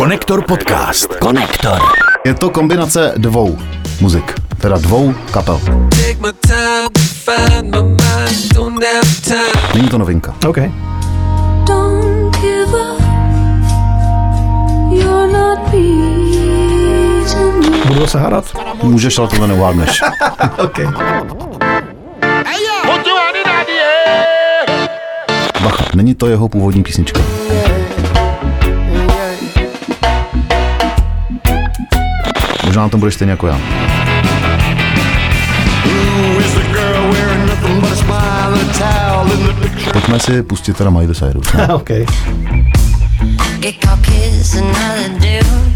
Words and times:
Konektor 0.00 0.40
podcast. 0.48 1.20
Konektor. 1.20 1.76
Je 2.24 2.34
to 2.34 2.50
kombinace 2.50 3.12
dvou 3.16 3.58
muzik, 4.00 4.34
teda 4.60 4.78
dvou 4.78 5.14
kapel. 5.30 5.60
Není 9.74 9.88
to 9.88 9.98
novinka. 9.98 10.34
OK. 10.46 10.56
Don't 11.66 12.36
give 12.40 12.72
up. 12.72 13.02
You're 14.92 15.32
not 15.32 15.58
beaten. 15.70 17.62
Budu 17.88 18.06
se 18.06 18.18
hádat? 18.18 18.44
Můžeš, 18.82 19.18
ale 19.18 19.28
tohle 19.28 19.48
neuhádneš. 19.48 20.00
OK. 20.64 20.78
Bacha, 25.62 25.84
není 25.94 26.14
to 26.14 26.26
jeho 26.26 26.48
původní 26.48 26.82
písnička. 26.82 27.20
Možná 32.70 32.82
na 32.82 32.88
tom 32.88 33.00
budeš 33.00 33.14
stejně 33.14 33.30
jako 33.30 33.46
já. 33.46 33.60
Pojďme 39.92 40.18
si 40.18 40.42
pustit 40.42 40.76
teda 40.76 40.90
Miley 40.90 41.14
Cyrus. 41.14 41.52
ne? 41.52 41.68
OK. 41.74 41.88
Get 43.60 43.74
cocky 43.84 44.58
another 44.58 45.10
dudes. 45.10 45.69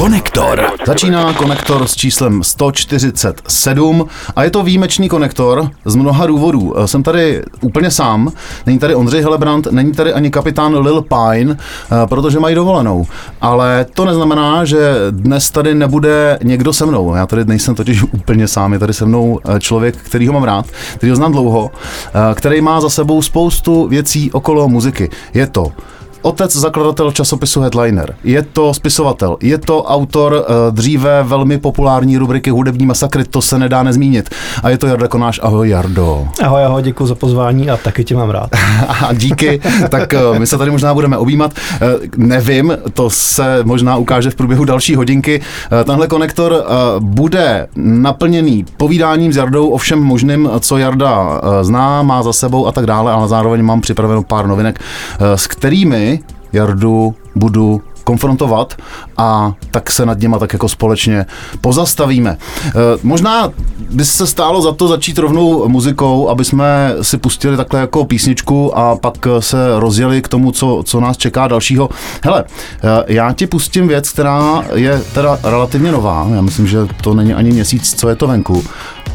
Konektor. 0.00 0.66
Začíná 0.86 1.32
konektor 1.32 1.86
s 1.86 1.96
číslem 1.96 2.42
147 2.42 4.06
a 4.36 4.44
je 4.44 4.50
to 4.50 4.62
výjimečný 4.62 5.08
konektor 5.08 5.70
z 5.84 5.94
mnoha 5.94 6.26
důvodů. 6.26 6.74
Eh, 6.78 6.88
Jsem 6.88 7.02
tady 7.02 7.42
úplně 7.60 7.90
sám, 7.90 8.32
není 8.66 8.78
tady 8.78 8.94
Ondřej 8.94 9.22
Helebrant, 9.22 9.66
není 9.70 9.92
tady 9.92 10.12
ani 10.12 10.30
kapitán 10.30 10.78
Lil 10.78 11.02
Pine, 11.02 11.56
eh, 11.56 12.06
protože 12.06 12.40
mají 12.40 12.54
dovolenou. 12.54 13.06
Ale 13.40 13.86
to 13.94 14.04
neznamená, 14.04 14.64
že 14.64 14.94
dnes 15.10 15.50
tady 15.50 15.74
nebude 15.74 16.38
někdo 16.42 16.72
se 16.72 16.86
mnou. 16.86 17.14
Já 17.14 17.26
tady 17.26 17.44
nejsem 17.44 17.74
totiž 17.74 18.02
úplně 18.12 18.48
sám, 18.48 18.72
je 18.72 18.78
tady 18.78 18.92
se 18.92 19.06
mnou 19.06 19.40
eh, 19.44 19.60
člověk, 19.60 19.96
který 19.96 20.26
ho 20.26 20.32
mám 20.32 20.44
rád, 20.44 20.66
který 20.94 21.10
ho 21.10 21.16
znám 21.16 21.32
dlouho, 21.32 21.70
který 22.34 22.60
má 22.60 22.80
za 22.80 22.90
sebou 22.90 23.22
spoustu 23.22 23.88
věcí 23.88 24.32
okolo 24.32 24.68
muziky. 24.68 25.10
Je 25.34 25.46
to 25.46 25.72
Otec 26.22 26.56
zakladatel 26.56 27.12
časopisu 27.12 27.60
Headliner. 27.60 28.14
Je 28.24 28.42
to 28.42 28.74
spisovatel, 28.74 29.36
je 29.42 29.58
to 29.58 29.84
autor 29.84 30.44
eh, 30.48 30.52
dříve 30.70 31.22
velmi 31.22 31.58
populární 31.58 32.18
rubriky 32.18 32.50
Hudební 32.50 32.86
masakry, 32.86 33.24
to 33.24 33.42
se 33.42 33.58
nedá 33.58 33.82
nezmínit. 33.82 34.30
A 34.62 34.70
je 34.70 34.78
to 34.78 34.86
Jarda 34.86 35.08
Konáš. 35.08 35.40
Ahoj 35.42 35.68
Jardo. 35.68 36.28
Ahoj, 36.42 36.64
ahoj, 36.64 36.82
děkuji 36.82 37.06
za 37.06 37.14
pozvání 37.14 37.70
a 37.70 37.76
taky 37.76 38.04
tě 38.04 38.16
mám 38.16 38.30
rád. 38.30 38.50
A 39.08 39.12
díky, 39.14 39.60
tak 39.88 40.14
eh, 40.14 40.38
my 40.38 40.46
se 40.46 40.58
tady 40.58 40.70
možná 40.70 40.94
budeme 40.94 41.16
objímat. 41.16 41.52
Eh, 41.74 41.78
Nevím, 42.16 42.72
to 42.94 43.10
se 43.10 43.60
možná 43.64 43.96
ukáže 43.96 44.30
v 44.30 44.34
průběhu 44.34 44.64
další 44.64 44.94
hodinky. 44.94 45.40
Tenhle 45.84 46.08
konektor 46.08 46.64
bude 46.98 47.66
naplněný 47.76 48.64
povídáním 48.76 49.32
s 49.32 49.36
Jardou 49.36 49.68
o 49.68 49.78
všem 49.78 49.98
možným, 49.98 50.50
co 50.60 50.78
Jarda 50.78 51.40
zná, 51.62 52.02
má 52.02 52.22
za 52.22 52.32
sebou 52.32 52.66
a 52.66 52.72
tak 52.72 52.86
dále, 52.86 53.12
ale 53.12 53.28
zároveň 53.28 53.62
mám 53.62 53.80
připraveno 53.80 54.22
pár 54.22 54.46
novinek, 54.46 54.80
s 55.20 55.46
kterými 55.46 56.09
Jardu 56.52 57.14
budu 57.34 57.82
konfrontovat 58.04 58.74
a 59.16 59.52
tak 59.70 59.90
se 59.90 60.06
nad 60.06 60.18
něma 60.18 60.38
tak 60.38 60.52
jako 60.52 60.68
společně 60.68 61.26
pozastavíme. 61.60 62.30
E, 62.30 62.70
možná 63.02 63.48
by 63.90 64.04
se 64.04 64.26
stálo 64.26 64.62
za 64.62 64.72
to 64.72 64.88
začít 64.88 65.18
rovnou 65.18 65.68
muzikou, 65.68 66.28
aby 66.28 66.44
jsme 66.44 66.94
si 67.02 67.18
pustili 67.18 67.56
takhle 67.56 67.80
jako 67.80 68.04
písničku 68.04 68.78
a 68.78 68.96
pak 68.96 69.26
se 69.40 69.56
rozjeli 69.76 70.22
k 70.22 70.28
tomu, 70.28 70.52
co, 70.52 70.82
co 70.86 71.00
nás 71.00 71.16
čeká 71.16 71.48
dalšího. 71.48 71.88
Hele, 72.24 72.44
e, 72.44 73.14
já 73.14 73.32
ti 73.32 73.46
pustím 73.46 73.88
věc, 73.88 74.10
která 74.10 74.64
je 74.74 75.02
teda 75.14 75.38
relativně 75.42 75.92
nová. 75.92 76.26
Já 76.34 76.40
myslím, 76.40 76.66
že 76.66 76.78
to 77.02 77.14
není 77.14 77.34
ani 77.34 77.50
měsíc, 77.50 77.94
co 77.94 78.08
je 78.08 78.16
to 78.16 78.26
venku. 78.26 78.64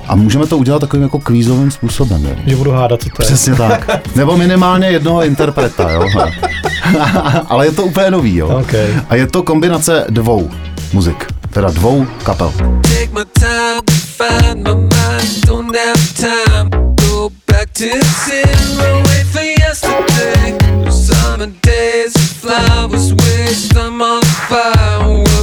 A 0.08 0.16
můžeme 0.16 0.46
to 0.46 0.58
udělat 0.58 0.80
takovým 0.80 1.04
jako 1.04 1.20
kvízovým 1.20 1.72
způsobem. 1.72 2.26
Jo? 2.26 2.36
Že 2.46 2.56
budu 2.56 2.72
hádat, 2.72 3.04
co 3.04 3.10
to 3.10 3.22
je. 3.22 3.26
Přesně 3.26 3.56
tak. 3.56 3.90
Nebo 4.16 4.38
minimálně 4.38 4.88
jednoho 4.88 5.24
interpreta, 5.24 5.92
jo. 5.92 6.04
Ale 7.48 7.66
je 7.66 7.72
to 7.72 7.84
úplně 7.84 8.12
nový, 8.12 8.36
jo. 8.36 8.48
OK. 8.48 8.74
A 9.10 9.16
je 9.16 9.28
to 9.28 9.44
kombinace 9.44 10.06
dvou 10.10 10.50
muzik, 10.94 11.26
teda 11.50 11.70
dvou 11.70 12.06
kapel. 12.24 12.54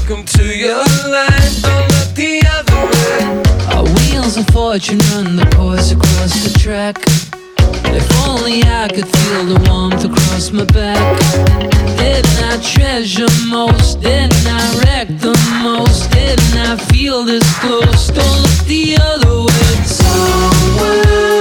Welcome 0.03 0.25
to 0.25 0.45
your 0.45 0.85
life, 1.09 1.63
don't 1.63 1.89
look 1.93 2.15
the 2.15 2.43
other 2.47 2.87
way. 2.93 3.22
Wheels 4.33 4.49
of 4.49 4.55
fortune 4.55 4.99
run 5.13 5.37
the 5.37 5.45
course 5.57 5.93
across 5.93 6.33
the 6.43 6.59
track. 6.59 6.97
If 7.93 8.27
only 8.27 8.63
I 8.63 8.89
could 8.89 9.07
feel 9.07 9.45
the 9.45 9.61
warmth 9.69 10.05
across 10.07 10.51
my 10.53 10.65
back. 10.65 11.21
Didn't 11.99 12.43
I 12.43 12.57
treasure 12.63 13.29
most? 13.49 14.01
Didn't 14.01 14.47
I 14.47 14.81
wreck 14.81 15.09
the 15.21 15.37
most? 15.63 16.11
Didn't 16.13 16.57
I 16.57 16.77
feel 16.77 17.25
this 17.25 17.45
close? 17.59 18.07
Don't 18.09 18.41
look 18.41 18.65
the 18.65 18.97
other 19.03 19.37
way. 19.45 19.85
Somewhere, 19.85 21.32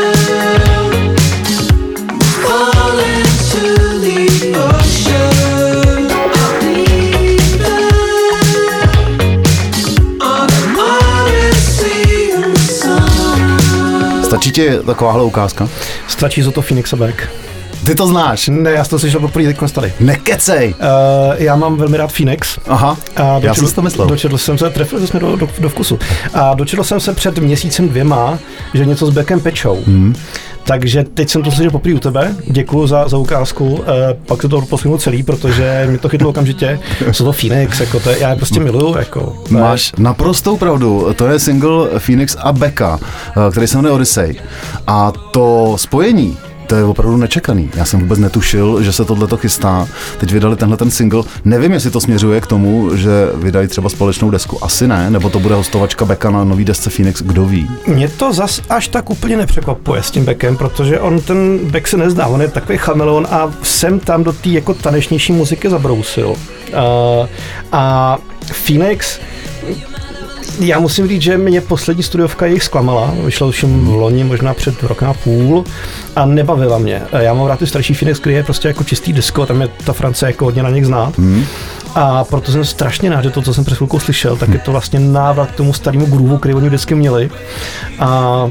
Stačí 14.32 14.52
ti 14.52 14.70
takováhle 14.86 15.24
ukázka? 15.24 15.70
Stačí 16.08 16.42
za 16.42 16.52
to 16.52 16.62
Phoenix 16.62 16.94
a 16.94 16.96
Beck. 16.96 17.30
Ty 17.86 17.96
to 17.96 18.08
znáš? 18.08 18.48
Ne, 18.48 18.72
já 18.72 18.84
jsem 18.84 18.90
to 18.90 19.00
slyšel 19.00 19.20
poprvé 19.20 19.54
teď 19.54 19.72
tady. 19.72 19.94
Nekecej! 20.00 20.76
Uh, 20.80 21.36
já 21.38 21.56
mám 21.56 21.78
velmi 21.78 21.98
rád 21.98 22.12
Phoenix. 22.12 22.60
Aha, 22.68 22.98
A 23.16 23.40
já 23.42 23.54
jsem 23.54 23.68
si 23.68 23.76
to 23.76 23.82
myslel. 23.82 24.08
Dočetl 24.08 24.38
jsem 24.38 24.58
se, 24.58 24.70
trefili 24.70 25.08
jsme 25.08 25.20
do, 25.20 25.36
do, 25.36 25.50
do 25.60 25.70
vkusu. 25.70 26.00
A 26.34 26.54
dočetl 26.54 26.84
jsem 26.84 27.00
se 27.00 27.14
před 27.14 27.38
měsícem 27.38 27.90
dvěma, 27.90 28.40
že 28.74 28.86
něco 28.86 29.06
s 29.06 29.10
Beckem 29.10 29.40
pečou. 29.40 29.84
Hmm. 29.88 30.16
Takže 30.64 31.04
teď 31.14 31.30
jsem 31.30 31.44
to 31.44 31.52
slyšel 31.52 31.72
poprvé 31.72 31.96
u 31.96 32.00
tebe, 32.00 32.36
děkuji 32.48 32.88
za, 32.88 33.08
za 33.08 33.18
ukázku, 33.18 33.84
e, 33.88 34.14
pak 34.26 34.42
se 34.42 34.48
to 34.50 34.62
poslechnu 34.62 34.98
celý, 34.98 35.24
protože 35.24 35.88
mi 35.92 35.98
to 35.98 36.10
chytlo 36.10 36.30
okamžitě. 36.30 36.80
Jsou 37.12 37.24
to 37.26 37.32
Phoenix, 37.34 37.80
jako 37.80 38.00
to 38.00 38.10
je, 38.10 38.20
já 38.20 38.30
je 38.30 38.36
prostě 38.36 38.60
miluju, 38.60 38.98
jako. 38.98 39.36
je- 39.52 39.58
Máš 39.58 39.92
naprostou 39.98 40.58
pravdu. 40.58 41.08
To 41.16 41.28
je 41.28 41.40
single 41.40 41.88
Phoenix 42.00 42.36
a 42.40 42.52
Becca, 42.54 43.00
eh, 43.48 43.52
který 43.52 43.68
se 43.68 43.78
jmenuje 43.78 43.94
Odyssey. 43.94 44.36
A 44.88 45.12
to 45.32 45.74
spojení, 45.78 46.38
to 46.72 46.76
je 46.78 46.84
opravdu 46.84 47.18
nečekaný. 47.18 47.70
Já 47.76 47.86
jsem 47.86 48.00
vůbec 48.00 48.20
netušil, 48.20 48.84
že 48.84 48.92
se 48.92 49.06
tohle 49.06 49.28
to 49.28 49.38
chystá. 49.38 49.88
Teď 50.18 50.32
vydali 50.32 50.56
tenhle 50.56 50.78
ten 50.78 50.92
single. 50.92 51.24
Nevím, 51.46 51.72
jestli 51.72 51.92
to 51.92 52.02
směřuje 52.02 52.42
k 52.42 52.48
tomu, 52.48 52.96
že 52.96 53.10
vydají 53.36 53.68
třeba 53.68 53.90
společnou 53.90 54.30
desku. 54.30 54.64
Asi 54.64 54.88
ne, 54.88 55.10
nebo 55.10 55.30
to 55.30 55.40
bude 55.40 55.56
hostovačka 55.56 56.06
Becca 56.06 56.32
na 56.32 56.44
nový 56.44 56.66
desce 56.66 56.90
Phoenix, 56.90 57.22
kdo 57.22 57.46
ví. 57.46 57.70
Mě 57.88 58.10
to 58.10 58.34
zas 58.34 58.62
až 58.70 58.88
tak 58.88 59.10
úplně 59.10 59.38
nepřekvapuje 59.38 60.04
s 60.04 60.12
tím 60.12 60.26
Beckem, 60.26 60.58
protože 60.58 61.00
on 61.00 61.22
ten 61.22 61.60
Beck 61.64 61.88
se 61.88 61.98
nezdá, 61.98 62.28
on 62.28 62.42
je 62.42 62.48
takový 62.48 62.78
chameleon 62.78 63.28
a 63.32 63.54
sem 63.64 64.00
tam 64.00 64.24
do 64.24 64.34
té 64.34 64.50
jako 64.50 64.74
tanečnější 64.74 65.34
muziky 65.34 65.70
zabrousil. 65.70 66.30
Uh, 66.30 66.36
a 67.72 68.18
Phoenix, 68.66 69.20
já 70.60 70.80
musím 70.80 71.08
říct, 71.08 71.22
že 71.22 71.38
mě 71.38 71.62
poslední 71.62 72.04
studiovka 72.04 72.46
jich 72.46 72.64
zklamala, 72.64 73.14
vyšla 73.26 73.48
už 73.48 73.64
v 73.64 73.88
loni, 73.88 74.24
možná 74.24 74.54
před 74.54 74.84
rokem 74.84 75.10
a 75.10 75.14
půl 75.14 75.64
a 76.16 76.26
nebavila 76.26 76.78
mě. 76.78 77.02
Já 77.12 77.34
mám 77.34 77.48
rád 77.48 77.60
ty 77.60 77.68
starší 77.68 77.94
Phoenix, 77.94 78.20
který 78.20 78.36
je 78.36 78.44
prostě 78.44 78.68
jako 78.68 78.84
čistý 78.84 79.14
disco, 79.14 79.46
tam 79.46 79.62
je 79.62 79.70
ta 79.86 79.94
Francie 79.94 80.30
jako 80.30 80.46
hodně 80.46 80.64
na 80.64 80.70
nich 80.70 80.86
znát. 80.86 81.18
Hmm. 81.18 81.46
A 81.96 82.24
proto 82.24 82.52
jsem 82.52 82.66
strašně 82.66 83.10
rád, 83.10 83.24
že 83.24 83.30
to, 83.30 83.42
co 83.42 83.54
jsem 83.54 83.66
před 83.66 83.76
chvilkou 83.76 84.00
slyšel, 84.00 84.38
tak 84.38 84.50
je 84.50 84.60
to 84.60 84.72
vlastně 84.72 85.00
návrat 85.00 85.52
k 85.52 85.56
tomu 85.56 85.74
starému 85.74 86.06
groovu, 86.06 86.38
který 86.38 86.54
oni 86.54 86.68
vždycky 86.68 86.96
měli. 86.96 87.30
A 88.00 88.50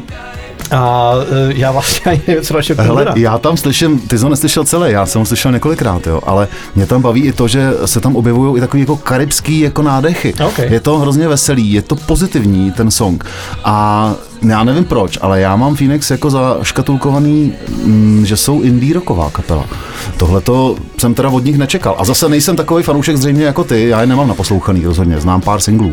a 0.71 1.13
e, 1.51 1.53
já 1.57 1.73
vlastně 1.73 2.13
ani 2.13 2.21
nevím, 2.27 2.45
co 2.45 2.55
tomu 2.55 2.83
Hele, 2.83 3.07
já 3.17 3.39
tam 3.39 3.57
slyším, 3.57 3.99
ty 3.99 4.19
jsi 4.19 4.25
ho 4.25 4.31
neslyšel 4.31 4.65
celé, 4.65 4.93
já 4.93 5.07
jsem 5.07 5.21
ho 5.21 5.27
slyšel 5.27 5.53
několikrát, 5.53 6.07
jo, 6.07 6.21
ale 6.27 6.49
mě 6.75 6.87
tam 6.87 7.03
baví 7.03 7.23
i 7.23 7.33
to, 7.33 7.49
že 7.49 7.71
se 7.85 8.01
tam 8.01 8.17
objevují 8.17 8.57
i 8.57 8.61
takový 8.61 8.81
jako 8.81 8.97
karibský 8.97 9.61
jako 9.61 9.83
nádechy. 9.83 10.35
Ok. 10.47 10.59
Je 10.59 10.81
to 10.81 10.99
hrozně 10.99 11.29
veselý, 11.29 11.73
je 11.73 11.83
to 11.83 11.97
pozitivní 11.97 12.73
ten 12.73 12.91
song. 12.91 13.25
A 13.65 14.15
já 14.49 14.65
nevím 14.65 14.85
proč, 14.85 15.19
ale 15.21 15.41
já 15.41 15.57
mám 15.57 15.77
Phoenix 15.77 16.11
jako 16.11 16.31
zaškatulkovaný, 16.31 17.53
mm, 17.85 18.27
že 18.27 18.37
jsou 18.37 18.63
indie 18.63 18.95
rocková 18.95 19.31
kapela. 19.31 19.65
Tohle 20.17 20.41
to 20.41 20.77
jsem 20.99 21.15
teda 21.15 21.29
od 21.29 21.45
nich 21.45 21.59
nečekal. 21.59 21.97
A 21.99 22.05
zase 22.05 22.29
nejsem 22.29 22.57
takový 22.57 22.83
fanoušek 22.83 23.17
zřejmě 23.17 23.45
jako 23.45 23.65
ty, 23.65 23.89
já 23.89 24.01
je 24.01 24.07
nemám 24.07 24.29
naposlouchaný 24.29 24.85
rozhodně, 24.85 25.21
znám 25.21 25.41
pár 25.41 25.61
singlů. 25.61 25.93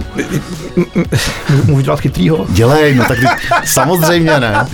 Můžu 1.66 1.82
dělat 1.82 2.00
chytrýho? 2.00 2.46
Dělej, 2.50 2.96
no 2.96 3.06
tak 3.08 3.18
samozřejmě 3.66 4.40
ne. 4.40 4.68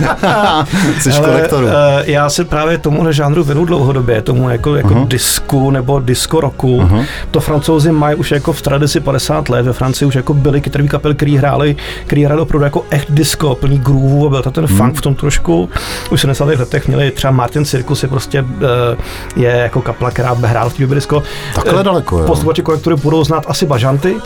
Jsi 1.00 1.12
Ale, 1.12 1.28
kolektoru. 1.28 1.66
eh, 1.66 1.72
já 2.10 2.30
se 2.30 2.44
právě 2.44 2.78
tomuhle 2.78 3.12
žánru 3.12 3.44
věnu 3.44 3.64
dlouhodobě, 3.64 4.22
tomu 4.22 4.50
jako, 4.50 4.76
jako 4.76 4.94
uh-huh. 4.94 5.08
disku 5.08 5.70
nebo 5.70 6.00
disco 6.00 6.40
roku. 6.40 6.80
Uh-huh. 6.80 7.04
To 7.30 7.40
francouzi 7.40 7.92
mají 7.92 8.16
už 8.16 8.30
jako 8.30 8.52
v 8.52 8.62
tradici 8.62 9.00
50 9.00 9.48
let. 9.48 9.62
Ve 9.66 9.72
Francii 9.72 10.08
už 10.08 10.14
jako 10.14 10.34
byly 10.34 10.60
kytarové 10.60 10.88
kapely, 10.88 11.14
které 11.14 11.38
hrály, 11.38 11.76
který 12.06 12.24
hráli 12.24 12.40
opravdu 12.40 12.64
jako 12.64 12.84
echt 12.90 13.10
disco, 13.10 13.54
plný 13.64 13.78
groovu 13.78 14.26
a 14.26 14.30
byl 14.30 14.42
to 14.42 14.50
ten 14.50 14.64
uh-huh. 14.64 14.76
funk 14.76 14.96
v 14.96 15.00
tom 15.00 15.14
trošku. 15.14 15.70
Už 16.10 16.18
v 16.18 16.20
70. 16.20 16.44
letech 16.44 16.88
měli 16.88 17.10
třeba 17.10 17.30
Martin 17.30 17.64
Circus 17.64 18.02
je 18.02 18.08
prostě 18.08 18.44
eh, 18.62 18.96
je 19.36 19.50
jako 19.50 19.82
kapela, 19.82 20.10
která 20.10 20.34
hrála 20.34 20.68
v 20.68 20.74
té 20.76 20.86
disco. 20.86 21.22
Takhle 21.54 21.80
Eh, 21.80 21.84
daleko, 21.84 22.18
jo. 22.18 22.26
Posluchači 22.26 22.62
budou 23.02 23.24
znát 23.24 23.44
asi 23.48 23.66
Bažanty, 23.66 24.16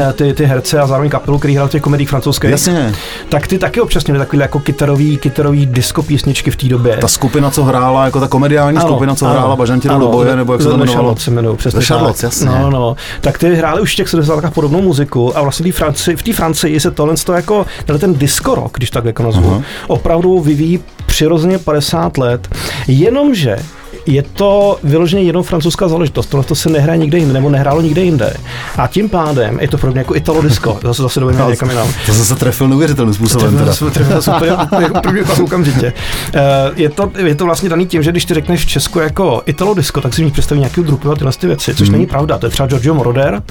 eh, 0.00 0.12
ty, 0.12 0.34
ty 0.34 0.44
herce 0.44 0.80
a 0.80 0.86
zároveň 0.86 1.10
kapelu, 1.10 1.38
který 1.38 1.54
hrál 1.54 1.68
v 1.68 1.70
těch 1.70 1.82
komediích 1.82 2.08
francouzských. 2.08 2.50
Jasně. 2.50 2.94
Tak 3.28 3.46
ty 3.46 3.58
taky 3.58 3.80
občas 3.80 4.04
měli 4.04 4.18
takové 4.18 4.42
jako 4.42 4.60
kytarový, 4.60 5.18
kytarový 5.18 5.66
disco 5.66 6.02
písničky 6.02 6.50
v 6.50 6.56
té 6.56 6.66
době. 6.66 6.96
Ta 6.96 7.08
skupina, 7.08 7.50
co 7.50 7.64
hrála, 7.64 8.04
jako 8.04 8.20
ta 8.20 8.28
komediální 8.28 8.78
Ano, 8.78 8.88
skupina, 8.88 9.14
co 9.14 9.26
ano, 9.26 9.34
hrála 9.34 9.56
Bažanti 9.56 9.88
do 9.88 10.08
boje, 10.08 10.36
nebo 10.36 10.52
jak 10.52 10.62
se 10.62 10.68
to 10.68 10.74
jmenovalo? 10.74 11.16
Se 11.16 11.30
jmenují, 11.30 11.56
přesně 11.56 11.80
Charlotte, 11.80 12.20
tak. 12.20 12.22
jasně. 12.22 12.46
No, 12.46 12.70
no, 12.70 12.96
tak 13.20 13.38
ty 13.38 13.54
hráli 13.54 13.80
už 13.80 13.92
v 13.92 13.96
těch 13.96 14.08
70. 14.08 14.54
podobnou 14.54 14.80
muziku 14.82 15.38
a 15.38 15.42
vlastně 15.42 15.72
v 15.72 15.74
té 15.74 15.78
Francii, 15.78 16.16
v 16.16 16.22
té 16.22 16.32
Francii 16.32 16.80
se 16.80 16.90
tohle 16.90 17.16
to 17.16 17.32
jako, 17.32 17.66
ten 17.98 18.14
disco 18.14 18.54
rock, 18.54 18.76
když 18.76 18.90
tak 18.90 19.04
jako 19.04 19.22
nazvu, 19.22 19.50
Aha. 19.50 19.62
opravdu 19.86 20.40
vyvíjí 20.40 20.80
přirozeně 21.06 21.58
50 21.58 22.18
let, 22.18 22.48
jenomže 22.88 23.58
je 24.06 24.22
to 24.22 24.78
vyloženě 24.84 25.22
jenom 25.22 25.42
francouzská 25.42 25.88
záležitost. 25.88 26.26
Tohle 26.26 26.44
to 26.44 26.54
se 26.54 26.70
nehraje 26.70 26.98
nikde 26.98 27.18
jinde, 27.18 27.32
nebo 27.34 27.50
nehrálo 27.50 27.80
nikde 27.80 28.02
jinde. 28.02 28.34
A 28.76 28.86
tím 28.86 29.08
pádem 29.08 29.58
je 29.60 29.68
to 29.68 29.78
podobně 29.78 30.00
jako 30.00 30.16
Italo 30.16 30.42
disco. 30.42 30.78
Zase 30.82 31.02
zase 31.02 31.20
dojíme 31.20 31.44
někam 31.50 31.70
jinam. 31.70 31.88
To 32.06 32.12
jsem 32.14 32.24
se 32.24 32.34
trefil 32.34 32.68
neuvěřitelným 32.68 33.14
způsobem. 33.14 33.52
To 33.52 33.90
Teda. 33.90 34.20
super, 34.22 34.56
jako 34.80 35.00
první 35.00 35.24
pas 35.24 35.38
okamžitě. 35.38 35.92
Eh, 36.34 36.40
Je 36.76 36.88
to, 36.88 37.10
je 37.16 37.34
to 37.34 37.44
vlastně 37.44 37.68
daný 37.68 37.86
tím, 37.86 38.02
že 38.02 38.10
když 38.10 38.24
ty 38.24 38.34
řekneš 38.34 38.64
v 38.64 38.68
Česku 38.68 38.98
jako 38.98 39.42
Italo 39.46 39.74
disco, 39.74 40.00
tak 40.00 40.14
si 40.14 40.24
mi 40.24 40.30
představí 40.30 40.60
nějaký 40.60 40.82
druh 40.82 41.06
a 41.06 41.14
tyhle 41.14 41.32
ty 41.32 41.46
věci, 41.46 41.74
což 41.74 41.88
není 41.88 42.06
pravda. 42.06 42.38
To 42.38 42.46
je 42.46 42.50
třeba 42.50 42.66
Giorgio 42.66 42.94
Moroder 42.94 43.42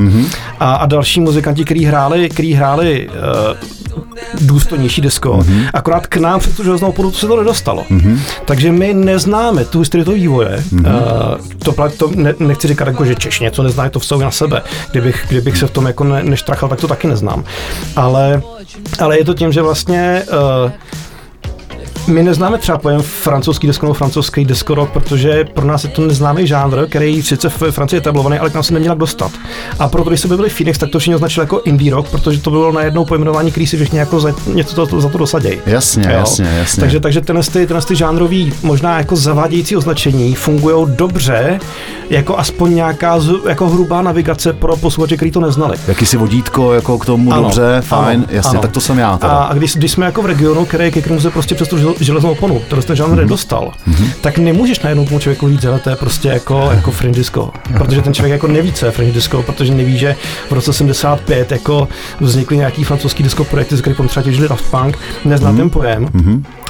a, 0.59 0.75
a 0.75 0.85
další 0.85 1.19
muzikanti, 1.19 1.65
kteří 1.65 1.85
hráli, 1.85 2.29
který 2.29 2.53
hráli 2.53 3.09
uh, 3.09 3.15
důstojnější 4.41 5.01
disco. 5.01 5.45
Akorát 5.73 6.07
k 6.07 6.17
nám 6.17 6.39
přes 6.39 6.55
tu 6.55 6.63
železnou 6.63 6.93
se 7.11 7.27
to 7.27 7.37
nedostalo. 7.37 7.85
Takže 8.45 8.71
my 8.71 8.93
neznáme 8.93 9.65
tu 9.65 9.79
historii 9.79 10.05
toho 10.05 10.15
vývoje. 10.15 10.34
Uh, 10.43 10.85
to, 11.63 11.71
pla- 11.71 11.97
to 11.97 12.11
ne, 12.15 12.33
nechci 12.39 12.67
říkat 12.67 12.87
jako, 12.87 13.05
že 13.05 13.15
Češ 13.15 13.39
něco 13.39 13.63
nezná, 13.63 13.89
to 13.89 13.99
vztahuje 13.99 14.25
na 14.25 14.31
sebe. 14.31 14.61
Kdybych, 14.91 15.25
kdybych 15.29 15.57
se 15.57 15.67
v 15.67 15.71
tom 15.71 15.85
jako 15.85 16.03
ne, 16.03 16.23
neštrachal, 16.23 16.69
tak 16.69 16.81
to 16.81 16.87
taky 16.87 17.07
neznám. 17.07 17.43
Ale, 17.95 18.41
ale 18.99 19.17
je 19.17 19.25
to 19.25 19.33
tím, 19.33 19.51
že 19.51 19.61
vlastně 19.61 20.23
uh, 20.65 20.71
my 22.07 22.23
neznáme 22.23 22.57
třeba 22.57 22.77
pojem 22.77 23.01
francouzský 23.01 23.67
disco 23.67 23.85
nebo 23.85 23.93
francouzský 23.93 24.45
disco 24.45 24.75
rock, 24.75 24.89
protože 24.91 25.45
pro 25.53 25.65
nás 25.65 25.83
je 25.83 25.89
to 25.89 26.07
neznámý 26.07 26.47
žánr, 26.47 26.85
který 26.89 27.23
sice 27.23 27.49
v 27.49 27.63
Francii 27.71 27.97
je 27.97 28.01
etablovaný, 28.01 28.39
ale 28.39 28.49
k 28.49 28.53
nám 28.53 28.63
se 28.63 28.73
neměl 28.73 28.95
dostat. 28.95 29.31
A 29.79 29.87
proto, 29.87 30.09
když 30.09 30.19
se 30.21 30.27
objevili 30.27 30.49
Phoenix, 30.49 30.77
tak 30.79 30.89
to 30.89 30.99
všichni 30.99 31.15
označili 31.15 31.43
jako 31.43 31.61
indie 31.65 31.91
rock, 31.95 32.09
protože 32.09 32.41
to 32.41 32.49
bylo 32.49 32.71
najednou 32.71 33.05
pojmenování, 33.05 33.51
který 33.51 33.67
si 33.67 33.77
všichni 33.77 33.99
jako 33.99 34.19
za, 34.19 34.33
něco 34.53 34.87
to, 34.87 35.01
za 35.01 35.09
to 35.09 35.17
dosadějí. 35.17 35.59
Jasně, 35.65 36.03
Jo. 36.09 36.17
jasně, 36.19 36.45
jasně. 36.59 36.81
Takže, 36.81 36.99
takže 36.99 37.21
tenhle, 37.21 37.43
ty, 37.43 37.51
tenhle 37.67 37.81
ty 37.81 37.95
žánrový, 37.95 38.53
možná 38.63 38.97
jako 38.97 39.15
zavádějící 39.15 39.75
označení 39.75 40.35
fungují 40.35 40.87
dobře, 40.95 41.59
jako 42.09 42.37
aspoň 42.37 42.75
nějaká 42.75 43.19
z, 43.19 43.31
jako 43.49 43.69
hrubá 43.69 44.01
navigace 44.01 44.53
pro 44.53 44.77
posluchače, 44.77 45.15
kteří 45.15 45.31
to 45.31 45.39
neznali. 45.39 45.77
Jakýsi 45.87 46.17
vodítko 46.17 46.73
jako 46.73 46.97
k 46.97 47.05
tomu, 47.05 47.33
Ano, 47.33 47.41
dobře, 47.43 47.77
fajn, 47.81 48.19
ano, 48.19 48.25
jasně, 48.29 48.49
ano. 48.49 48.61
tak 48.61 48.71
to 48.71 48.79
jsem 48.81 48.99
já 48.99 49.17
teda. 49.17 49.33
A, 49.33 49.43
a 49.43 49.53
když, 49.53 49.75
když 49.75 49.91
jsme 49.91 50.05
jako 50.05 50.21
v 50.21 50.25
regionu, 50.25 50.65
který, 50.65 50.91
ke 50.91 51.01
kterému 51.01 51.21
se 51.21 51.29
prostě 51.29 51.55
přes 51.55 51.67
tu 51.67 51.77
žel- 51.77 51.94
železnou 51.99 52.31
oponu, 52.31 52.59
který 52.59 52.81
ten 52.81 52.95
žánr 52.95 53.15
nedostal, 53.17 53.71
tak 54.21 54.37
nemůžeš 54.37 54.79
najednou 54.79 55.05
tomu 55.05 55.19
člověku 55.19 55.49
říct, 55.49 55.61
že 55.61 55.79
to 55.83 55.89
je 55.89 55.95
prostě 55.95 56.27
jako, 56.27 56.69
jako 56.75 56.91
fringe 56.91 57.17
disco. 57.19 57.51
Protože 57.77 58.01
ten 58.01 58.13
člověk 58.13 58.31
jako 58.31 58.47
neví, 58.47 58.73
co 58.73 58.85
je 58.85 58.91
fringe 58.91 59.13
disco, 59.13 59.41
protože 59.43 59.73
neví, 59.73 59.97
že 59.97 60.15
v 60.49 60.51
roce 60.51 60.73
75 60.73 61.51
jako 61.51 61.87
vznikly 62.19 62.57
nějaký 62.57 62.83
francouzský 62.83 63.23
disco 63.23 63.43
projekty, 63.43 63.75
z 63.75 63.81
kterých 63.81 63.97
potom 63.97 64.07
třeba 64.09 64.23
těžili 64.23 64.47
Daft 64.49 64.71
Punk, 64.71 64.97
nezná 65.25 65.53
ten 65.53 65.69
pojem. 65.69 66.07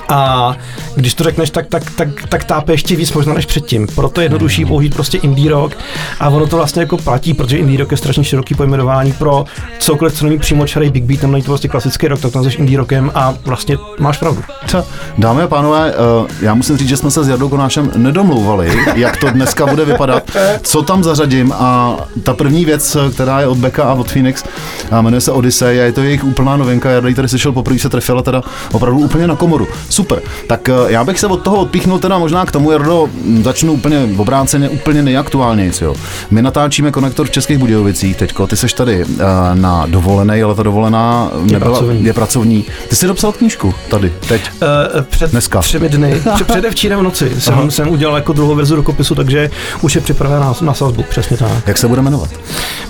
A 0.10 0.56
když 0.96 1.14
to 1.14 1.24
řekneš, 1.24 1.50
tak, 1.50 1.66
tak, 1.68 1.92
tak, 1.92 2.08
tak 2.30 2.44
tápe 2.44 2.74
ještě 2.74 2.96
víc 2.96 3.14
možná 3.14 3.34
než 3.34 3.46
předtím. 3.46 3.88
Proto 3.96 4.22
je 4.22 4.26
jednodušší 4.26 4.66
použít 4.66 4.96
prostě 4.96 5.18
indie 5.18 5.52
rock 5.52 5.78
a 6.20 6.30
ono 6.30 6.48
to 6.48 6.56
vlastně 6.56 6.82
jako 6.82 6.98
platí, 6.98 7.34
protože 7.34 7.58
indie 7.58 7.80
rock 7.80 7.92
je 7.92 7.98
strašně 7.98 8.24
široký 8.24 8.56
pojmenování 8.56 9.14
pro 9.14 9.46
cokoliv, 9.80 10.14
co 10.14 10.26
není 10.26 10.40
přímo 10.40 10.68
čarý 10.68 10.90
big 10.90 11.04
beat, 11.04 11.24
není 11.24 11.44
to 11.44 11.52
vlastně 11.52 11.70
klasický 11.70 12.08
rock, 12.08 12.22
tak 12.22 12.32
to 12.32 12.38
nazveš 12.38 12.56
indie 12.56 12.78
rockem 12.78 13.12
a 13.16 13.34
vlastně 13.46 13.78
máš 14.00 14.18
pravdu. 14.18 14.44
Co? 14.68 14.84
Dámy 15.18 15.42
a 15.42 15.48
pánové, 15.48 15.94
eh, 15.94 16.34
já 16.42 16.54
musím 16.54 16.78
říct, 16.78 16.90
že 16.90 16.98
jsme 16.98 17.12
se 17.12 17.24
s 17.24 17.28
Jardou 17.28 17.50
Konášem 17.50 17.92
nedomlouvali, 17.96 18.72
jak 18.96 19.18
to 19.18 19.30
dneska 19.30 19.66
bude 19.66 19.86
vypadat, 19.86 20.32
co 20.62 20.82
tam 20.82 21.04
zařadím 21.04 21.52
a 21.52 21.98
ta 22.24 22.34
první 22.34 22.66
věc, 22.66 22.98
která 23.14 23.40
je 23.40 23.48
od 23.48 23.58
Beka 23.58 23.84
a 23.84 23.94
od 23.94 24.12
Phoenix, 24.12 24.44
a 24.92 25.02
jmenuje 25.02 25.22
se 25.22 25.32
Odyssey 25.32 25.82
a 25.82 25.84
je 25.84 25.92
to 25.92 26.04
jejich 26.04 26.24
úplná 26.24 26.58
novinka, 26.58 26.90
Jarda 26.90 27.10
ji 27.10 27.16
tady 27.16 27.28
slyšel 27.28 27.52
poprvé 27.52 27.80
se 27.80 27.90
trefila 27.90 28.22
teda 28.22 28.42
opravdu 28.72 29.00
úplně 29.00 29.28
na 29.28 29.36
komoru. 29.36 29.68
Super, 29.96 30.22
tak 30.48 30.70
eh, 30.70 30.74
já 30.88 31.04
bych 31.04 31.20
se 31.20 31.28
od 31.28 31.38
toho 31.38 31.58
odpíchnul 31.58 32.00
teda 32.00 32.18
možná 32.18 32.46
k 32.46 32.52
tomu, 32.52 32.72
Jardo, 32.72 33.08
začnu 33.42 33.74
úplně 33.74 34.06
v 34.06 34.22
obráceně, 34.22 34.70
úplně 34.70 35.04
nejaktuálnější. 35.04 35.84
Jo. 35.84 35.96
My 36.32 36.42
natáčíme 36.42 36.92
konektor 36.92 37.28
v 37.28 37.32
Českých 37.32 37.58
Budějovicích 37.58 38.16
teďko, 38.18 38.48
ty 38.48 38.58
seš 38.58 38.74
tady 38.74 39.02
eh, 39.02 39.24
na 39.54 39.86
dovolené, 39.86 40.44
ale 40.44 40.56
ta 40.56 40.64
dovolená 40.64 41.32
nebyla, 41.42 41.60
pracovní. 41.60 42.06
je 42.06 42.14
pracovní. 42.14 42.66
Ty 42.90 42.96
jsi 42.96 43.08
dopsal 43.08 43.32
knížku 43.32 43.74
tady, 43.90 44.14
teď. 44.28 44.42
Uh, 44.62 45.02
před 45.02 45.32
Dneska. 45.32 45.60
třemi 45.60 45.90
dny, 45.90 46.22
před, 46.36 46.48
předevčírem 46.48 47.00
v 47.00 47.04
noci 47.04 47.32
jsem, 47.40 47.72
jsem 47.72 47.90
udělal 47.90 48.16
jako 48.16 48.34
druhou 48.34 48.56
verzi 48.56 48.76
rukopisu, 48.76 49.16
takže 49.16 49.52
už 49.82 49.96
je 49.96 50.02
připravená 50.02 50.40
na, 50.40 50.56
na 50.62 50.74
sazbu, 50.74 51.04
přesně 51.10 51.38
tak. 51.38 51.68
Jak 51.68 51.78
se 51.78 51.88
bude 51.88 52.02
jmenovat? 52.02 52.30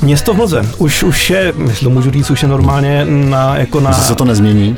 Město 0.01 0.33
v 0.33 0.37
Mlze, 0.37 0.61
už, 0.77 1.03
už 1.03 1.29
je, 1.29 1.53
myslím, 1.55 1.91
můžu 1.91 2.11
říct, 2.11 2.31
už 2.31 2.41
je 2.41 2.47
normálně 2.47 3.05
na, 3.05 3.57
jako 3.57 3.79
na... 3.79 3.89
Jestli 3.89 4.03
se 4.03 4.15
to 4.15 4.25
nezmění? 4.25 4.75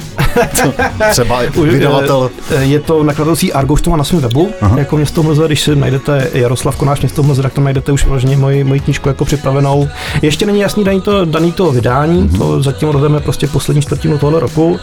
Třeba 1.11 1.41
vydavatel. 1.63 2.16
Eh, 2.55 2.63
Je 2.63 2.79
to 2.79 3.03
nakladatelství 3.03 3.53
Argo, 3.53 3.73
už 3.73 3.81
to 3.81 3.89
má 3.89 3.97
na 3.97 4.03
svém 4.03 4.21
webu, 4.21 4.49
Aha. 4.61 4.79
Jako 4.79 4.97
město 4.97 5.23
Mlze, 5.23 5.43
když 5.47 5.61
si 5.61 5.75
najdete 5.75 6.27
Jaroslav 6.33 6.75
Konáš 6.75 7.01
město 7.01 7.23
Mlze, 7.23 7.41
tak 7.41 7.53
tam 7.53 7.63
najdete 7.63 7.91
už 7.91 8.05
vlastně 8.05 8.37
moji, 8.37 8.63
moji 8.63 8.79
knížku 8.79 9.07
jako 9.09 9.25
připravenou. 9.25 9.87
Ještě 10.21 10.45
není 10.45 10.59
jasný 10.59 10.83
daný 10.83 11.01
to, 11.01 11.25
daný 11.25 11.51
to 11.51 11.71
vydání, 11.71 12.21
Mhm. 12.21 12.37
to 12.37 12.63
zatím 12.63 12.89
odvedeme 12.89 13.19
prostě 13.19 13.47
poslední 13.47 13.81
čtvrtinu 13.81 14.17
tohle 14.17 14.39
roku, 14.39 14.79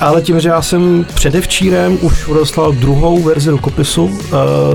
ale 0.00 0.22
tím, 0.22 0.40
že 0.40 0.48
já 0.48 0.62
jsem 0.62 1.06
předevčírem 1.14 1.98
už 2.02 2.28
odeslal 2.28 2.72
druhou 2.72 3.22
verzi 3.22 3.50
rukopisu, 3.50 4.10
eh, 4.24 4.30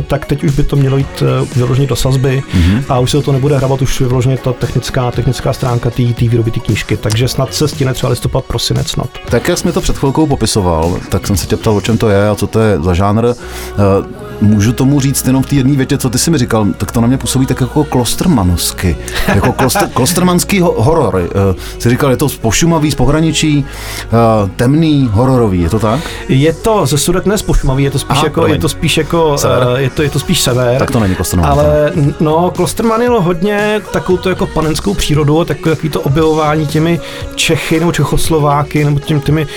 tak 0.08 0.26
teď 0.26 0.44
už 0.44 0.52
by 0.52 0.64
to 0.64 0.76
mělo 0.76 0.98
jít 0.98 1.22
eh, 1.24 1.48
vyloženě 1.56 1.88
do 1.88 1.96
sazby 1.96 2.44
Mhm. 2.54 2.84
a 2.90 3.00
už 3.00 3.12
se 3.12 3.22
to 3.22 3.32
nebude 3.32 3.58
hrabat, 3.58 3.82
už 3.82 4.00
vyloženě 4.01 4.38
ta 4.38 4.54
technická, 4.54 5.12
technická 5.12 5.54
stránka 5.54 5.89
té 5.89 6.04
výroby 6.04 6.51
té 6.51 6.60
knížky, 6.60 6.98
takže 6.98 7.27
snad 7.27 7.54
se 7.54 7.68
stihne 7.68 7.94
třeba 7.94 8.10
listopad, 8.10 8.46
prosinec 8.46 8.88
snad. 8.88 9.10
Tak 9.30 9.48
jak 9.48 9.58
jsi 9.58 9.68
mi 9.68 9.74
to 9.74 9.82
před 9.82 9.98
chvilkou 9.98 10.27
popisoval, 10.27 10.98
tak 11.10 11.27
jsem 11.27 11.38
se 11.38 11.48
tě 11.48 11.58
ptal, 11.58 11.74
čem 11.88 11.98
to 11.98 12.10
je 12.10 12.29
a 12.29 12.36
co 12.36 12.48
to 12.48 12.60
je 12.60 12.79
za 12.82 12.94
žánr. 12.94 13.25
Eh, 13.27 14.17
Můžu 14.41 14.74
tomu 14.74 15.00
říct 15.00 15.27
jenom 15.27 15.44
v 15.44 15.46
té 15.46 15.56
jedné 15.56 15.75
větě, 15.77 15.98
co 15.98 16.10
ty 16.10 16.17
jsi 16.20 16.32
mi 16.32 16.38
říkal, 16.38 16.65
tak 16.77 16.91
to 16.91 17.01
na 17.01 17.08
mě 17.08 17.17
působí 17.17 17.46
tak 17.46 17.62
jako 17.62 17.84
klostermanovsky. 17.84 18.98
Jako 19.36 19.51
kloster, 19.53 19.89
klostermanský 19.94 20.60
ho- 20.62 20.75
horor. 20.77 21.22
Eh, 21.51 21.56
Jsi 21.79 21.89
říkal, 21.89 22.10
je 22.12 22.17
to 22.17 22.29
z 22.29 22.38
pošumavý, 22.38 22.91
z 22.91 22.96
pohraničí, 22.96 23.65
eh, 24.06 24.50
temný, 24.56 25.10
hororový, 25.13 25.62
je 25.62 25.70
to 25.70 25.79
tak? 25.79 26.00
Je 26.29 26.53
to 26.53 26.86
ze 26.86 26.98
Sudetné 26.98 27.38
z 27.38 27.41
Pošumaví, 27.41 27.84
je 27.84 27.91
to 27.91 28.00
spíš 28.00 28.17
Aha, 28.17 28.24
jako, 28.25 28.34
promiň. 28.41 28.56
je 28.56 28.62
to 28.62 28.70
spíš 28.70 28.98
jako, 28.98 29.38
Sever. 29.38 29.67
je 29.77 29.89
to, 29.89 30.01
je 30.03 30.10
to 30.10 30.20
spíš 30.20 30.41
sever. 30.41 30.79
Tak 30.79 30.91
to 30.91 31.00
není 31.00 31.15
Klosterman. 31.15 31.50
Ale 31.51 31.91
no, 32.20 32.51
Klosterman 32.56 33.00
měl 33.00 33.22
hodně 33.22 33.82
takovou 33.94 34.17
to 34.17 34.29
jako 34.29 34.46
panenskou 34.48 34.94
přírodu, 34.94 35.46
takový, 35.46 35.70
takový 35.75 35.89
to 35.89 36.01
objevování 36.01 36.67
těmi 36.67 37.00
Čechy 37.36 37.79
nebo 37.79 37.91
Čechoslováky 37.91 38.84
nebo 38.86 39.00
těm, 39.00 39.22
těmi 39.22 39.48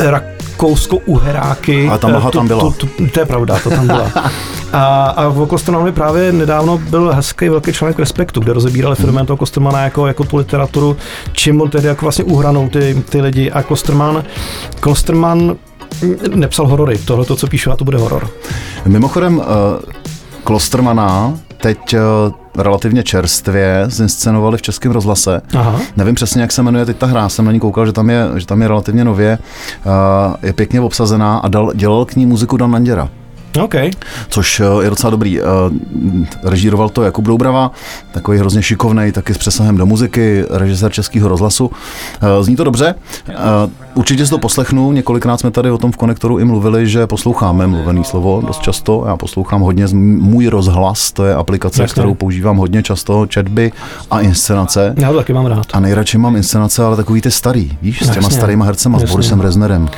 eh, 0.00 0.10
rakousko-uheráky. 0.54 1.88
Ale 1.88 1.98
ta 1.98 2.08
mlha 2.08 2.28
Eh, 2.28 2.32
tam 2.32 2.48
byla. 2.48 2.60
Tu, 2.60 2.70
tu, 2.86 3.06
to 3.06 3.20
je 3.20 3.26
pravda, 3.26 3.58
to 3.62 3.70
tam 3.70 3.86
byla. 3.86 4.10
A, 4.72 5.04
a 5.04 5.28
v 5.28 5.46
Klostermanovi 5.46 5.92
právě 5.92 6.32
nedávno 6.32 6.78
byl 6.78 7.12
hezký 7.12 7.48
velký 7.48 7.72
článek 7.72 7.98
Respektu, 7.98 8.40
kde 8.40 8.52
rozebírali 8.52 8.96
fenomén 8.96 9.26
toho 9.26 9.36
Klostermana 9.36 9.80
jako, 9.80 10.06
jako 10.06 10.24
tu 10.24 10.36
literaturu, 10.36 10.96
čím 11.32 11.60
on 11.60 11.70
tedy 11.70 11.88
jako 11.88 12.04
vlastně 12.04 12.24
uhranou 12.24 12.68
ty, 12.68 13.02
ty 13.08 13.20
lidi. 13.20 13.50
A 13.50 13.62
Klosterman, 13.62 14.24
Klosterman 14.80 15.56
nepsal 16.34 16.66
horory, 16.66 16.98
tohle 16.98 17.24
to, 17.24 17.36
co 17.36 17.46
píšu, 17.46 17.70
a 17.70 17.76
to 17.76 17.84
bude 17.84 17.98
horor. 17.98 18.28
Mimochodem, 18.86 19.42
eh, 19.42 19.92
Klostermana 20.44 21.38
teď 21.64 21.94
eh, 21.94 22.00
relativně 22.62 23.02
čerstvě 23.02 23.84
zinscenovali 23.86 24.58
v 24.58 24.62
Českém 24.62 24.92
rozhlase. 24.92 25.40
Aha. 25.54 25.80
Nevím 25.96 26.14
přesně, 26.14 26.42
jak 26.42 26.52
se 26.52 26.62
jmenuje 26.62 26.86
teď 26.86 26.96
ta 26.96 27.06
hra, 27.06 27.28
jsem 27.28 27.44
na 27.44 27.52
ní 27.52 27.60
koukal, 27.60 27.86
že 27.86 27.92
tam 27.92 28.10
je, 28.10 28.28
že 28.36 28.46
tam 28.46 28.62
je 28.62 28.68
relativně 28.68 29.04
nově, 29.04 29.38
uh, 29.86 29.92
je 30.42 30.52
pěkně 30.52 30.80
obsazená 30.80 31.38
a 31.38 31.48
dal, 31.48 31.72
dělal 31.74 32.04
k 32.04 32.16
ní 32.16 32.26
muziku 32.26 32.56
Dan 32.56 32.70
Nanděra. 32.70 33.08
OK. 33.62 33.74
což 34.28 34.60
eh, 34.60 34.84
je 34.84 34.90
docela 34.90 35.10
dobrý. 35.10 35.40
Eh, 35.40 35.44
Režíroval 36.42 36.88
to 36.88 37.02
Jakub 37.02 37.24
Doubrava, 37.24 37.70
takový 38.12 38.38
hrozně 38.38 38.62
šikovný, 38.62 39.12
taky 39.12 39.34
s 39.34 39.38
přesahem 39.38 39.76
do 39.76 39.86
muziky, 39.86 40.44
režisér 40.50 40.92
Českého 40.92 41.28
rozhlasu. 41.28 41.70
Eh, 42.22 42.44
Zní 42.44 42.56
to 42.56 42.64
dobře. 42.64 42.94
Určitě 43.94 44.24
si 44.24 44.30
to 44.30 44.38
poslechnu. 44.38 44.92
Několikrát 44.92 45.40
jsme 45.40 45.50
tady 45.50 45.70
o 45.70 45.78
tom 45.78 45.92
v 45.92 45.96
konektoru 45.96 46.38
i 46.38 46.44
mluvili, 46.44 46.88
že 46.88 47.06
posloucháme 47.06 47.66
mluvený 47.66 48.04
slovo 48.04 48.42
dost 48.46 48.62
často. 48.62 49.04
Já 49.06 49.16
poslouchám 49.16 49.60
hodně 49.60 49.86
Můj 49.94 50.46
rozhlas, 50.46 51.12
to 51.12 51.24
je 51.24 51.34
aplikace, 51.34 51.82
Jasně. 51.82 51.92
kterou 51.92 52.14
používám 52.14 52.56
hodně 52.56 52.82
často, 52.82 53.26
četby 53.26 53.72
a 54.10 54.20
inscenace. 54.20 54.94
Já 54.96 55.10
to 55.12 55.16
taky 55.16 55.32
mám 55.32 55.46
rád. 55.46 55.66
A 55.72 55.80
nejradši 55.80 56.18
mám 56.18 56.36
inscenace, 56.36 56.84
ale 56.84 56.96
takový 56.96 57.20
ty 57.20 57.30
starý, 57.30 57.78
víš, 57.82 58.02
s 58.06 58.10
těma 58.10 58.30
starýma 58.30 58.64
hercema, 58.64 58.98
s 58.98 59.02
Jasně. 59.02 59.12
Borisem 59.12 59.40
Reznerem, 59.40 59.88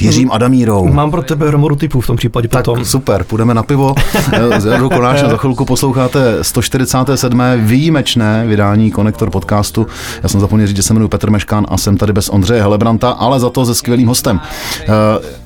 Jiřím 0.00 0.32
Adamírou. 0.32 0.88
Mám 0.92 1.10
pro 1.10 1.22
tebe 1.22 1.48
hromodu 1.48 1.76
typů 1.76 2.00
v 2.00 2.06
tom 2.06 2.16
případě 2.16 2.48
Tak 2.48 2.64
potom. 2.64 2.84
super, 2.84 3.24
půjdeme 3.24 3.54
na 3.54 3.62
pivo. 3.62 3.94
S 4.58 4.64
Jardou 4.64 4.88
Konášem 4.88 5.30
za 5.30 5.36
chvilku 5.36 5.64
posloucháte 5.64 6.44
147. 6.44 7.42
výjimečné 7.56 8.44
vydání 8.46 8.90
Konektor 8.90 9.30
podcastu. 9.30 9.86
Já 10.22 10.28
jsem 10.28 10.40
zapomněl 10.40 10.66
říct, 10.66 10.76
že 10.76 10.82
se 10.82 10.92
jmenuji 10.94 11.08
Petr 11.08 11.30
Meškán 11.30 11.66
a 11.68 11.76
jsem 11.78 11.96
tady 11.96 12.12
bez 12.12 12.28
Ondřeje 12.28 12.62
Helebranta, 12.62 13.10
ale 13.10 13.40
za 13.40 13.50
to 13.50 13.66
se 13.66 13.74
skvělým 13.74 14.08
hostem. 14.08 14.40
Uh, 14.88 14.94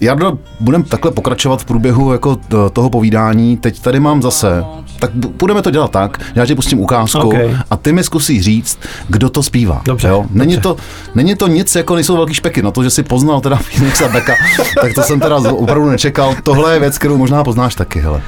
Jardo, 0.00 0.38
budeme 0.60 0.84
takhle 0.84 1.10
pokračovat 1.10 1.60
v 1.60 1.64
průběhu 1.64 2.12
jako 2.12 2.36
t- 2.36 2.56
toho 2.72 2.90
povídání. 2.90 3.56
Teď 3.56 3.80
tady 3.80 4.00
mám 4.00 4.22
zase, 4.22 4.64
tak 5.00 5.10
bu- 5.14 5.32
budeme 5.38 5.62
to 5.62 5.70
dělat 5.70 5.90
tak, 5.90 6.20
já 6.34 6.46
ti 6.46 6.54
pustím 6.54 6.80
ukázku 6.80 7.18
OK. 7.18 7.34
a 7.70 7.76
ty 7.76 7.92
mi 7.92 8.04
zkusíš 8.04 8.42
říct, 8.42 8.78
kdo 9.08 9.30
to 9.30 9.42
zpívá. 9.42 9.82
Dobře, 9.84 10.08
jo? 10.08 10.24
Není, 10.30 10.52
dobře. 10.54 10.68
to, 10.68 10.76
není 11.14 11.34
to 11.34 11.46
nic, 11.48 11.74
jako 11.76 11.94
nejsou 11.94 12.16
velký 12.16 12.34
špeky 12.34 12.62
na 12.62 12.70
to, 12.70 12.82
že 12.82 12.90
si 12.90 13.02
poznal 13.02 13.40
teda 13.40 13.56
Phoenixa 13.76 14.08
Becka, 14.08 14.32
tak 14.80 14.94
to 14.94 15.02
jsem 15.02 15.20
teda 15.20 15.36
opravdu 15.36 15.90
nečekal. 15.90 16.34
Tohle 16.42 16.72
je 16.72 16.80
věc, 16.80 16.98
kterou 16.98 17.16
možná 17.16 17.44
poznáš 17.44 17.74
taky, 17.74 18.00
hele. 18.00 18.22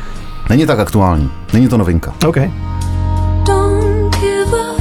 Není 0.51 0.67
tak 0.67 0.79
aktuální, 0.79 1.31
není 1.53 1.69
to 1.69 1.77
novinka. 1.77 2.15
OK. 2.27 2.37
Don't 3.47 4.17
give 4.21 4.53
up. 4.53 4.81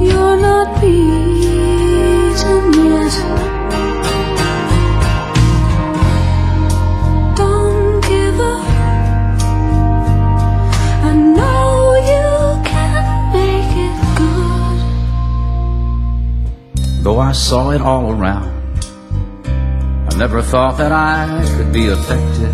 You're 0.00 0.40
not 0.40 0.68
beaten 0.80 2.72
yet. 2.86 3.24
Don't 7.36 8.06
give 8.08 8.40
up. 8.40 8.68
I 11.04 11.14
know 11.14 11.94
you 11.94 12.62
can 12.64 13.04
make 13.32 13.76
it 13.76 13.92
good. 14.16 14.78
Though 17.02 17.20
I 17.20 17.32
saw 17.32 17.70
it 17.70 17.80
all 17.80 18.10
around, 18.10 18.50
never 20.18 20.42
thought 20.42 20.76
that 20.78 20.90
I 20.90 21.44
could 21.56 21.72
be 21.72 21.86
affected. 21.86 22.52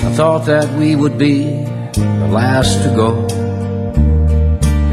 I 0.00 0.12
thought 0.14 0.46
that 0.46 0.66
we 0.78 0.96
would 0.96 1.18
be 1.18 1.44
the 1.92 2.28
last 2.32 2.82
to 2.84 2.88
go. 2.96 3.26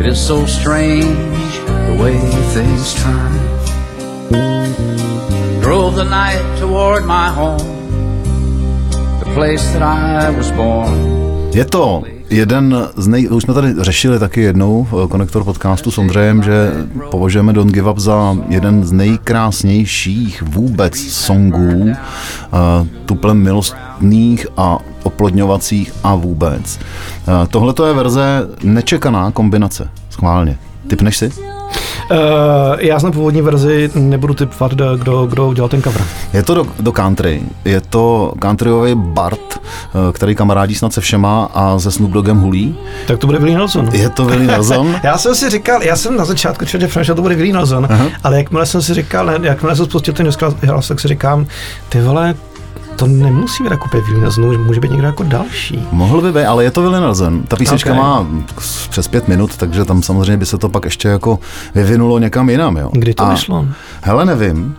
It 0.02 0.06
is 0.06 0.20
so 0.20 0.46
strange 0.46 1.54
the 1.88 1.98
way 1.98 2.20
things 2.52 2.94
turn. 3.02 3.32
Drove 5.62 5.96
the 5.96 6.04
night 6.04 6.60
toward 6.60 7.06
my 7.06 7.30
home, 7.30 7.58
the 9.22 9.32
place 9.34 9.64
that 9.72 9.82
I 9.82 10.30
was 10.32 10.52
born. 10.52 11.54
Je 11.54 11.64
to 11.64 12.17
jeden 12.30 12.88
z 12.96 13.08
nej... 13.08 13.30
Už 13.30 13.44
jsme 13.44 13.54
tady 13.54 13.76
řešili 13.80 14.20
taky 14.20 14.42
jednou 14.42 14.88
v 14.92 15.08
konektor 15.08 15.44
podcastu 15.44 15.92
s 15.92 15.98
Ondřejem, 15.98 16.44
že 16.44 16.72
považujeme 17.12 17.54
Don't 17.54 17.74
Give 17.74 17.92
Up 17.92 17.98
za 17.98 18.38
jeden 18.48 18.84
z 18.84 18.92
nejkrásnějších 18.92 20.42
vůbec 20.42 20.98
songů, 20.98 21.82
uh, 21.82 22.88
tuplem 23.06 23.38
milostných 23.38 24.48
a 24.58 24.78
oplodňovacích 25.04 25.94
a 26.04 26.16
vůbec. 26.16 26.80
Uh, 27.28 27.48
Tohle 27.48 27.74
to 27.74 27.86
je 27.86 27.94
verze 27.94 28.48
nečekaná 28.64 29.32
kombinace, 29.32 29.90
schválně. 30.10 30.58
Typneš 30.88 31.18
si? 31.18 31.32
Uh, 32.12 32.18
já 32.80 33.00
znám 33.00 33.12
původní 33.12 33.42
verzi, 33.42 33.92
nebudu 33.96 34.34
typovat, 34.34 34.74
kdo, 34.74 35.26
kdo, 35.26 35.48
udělal 35.48 35.70
ten 35.70 35.82
cover. 35.82 36.02
Je 36.34 36.44
to 36.44 36.54
do, 36.54 36.68
do 36.80 36.92
country. 36.92 37.42
Je 37.66 37.82
to 37.82 38.34
countryový 38.42 38.96
Bart, 38.96 39.40
eh, 39.56 39.57
který 40.14 40.36
kamarádí 40.36 40.76
snad 40.76 40.94
se 40.94 41.02
všema 41.02 41.50
a 41.54 41.80
se 41.80 41.92
Snoop 41.92 42.12
Doggem 42.12 42.40
hulí. 42.40 42.76
Tak 43.08 43.20
to 43.20 43.28
bude 43.28 43.40
Willie 43.40 43.58
Nelson. 43.58 43.90
Je 43.94 44.10
to 44.10 44.26
Willie 44.26 44.48
Nelson. 44.48 44.96
Já 45.04 45.18
jsem 45.18 45.36
si 45.36 45.50
říkal, 45.50 45.84
já 45.84 45.96
jsem 45.96 46.18
na 46.18 46.26
začátku 46.26 46.66
člověk 46.66 46.98
že 47.02 47.14
to 47.14 47.22
bude 47.22 47.36
Willie 47.36 47.54
Nelson, 47.54 47.88
Aha. 47.90 48.06
ale 48.24 48.38
jakmile 48.38 48.66
jsem 48.66 48.82
si 48.82 48.94
říkal, 48.94 49.26
ne, 49.26 49.40
jakmile 49.42 49.76
jsem 49.76 49.86
spustil 49.86 50.14
ten 50.14 50.30
hlas, 50.68 50.88
tak 50.88 51.00
si 51.00 51.08
říkám, 51.08 51.48
ty 51.90 52.02
vole, 52.02 52.36
to 52.98 53.08
nemusí 53.08 53.64
být 53.64 53.72
jako 53.72 53.88
Willie 53.94 54.22
Nelson, 54.22 54.66
může 54.66 54.80
být 54.80 54.92
někdo 54.92 55.08
jako 55.08 55.24
další. 55.24 55.88
Mohl 55.92 56.22
by 56.22 56.32
být, 56.32 56.46
ale 56.46 56.64
je 56.64 56.72
to 56.72 56.82
Willie 56.82 57.02
Nelson. 57.02 57.44
Ta 57.44 57.56
písnička 57.56 57.92
Ok. 57.92 57.98
má 57.98 58.28
přes 58.90 59.08
pět 59.08 59.28
minut, 59.28 59.58
takže 59.58 59.86
tam 59.86 60.04
samozřejmě 60.04 60.38
by 60.38 60.46
se 60.46 60.58
to 60.58 60.70
pak 60.70 60.86
ještě 60.86 61.08
jako 61.08 61.40
vyvinulo 61.76 62.20
někam 62.20 62.50
jinam. 62.50 62.78
Jo. 62.78 62.90
Kdy 62.94 63.14
to 63.14 63.24
A- 63.24 63.30
vyšlo? 63.30 63.66
Hele, 64.02 64.26
nevím. 64.26 64.76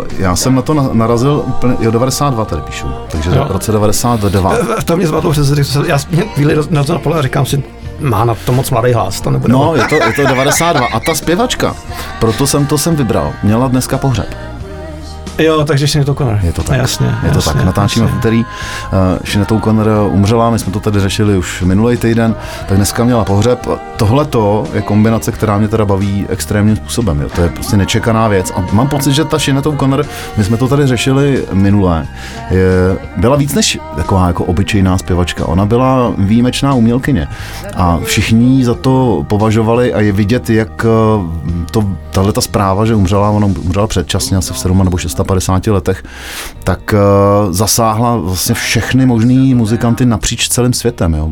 Uh, 0.00 0.06
já 0.18 0.36
jsem 0.36 0.54
na 0.54 0.62
to 0.62 0.74
na- 0.74 0.88
narazil 0.92 1.42
úplně, 1.46 1.74
jo, 1.80 1.90
92 1.90 2.44
tady 2.44 2.62
píšu, 2.62 2.86
takže 3.10 3.30
Jo. 3.30 3.44
v 3.48 3.52
roce 3.52 3.72
92. 3.72 4.56
To 4.84 4.96
mě 4.96 5.06
zbavilo, 5.06 5.32
že 5.32 5.44
jsem 5.44 5.64
si- 5.64 5.78
já 5.90 5.98
mě 6.10 6.24
Willie 6.36 6.58
Nelson 6.70 6.94
napadl 6.96 7.14
a 7.16 7.22
říkám 7.22 7.46
si, 7.46 7.62
má 8.00 8.24
na 8.24 8.34
to 8.46 8.52
moc 8.52 8.70
mladý 8.70 8.92
hlas, 8.92 9.20
to 9.20 9.30
nebude. 9.30 9.52
No, 9.52 9.74
je 9.76 9.82
to, 9.88 9.94
je 9.94 10.12
to 10.12 10.22
92. 10.34 10.86
A 10.86 11.00
ta 11.00 11.14
zpěvačka, 11.14 11.76
proto 12.20 12.46
jsem 12.46 12.66
to 12.66 12.78
jsem 12.78 12.96
vybral, 12.96 13.32
měla 13.42 13.68
dneska 13.68 13.98
pohřeb. 13.98 14.26
Jo, 15.38 15.64
takže 15.64 15.88
si 15.88 16.04
to 16.04 16.14
Connor. 16.14 16.40
Je 16.42 16.52
to 16.52 16.62
tak. 16.62 16.78
Jasně, 16.78 17.06
je 17.06 17.30
to 17.30 17.38
jasně, 17.38 17.52
tak. 17.52 17.64
Natáčíme 17.64 18.06
v 18.06 18.16
úterý. 18.16 18.38
Uh, 18.38 18.44
Šinetou 19.24 19.60
Conner 19.60 19.88
umřela, 20.10 20.50
my 20.50 20.58
jsme 20.58 20.72
to 20.72 20.80
tady 20.80 21.00
řešili 21.00 21.36
už 21.36 21.62
minulý 21.62 21.96
týden, 21.96 22.34
tak 22.68 22.76
dneska 22.76 23.04
měla 23.04 23.24
pohřeb. 23.24 23.66
Tohle 23.96 24.24
to 24.24 24.64
je 24.74 24.82
kombinace, 24.82 25.32
která 25.32 25.58
mě 25.58 25.68
teda 25.68 25.84
baví 25.84 26.26
extrémním 26.28 26.76
způsobem. 26.76 27.20
Jo. 27.20 27.28
To 27.34 27.42
je 27.42 27.48
prostě 27.48 27.76
nečekaná 27.76 28.28
věc. 28.28 28.52
A 28.56 28.64
mám 28.72 28.88
pocit, 28.88 29.12
že 29.12 29.24
ta 29.24 29.38
Šinetou 29.38 29.76
Conner, 29.76 30.06
my 30.36 30.44
jsme 30.44 30.56
to 30.56 30.68
tady 30.68 30.86
řešili 30.86 31.44
minule, 31.52 32.06
je, 32.50 32.98
byla 33.16 33.36
víc 33.36 33.54
než 33.54 33.78
taková 33.96 34.26
jako 34.26 34.44
obyčejná 34.44 34.98
zpěvačka. 34.98 35.46
Ona 35.46 35.66
byla 35.66 36.12
výjimečná 36.18 36.74
umělkyně. 36.74 37.28
A 37.76 37.98
všichni 38.04 38.64
za 38.64 38.74
to 38.74 39.24
považovali 39.28 39.94
a 39.94 40.00
je 40.00 40.12
vidět, 40.12 40.50
jak 40.50 40.86
eh, 40.86 41.68
to, 41.70 41.84
tahle 42.10 42.32
ta 42.32 42.40
zpráva, 42.40 42.86
že 42.86 42.94
umřela, 42.94 43.30
ona 43.30 43.46
umřela 43.46 43.86
předčasně, 43.86 44.36
asi 44.36 44.52
v 44.52 44.58
7 44.58 44.84
nebo 44.84 44.98
650 45.24 45.66
letech, 45.66 46.04
tak 46.64 46.94
uh, 46.94 47.52
zasáhla 47.52 48.16
vlastně 48.16 48.54
všechny 48.54 49.06
možný 49.06 49.54
muzikanty 49.54 50.06
napříč 50.06 50.48
celým 50.48 50.72
světem. 50.72 51.14
Jo. 51.14 51.30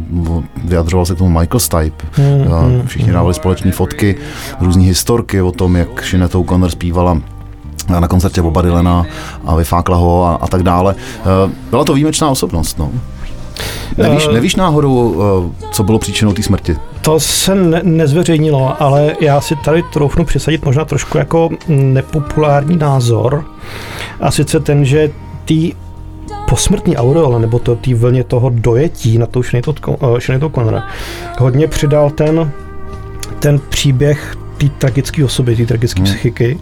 Vyjadřoval 0.64 1.06
se 1.06 1.14
k 1.14 1.18
tomu 1.18 1.38
Michael 1.40 1.61
Stipe. 1.61 2.04
Mm, 2.18 2.87
Všichni 2.87 3.12
dávali 3.12 3.35
společné 3.35 3.73
fotky, 3.73 4.16
různé 4.61 4.82
historky 4.82 5.42
o 5.42 5.52
tom, 5.52 5.76
jak 5.76 6.04
Sinead 6.04 6.35
O'Connor 6.35 6.70
zpívala 6.70 7.18
na 8.00 8.09
koncertě 8.09 8.42
Boba 8.42 8.62
Dylana 8.62 9.04
a 9.47 9.54
vyfákla 9.56 9.97
ho 9.97 10.25
a, 10.25 10.35
a 10.35 10.47
tak 10.49 10.62
dále. 10.62 10.94
Eh, 11.20 11.50
Byla 11.70 11.85
to 11.85 11.94
výjimečná 11.94 12.28
osobnost. 12.28 12.78
No. 12.78 12.90
Nevíš, 13.96 14.26
Eh, 14.30 14.32
nevíš 14.32 14.56
náhodou, 14.56 15.22
eh, 15.22 15.66
co 15.72 15.82
bylo 15.82 15.98
příčinou 15.98 16.32
té 16.32 16.42
smrti? 16.42 16.76
To 17.00 17.20
se 17.20 17.54
ne- 17.54 17.80
nezveřejnilo, 17.84 18.82
ale 18.82 19.14
já 19.20 19.40
si 19.40 19.56
tady 19.56 19.82
troufnu 19.92 20.24
přisadit 20.24 20.64
možná 20.64 20.84
trošku 20.84 21.18
jako 21.18 21.48
nepopulární 21.68 22.76
názor. 22.76 23.44
A 24.20 24.30
sice 24.30 24.60
ten, 24.60 24.84
že 24.84 25.10
ty 25.44 25.74
posmrtní 26.48 26.96
aureole, 26.96 27.40
nebo 27.40 27.58
to 27.58 27.76
té 27.76 27.94
vlně 27.94 28.24
toho 28.24 28.50
dojetí 28.54 29.18
na 29.18 29.26
tou 29.26 29.42
Sinead 29.42 29.64
Connor, 30.54 30.82
hodně 31.38 31.68
přidal 31.68 32.10
ten, 32.10 32.50
ten 33.38 33.60
příběh 33.68 34.36
té 34.60 34.68
tragické 34.78 35.24
osoby, 35.24 35.56
té 35.56 35.66
tragické 35.66 36.02
psychiky. 36.02 36.58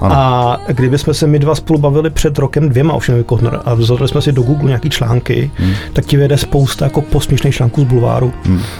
Ano. 0.00 0.14
A 0.16 0.60
kdyby 0.68 0.98
jsme 0.98 1.14
se 1.14 1.26
my 1.26 1.38
dva 1.38 1.54
spolu 1.54 1.78
bavili 1.78 2.10
před 2.10 2.38
rokem 2.38 2.68
dvěma 2.68 2.94
o 2.94 3.00
Sinead 3.00 3.26
Connor 3.28 3.60
a 3.64 3.74
vzali 3.74 4.08
jsme 4.08 4.22
si 4.22 4.32
do 4.32 4.42
Google 4.42 4.66
nějaký 4.66 4.90
články, 4.90 5.50
tak 5.92 6.04
ti 6.04 6.16
vyjede 6.16 6.38
spousta 6.38 6.84
jako 6.84 7.02
posměšných 7.02 7.54
článků 7.54 7.80
z 7.80 7.84
bulváru, 7.84 8.32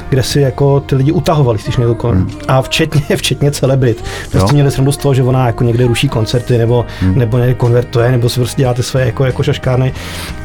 kde 0.08 0.22
si 0.22 0.40
jako 0.40 0.80
ty 0.80 0.94
lidi 0.96 1.12
utahovali 1.12 1.58
Sinead 1.58 2.00
Connor. 2.00 2.26
A 2.48 2.62
včetně, 2.62 3.16
včetně 3.16 3.50
celebrit. 3.50 4.04
Prostě 4.30 4.50
Jo. 4.50 4.54
měli 4.54 4.70
srandu 4.70 4.92
z 4.92 4.96
toho, 4.96 5.14
že 5.14 5.22
ona 5.22 5.46
jako 5.46 5.64
někde 5.64 5.86
ruší 5.86 6.08
koncerty, 6.08 6.58
nebo, 6.58 6.86
nebo 7.14 7.38
někde 7.38 7.54
konvertuje, 7.54 8.10
nebo 8.10 8.28
si 8.28 8.40
prostě 8.40 8.62
děláte 8.62 8.82
své 8.82 9.06
jako, 9.06 9.24
jako 9.24 9.42
šaškárny. 9.42 9.92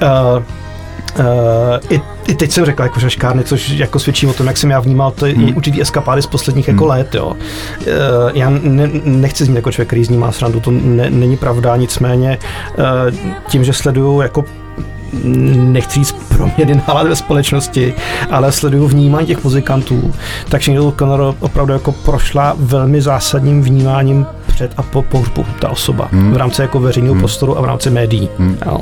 Uh, 0.02 0.44
Uh, 1.20 1.26
i, 1.90 2.02
I 2.28 2.36
teď 2.36 2.52
jsem 2.52 2.66
řekl 2.66 2.84
jako 2.84 3.00
šaškárny, 3.00 3.44
což 3.44 3.70
jako 3.70 4.00
svědčí 4.00 4.28
o 4.28 4.34
tom, 4.34 4.48
jak 4.48 4.58
jsem 4.58 4.72
já 4.72 4.80
vnímal 4.80 5.12
to 5.12 5.26
hmm. 5.26 5.58
určitý 5.58 5.82
eskapády 5.82 6.22
z 6.22 6.28
posledních 6.28 6.68
jako 6.68 6.86
let. 6.86 7.16
Jo. 7.16 7.26
Uh, 7.28 7.36
já 8.34 8.50
ne, 8.50 8.90
nechci 9.04 9.46
znít 9.46 9.56
jako 9.56 9.72
člověk, 9.72 9.88
který 9.88 10.04
z 10.04 10.10
ní 10.10 10.18
má 10.18 10.32
srandu, 10.32 10.60
to 10.60 10.72
ne, 10.72 11.10
není 11.10 11.38
pravda, 11.38 11.76
nicméně 11.76 12.40
uh, 12.78 12.86
tím, 13.48 13.64
že 13.64 13.74
sleduju 13.74 14.22
jako 14.22 14.46
nechci 15.24 16.00
říct 16.00 16.16
proměny 16.28 16.82
nálad 16.88 17.08
ve 17.08 17.16
společnosti, 17.16 17.94
ale 18.30 18.52
sleduju 18.52 18.88
vnímání 18.88 19.28
těch 19.28 19.44
muzikantů, 19.44 20.14
tak 20.50 20.64
Sinead 20.64 20.86
O'Connor 20.86 21.36
opravdu 21.40 21.74
jako 21.74 21.92
prošla 21.92 22.56
velmi 22.58 23.02
zásadním 23.02 23.62
vnímáním 23.62 24.26
před 24.62 24.74
a 24.78 24.84
po 24.84 25.02
pohřbu 25.02 25.46
ta 25.60 25.70
osoba 25.70 26.10
v 26.12 26.38
rámci 26.38 26.62
jako 26.62 26.80
veřejného 26.80 27.16
prostoru 27.16 27.58
a 27.58 27.62
v 27.62 27.66
rámci 27.66 27.90
médií. 27.90 28.30
Jo. 28.66 28.78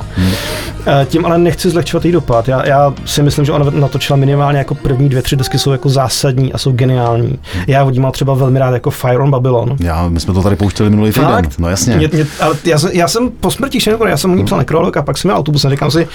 Eh, 0.87 1.05
Tím 1.09 1.25
ale 1.25 1.37
nechci 1.37 1.69
zlehčovat 1.69 2.05
její 2.05 2.11
dopad. 2.11 2.47
Já, 2.47 2.67
já 2.67 2.93
si 3.05 3.23
myslím, 3.23 3.45
že 3.45 3.51
ona 3.51 3.71
natočila 3.71 4.17
minimálně 4.17 4.57
jako 4.57 4.75
první 4.75 5.09
dvě, 5.09 5.21
tři 5.21 5.35
desky 5.35 5.59
jsou 5.59 5.71
jako 5.71 5.89
zásadní 5.89 6.53
a 6.53 6.57
jsou 6.57 6.71
geniální. 6.71 7.39
Já 7.67 7.83
hodím 7.83 8.03
mám 8.03 8.11
třeba 8.11 8.33
velmi 8.33 8.59
rád 8.59 8.71
jako 8.73 8.89
Fire 8.89 9.17
on 9.19 9.31
Babylon. 9.31 9.75
Já, 9.79 10.09
my 10.09 10.19
jsme 10.19 10.33
to 10.33 10.43
tady 10.43 10.55
pouštěli 10.55 10.89
minulý 10.89 11.11
týden. 11.11 11.29
Fakt? 11.29 11.59
No 11.59 11.69
jasně. 11.69 11.95
Mě, 11.95 12.09
mě, 12.13 12.25
ale 12.39 12.55
já, 12.65 12.79
jsem- 12.79 12.91
já 12.93 13.07
jsem 13.07 13.29
po 13.29 13.51
smrti 13.51 13.79
Shane 13.79 14.09
já 14.09 14.17
jsem 14.17 14.31
o 14.31 14.35
ní 14.35 14.45
psal 14.45 14.57
nekrolog 14.57 14.97
a 14.97 15.01
pak 15.01 15.17
jsem 15.17 15.29
měl 15.29 15.37
autobus 15.37 15.65
a 15.65 15.69
říkám 15.69 15.91
si, 15.91 16.07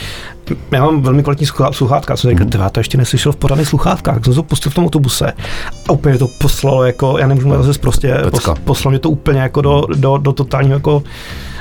já 0.72 0.84
mám 0.84 1.02
velmi 1.02 1.22
kvalitní 1.22 1.46
sluchá- 1.46 1.72
sluchátka, 1.72 2.16
jsem 2.16 2.30
říkal, 2.30 2.46
"Tyva, 2.46 2.70
to 2.70 2.80
ještě 2.80 2.98
neslyšel 2.98 3.32
v 3.32 3.36
pořádných 3.36 3.68
sluchátkách, 3.68 4.14
tak 4.14 4.24
jsem 4.24 4.34
to 4.34 4.42
pustil 4.42 4.70
v 4.72 4.74
tom 4.74 4.84
autobuse 4.84 5.32
a 5.88 5.92
úplně 5.92 6.18
to 6.18 6.28
poslalo 6.40 6.84
jako, 6.84 7.18
já 7.18 7.26
nemůžu 7.26 7.48
mluvit 7.48 7.64
zase 7.64 7.78
prostě, 7.78 8.14
pos, 8.30 8.48
poslalo 8.64 8.90
mě 8.90 8.98
to 8.98 9.10
úplně 9.10 9.40
jako 9.40 9.53
do, 9.60 9.82
do, 9.94 10.16
do 10.16 10.32
totálního 10.32 10.76
jako 10.76 11.02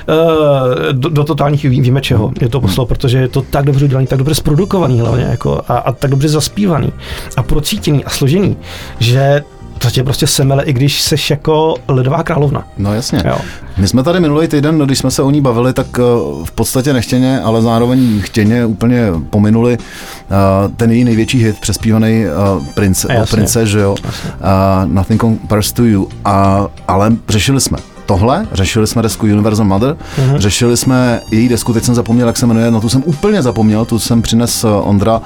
eh, 0.10 0.94
do, 0.94 1.10
do 1.10 1.24
totálních 1.24 1.64
ví, 1.64 1.82
víme 1.82 2.02
čeho 2.02 2.32
mě 2.40 2.50
to 2.50 2.62
poslalo, 2.62 2.88
protože 2.88 3.18
je 3.18 3.28
to 3.28 3.42
tak 3.42 3.66
dobře 3.66 3.86
udělaný, 3.86 4.08
tak 4.08 4.18
dobře 4.18 4.36
zprodukovaný 4.36 5.00
hlavně 5.00 5.24
jako, 5.24 5.62
a, 5.68 5.78
a 5.78 5.92
tak 5.92 6.12
dobře 6.12 6.30
zaspívaný 6.30 6.94
a 7.38 7.44
procítěný 7.44 8.06
a 8.06 8.10
složený, 8.10 8.58
že 9.00 9.44
to 9.84 9.90
tě 9.92 10.04
prostě 10.04 10.28
semele, 10.28 10.64
i 10.64 10.74
když 10.74 11.02
seš 11.02 11.30
jako 11.30 11.76
ledová 11.88 12.24
královna. 12.24 12.64
No 12.78 12.94
jasně. 12.94 13.24
Jo. 13.26 13.38
My 13.78 13.88
jsme 13.88 14.04
tady 14.04 14.20
minulý 14.20 14.48
týden, 14.48 14.80
když 14.80 15.00
jsme 15.00 15.12
se 15.12 15.22
o 15.22 15.32
ní 15.32 15.42
bavili, 15.42 15.74
tak 15.74 15.88
eh, 16.00 16.02
v 16.46 16.52
podstatě 16.52 16.94
nechtěně, 16.94 17.40
ale 17.42 17.62
zároveň 17.62 18.22
chtěně 18.22 18.66
úplně 18.66 19.08
pominuli 19.30 19.78
eh, 19.78 20.36
ten 20.78 20.92
její 20.92 21.04
největší 21.04 21.44
hit, 21.44 21.60
přespívaný 21.60 22.26
uh, 22.58 22.66
prince, 22.74 23.08
o 23.08 23.26
prince, 23.26 23.66
že 23.66 23.80
jo, 23.80 23.92
uh, 23.92 24.92
Nothing 24.94 25.22
Compares 25.22 25.72
to 25.72 25.84
You, 25.84 26.08
a, 26.26 26.68
ale 26.88 27.12
řešili 27.30 27.62
jsme 27.62 27.78
tohle, 28.06 28.48
řešili 28.52 28.88
jsme 28.88 29.02
desku 29.02 29.26
Universal 29.26 29.66
Mother, 29.66 29.96
Mhm. 30.18 30.38
řešili 30.38 30.78
jsme 30.78 31.20
její 31.32 31.50
desku, 31.50 31.74
teď 31.74 31.84
jsem 31.84 31.96
zapomněl, 31.96 32.28
jak 32.28 32.38
se 32.38 32.46
jmenuje, 32.48 32.72
no 32.72 32.82
tu 32.82 32.90
jsem 32.90 33.04
úplně 33.06 33.42
zapomněl, 33.42 33.86
tu 33.86 34.00
jsem 34.00 34.22
přines 34.22 34.64
Ondra, 34.82 35.22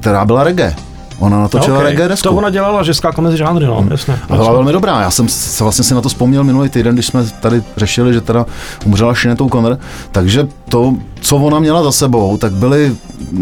která 0.00 0.24
byla 0.24 0.44
reggae. 0.44 0.74
Ona 1.18 1.38
natočila 1.40 1.78
Ok, 1.78 1.84
reggae 1.84 2.08
desku. 2.08 2.28
To 2.28 2.34
ona 2.34 2.50
dělala, 2.50 2.82
že 2.82 2.94
skákala 2.94 3.24
mezi 3.24 3.36
žánry, 3.38 3.66
no, 3.66 3.86
jasně. 3.90 4.18
A 4.30 4.36
byla 4.36 4.52
velmi 4.52 4.72
dobrá. 4.72 5.00
Já 5.00 5.10
jsem 5.10 5.28
se 5.28 5.64
vlastně 5.64 5.84
si 5.84 5.94
na 5.94 6.00
to 6.00 6.08
vzpomněl 6.08 6.44
minulý 6.44 6.68
týden, 6.68 6.94
když 6.94 7.06
jsme 7.06 7.24
tady 7.40 7.62
řešili, 7.76 8.12
že 8.12 8.20
teda 8.20 8.46
umřela 8.86 9.14
Sinead 9.14 9.40
O'Connor. 9.40 9.78
Takže 10.12 10.48
to, 10.68 10.94
co 11.20 11.36
ona 11.36 11.58
měla 11.58 11.82
za 11.82 11.92
sebou, 11.92 12.36
tak 12.36 12.52
byly 12.52 12.96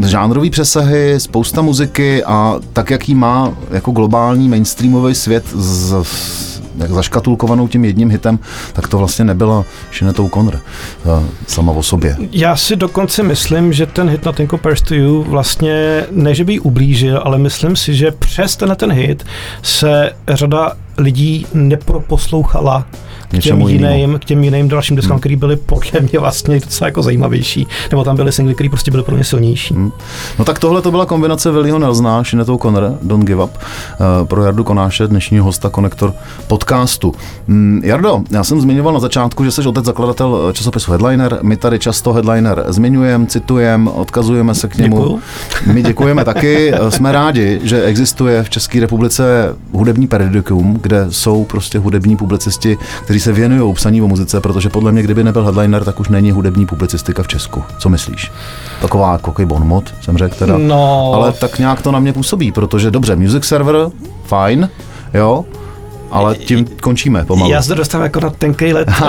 žánrové 0.07 0.50
přesahy, 0.50 1.14
spousta 1.19 1.62
muziky 1.62 2.25
a 2.25 2.55
tak, 2.73 2.91
jak 2.91 3.09
jí 3.09 3.14
má 3.14 3.52
jako 3.71 3.91
globální 3.91 4.49
mainstreamový 4.49 5.14
svět 5.14 5.45
z, 5.55 5.95
jak 5.95 6.51
zaškatulkovanou 6.79 7.69
tím 7.69 7.85
jedním 7.85 8.11
hitem, 8.11 8.38
tak 8.73 8.88
to 8.88 8.99
vlastně 8.99 9.25
nebyla 9.25 9.64
Sinead 9.93 10.19
O'Connor 10.19 10.55
eh, 10.57 11.25
sama 11.47 11.73
o 11.73 11.83
sobě. 11.83 12.17
Já 12.33 12.57
si 12.57 12.76
dokonce 12.76 13.23
myslím, 13.23 13.73
že 13.73 13.87
ten 13.87 14.09
hit 14.09 14.25
Nothing 14.25 14.50
Compares 14.50 14.83
to 14.83 14.95
You 14.95 15.23
vlastně, 15.23 16.05
ne 16.11 16.35
že 16.35 16.45
by 16.45 16.52
jí 16.52 16.61
ublížil, 16.61 17.21
ale 17.25 17.38
myslím 17.38 17.76
si, 17.76 17.95
že 17.95 18.11
přes 18.11 18.57
tenhle 18.57 18.76
ten 18.76 18.93
hit 18.93 19.25
se 19.62 20.12
řada 20.29 20.73
lidí 20.99 21.47
neproposlouchala 21.55 22.87
k 23.38 23.42
těm 23.42 23.58
Něčemu 23.58 23.68
jinému. 23.68 23.94
jiným, 23.96 24.18
k 24.18 24.24
těm 24.24 24.44
jiným 24.44 24.68
dalším 24.68 24.96
deskám, 24.96 25.12
hmm. 25.12 25.20
který 25.20 25.36
byly 25.36 25.56
podle 25.56 26.00
mě 26.00 26.18
vlastně 26.18 26.60
docela 26.60 26.88
jako 26.88 27.02
zajímavější. 27.02 27.66
Nebo 27.90 28.04
tam 28.04 28.16
byly 28.16 28.32
singly, 28.32 28.54
které 28.54 28.68
prostě 28.68 28.90
byly 28.90 29.02
pro 29.02 29.14
mě 29.14 29.24
silnější. 29.24 29.74
Hmm. 29.74 29.92
No 30.38 30.44
tak 30.44 30.58
tohle 30.58 30.82
to 30.82 30.90
byla 30.90 31.06
kombinace 31.06 31.50
Willieho 31.50 31.78
Nelsona, 31.78 32.24
Sinead 32.24 32.48
O'Connor, 32.48 32.98
Don't 33.02 33.24
Give 33.26 33.44
Up, 33.44 33.50
eh, 33.54 34.26
pro 34.26 34.44
Jardu 34.44 34.64
Konáše, 34.64 35.06
dnešního 35.06 35.44
hosta 35.44 35.68
Konektor 35.68 36.14
podcastu. 36.46 37.14
Mm, 37.46 37.80
Jardo, 37.84 38.20
já 38.30 38.44
jsem 38.44 38.60
zmiňoval 38.60 38.94
na 38.94 39.00
začátku, 39.00 39.44
že 39.44 39.50
jsi 39.50 39.62
otec 39.62 39.84
zakladatel 39.84 40.46
eh, 40.50 40.52
časopisu 40.52 40.90
Headliner. 40.90 41.38
My 41.42 41.56
tady 41.56 41.78
často 41.78 42.12
Headliner 42.12 42.64
zmiňujeme, 42.68 43.26
citujeme, 43.26 43.90
odkazujeme 43.90 44.54
se 44.54 44.68
k 44.68 44.76
němu. 44.76 44.96
Děkuju. 44.96 45.20
My 45.72 45.82
děkujeme 45.82 46.24
taky. 46.24 46.72
Eh, 46.74 46.90
Jsme 46.90 47.12
rádi, 47.12 47.60
že 47.62 47.82
existuje 47.82 48.42
v 48.42 48.50
České 48.50 48.80
republice 48.80 49.54
hudební 49.72 50.06
periodikum, 50.06 50.78
kde 50.82 51.06
jsou 51.10 51.44
prostě 51.44 51.78
hudební 51.78 52.16
publicisti, 52.16 52.78
kteří 53.04 53.20
se 53.23 53.33
věnují 53.33 53.75
psaní 53.75 54.02
o 54.02 54.09
muzice, 54.09 54.41
protože 54.41 54.69
podle 54.69 54.93
mě, 54.93 55.02
kdyby 55.02 55.25
nebyl 55.25 55.45
Headliner, 55.45 55.85
tak 55.85 56.00
už 56.00 56.09
není 56.09 56.31
hudební 56.31 56.67
publicistika 56.67 57.23
v 57.23 57.29
Česku. 57.29 57.64
Co 57.79 57.88
myslíš? 57.88 58.33
Taková 58.81 59.12
jako 59.12 59.31
takový 59.31 59.47
bonmot, 59.47 59.95
jsem 60.00 60.19
řekl 60.19 60.35
teda. 60.35 60.59
No. 60.59 61.12
Ale 61.14 61.33
tak 61.33 61.59
nějak 61.59 61.83
to 61.83 61.93
na 61.93 62.00
mě 62.00 62.13
působí, 62.13 62.52
protože 62.52 62.91
dobře, 62.91 63.17
music 63.17 63.45
server, 63.45 63.76
fajn, 64.25 64.69
jo, 65.15 65.45
ale 66.12 66.34
tím 66.36 66.64
končíme 66.80 67.25
pomalu. 67.25 67.52
Já 67.52 67.62
zde 67.62 67.75
dostávám 67.75 68.04
jako 68.04 68.20
na 68.20 68.30
tenkej 68.30 68.72
let 68.72 68.88
eh, 69.02 69.08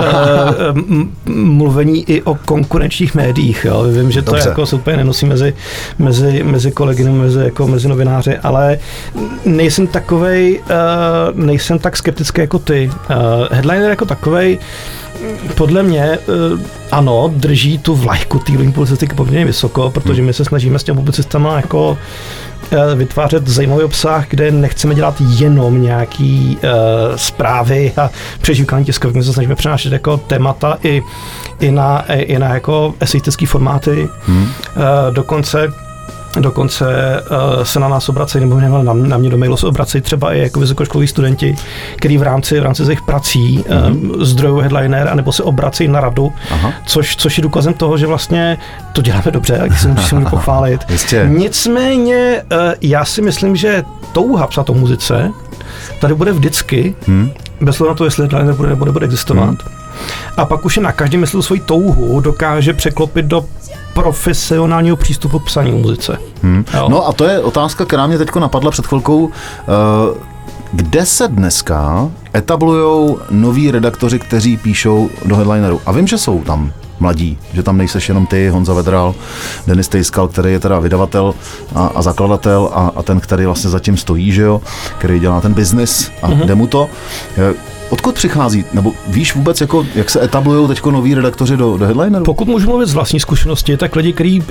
mluvení 1.30 2.10
i 2.10 2.22
o 2.22 2.34
konkurenčních 2.34 3.14
médiích. 3.14 3.64
Jo. 3.64 3.82
Vím, 3.82 4.10
že 4.10 4.22
to 4.22 4.30
Dobře. 4.30 4.48
je 4.48 4.50
jako 4.50 4.66
se 4.66 4.76
úplně 4.76 4.96
nenosí 4.96 5.26
mezi, 5.26 5.54
mezi, 5.98 6.42
mezi 6.42 6.72
kolegy, 6.72 7.04
nebo 7.04 7.16
mezi, 7.16 7.38
jako 7.38 7.66
mezi 7.66 7.88
novináři, 7.88 8.38
ale 8.38 8.78
nejsem 9.44 9.86
takovej, 9.86 10.60
uh, 10.60 11.44
nejsem 11.44 11.78
tak 11.78 11.96
skeptický 11.96 12.40
jako 12.40 12.58
ty. 12.58 12.90
Uh, 13.10 13.16
headliner 13.50 13.90
jako 13.90 14.04
takovej 14.04 14.58
podle 15.54 15.82
mě 15.82 16.18
uh, 16.18 16.60
ano, 16.90 17.32
drží 17.36 17.78
tu 17.78 17.94
vlajku 17.94 18.38
té 18.38 18.52
publicistiky 18.52 19.14
poměrně 19.14 19.44
vysoko, 19.44 19.90
protože 19.90 20.22
my 20.22 20.32
se 20.32 20.44
snažíme 20.44 20.78
s 20.78 20.84
těmi 20.84 20.96
publicistama 20.96 21.56
jako 21.56 21.98
eh, 22.70 22.94
vytvářet 22.94 23.48
zajímavý 23.48 23.82
obsah, 23.82 24.28
kde 24.28 24.50
nechceme 24.50 24.94
dělat 24.94 25.14
jenom 25.38 25.82
nějaký 25.82 26.58
uh, 26.62 27.16
zprávy 27.16 27.92
a 27.96 28.10
přežívkání 28.40 28.84
tiskových. 28.84 29.16
My 29.16 29.24
se 29.24 29.32
snažíme 29.32 29.54
přenášet 29.54 29.92
jako 29.92 30.16
témata 30.16 30.78
i, 30.82 31.02
i 31.60 31.70
na, 31.70 32.04
i 32.12 32.38
na 32.38 32.54
jako 32.54 32.94
eseistické 33.00 33.46
formáty. 33.46 34.08
Hmm. 34.26 34.42
Uh, 34.42 34.50
dokonce 35.14 35.72
Dokonce 36.40 36.84
uh, 36.86 37.62
se 37.62 37.80
na 37.80 37.88
nás 37.88 38.08
obracejí, 38.08 38.44
nebo 38.44 38.60
ne, 38.60 38.68
na, 38.68 38.92
na 38.92 39.18
mě 39.18 39.30
do 39.30 39.38
mailu 39.38 39.56
se 39.56 39.66
obracejí 39.66 40.02
třeba 40.02 40.32
i 40.32 40.38
jako 40.38 40.60
vysokoškoloví 40.60 41.06
studenti, 41.06 41.56
kteří 41.96 42.18
v 42.18 42.22
rámci, 42.22 42.60
v 42.60 42.62
rámci 42.62 42.84
svých 42.84 43.02
prací 43.02 43.58
mm-hmm. 43.58 44.10
uh, 44.16 44.22
zdrojují 44.22 44.62
headliner, 44.62 45.08
anebo 45.08 45.32
se 45.32 45.42
obracejí 45.42 45.88
na 45.88 46.00
radu, 46.00 46.32
Aha. 46.50 46.72
což, 46.86 47.16
což 47.16 47.38
je 47.38 47.42
důkazem 47.42 47.74
toho, 47.74 47.98
že 47.98 48.06
vlastně 48.06 48.58
to 48.92 49.02
děláme 49.02 49.30
dobře, 49.30 49.58
tak 49.58 49.78
si 49.78 49.88
můžu, 49.88 50.16
můžu 50.16 50.30
pochválit. 50.30 50.80
Jistě. 50.88 51.26
Nicméně 51.28 52.42
uh, 52.52 52.58
já 52.80 53.04
si 53.04 53.22
myslím, 53.22 53.56
že 53.56 53.82
touha 54.12 54.46
psat 54.46 54.70
o 54.70 54.74
muzice 54.74 55.30
tady 56.00 56.14
bude 56.14 56.32
vždycky, 56.32 56.94
hmm. 57.06 57.30
bez 57.60 57.80
ohledu 57.80 57.94
na 57.94 57.98
to, 57.98 58.04
jestli 58.04 58.22
headliner 58.22 58.54
bude 58.54 58.68
nebo 58.68 58.84
nebude 58.84 59.06
existovat. 59.06 59.48
Hmm. 59.48 59.58
A 60.36 60.44
pak 60.44 60.64
už 60.64 60.76
je 60.76 60.82
na 60.82 60.92
každém 60.92 61.20
myslu 61.20 61.42
svoji 61.42 61.60
touhu 61.60 62.20
dokáže 62.20 62.72
překlopit 62.72 63.26
do 63.26 63.44
profesionálního 63.94 64.96
přístupu 64.96 65.38
k 65.38 65.44
psaní 65.44 65.72
muzice. 65.72 66.18
Hmm. 66.42 66.64
Jo. 66.74 66.86
No 66.88 67.08
a 67.08 67.12
to 67.12 67.24
je 67.24 67.40
otázka, 67.40 67.84
která 67.84 68.06
mě 68.06 68.18
teď 68.18 68.34
napadla 68.34 68.70
před 68.70 68.86
chvilkou. 68.86 69.30
Eh, 69.60 70.34
Kde 70.72 71.06
se 71.06 71.28
dneska 71.28 72.10
etablují 72.34 73.16
noví 73.30 73.70
redaktoři, 73.70 74.18
kteří 74.18 74.56
píšou 74.56 75.10
do 75.24 75.36
headlineru? 75.36 75.80
A 75.86 75.92
vím, 75.92 76.06
že 76.06 76.18
jsou 76.18 76.42
tam 76.42 76.72
mladí, 77.00 77.38
že 77.52 77.62
tam 77.62 77.76
nejseš 77.78 78.08
jenom 78.08 78.26
ty, 78.26 78.48
Honza 78.48 78.74
Vedral, 78.74 79.14
Denis 79.66 79.88
Tejskal, 79.88 80.28
který 80.28 80.52
je 80.52 80.60
teda 80.60 80.78
vydavatel 80.78 81.34
a, 81.74 81.86
a 81.86 82.02
zakladatel 82.02 82.70
a, 82.72 82.92
a 82.96 83.02
ten, 83.02 83.20
který 83.20 83.44
vlastně 83.46 83.70
zatím 83.70 83.96
stojí, 83.96 84.32
že 84.32 84.42
jo, 84.42 84.60
který 84.98 85.20
dělá 85.20 85.40
ten 85.40 85.54
biznis 85.54 86.10
a 86.22 86.28
mm-hmm. 86.28 86.46
jde 86.46 86.54
mu 86.54 86.66
to. 86.66 86.88
Odkud 87.90 88.14
přichází, 88.14 88.64
nebo 88.72 88.92
víš 89.08 89.34
vůbec, 89.34 89.60
jako, 89.60 89.86
jak 89.94 90.10
se 90.10 90.24
etablují 90.24 90.68
teď 90.68 90.84
noví 90.84 91.14
redaktoři 91.14 91.56
do, 91.56 91.76
do 91.76 91.84
headlineru? 91.84 92.24
Pokud 92.24 92.48
můžu 92.48 92.68
mluvit 92.68 92.86
z 92.86 92.94
vlastní 92.94 93.20
zkušenosti, 93.20 93.76
tak 93.76 93.96
lidi, 93.96 94.12
kteří 94.12 94.40
uh, 94.40 94.46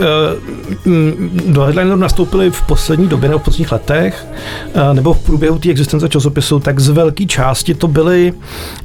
do 1.53 1.61
headlineru 1.61 1.95
nastoupili 1.95 2.51
v 2.51 2.61
poslední 2.61 3.07
době 3.07 3.29
nebo 3.29 3.39
v 3.39 3.43
posledních 3.43 3.71
letech, 3.71 4.27
uh, 4.75 4.93
nebo 4.93 5.13
v 5.13 5.19
průběhu 5.19 5.59
té 5.59 5.69
existence 5.69 6.09
časopisu, 6.09 6.59
tak 6.59 6.79
z 6.79 6.89
velké 6.89 7.25
části 7.25 7.73
to 7.73 7.87
byli 7.87 8.33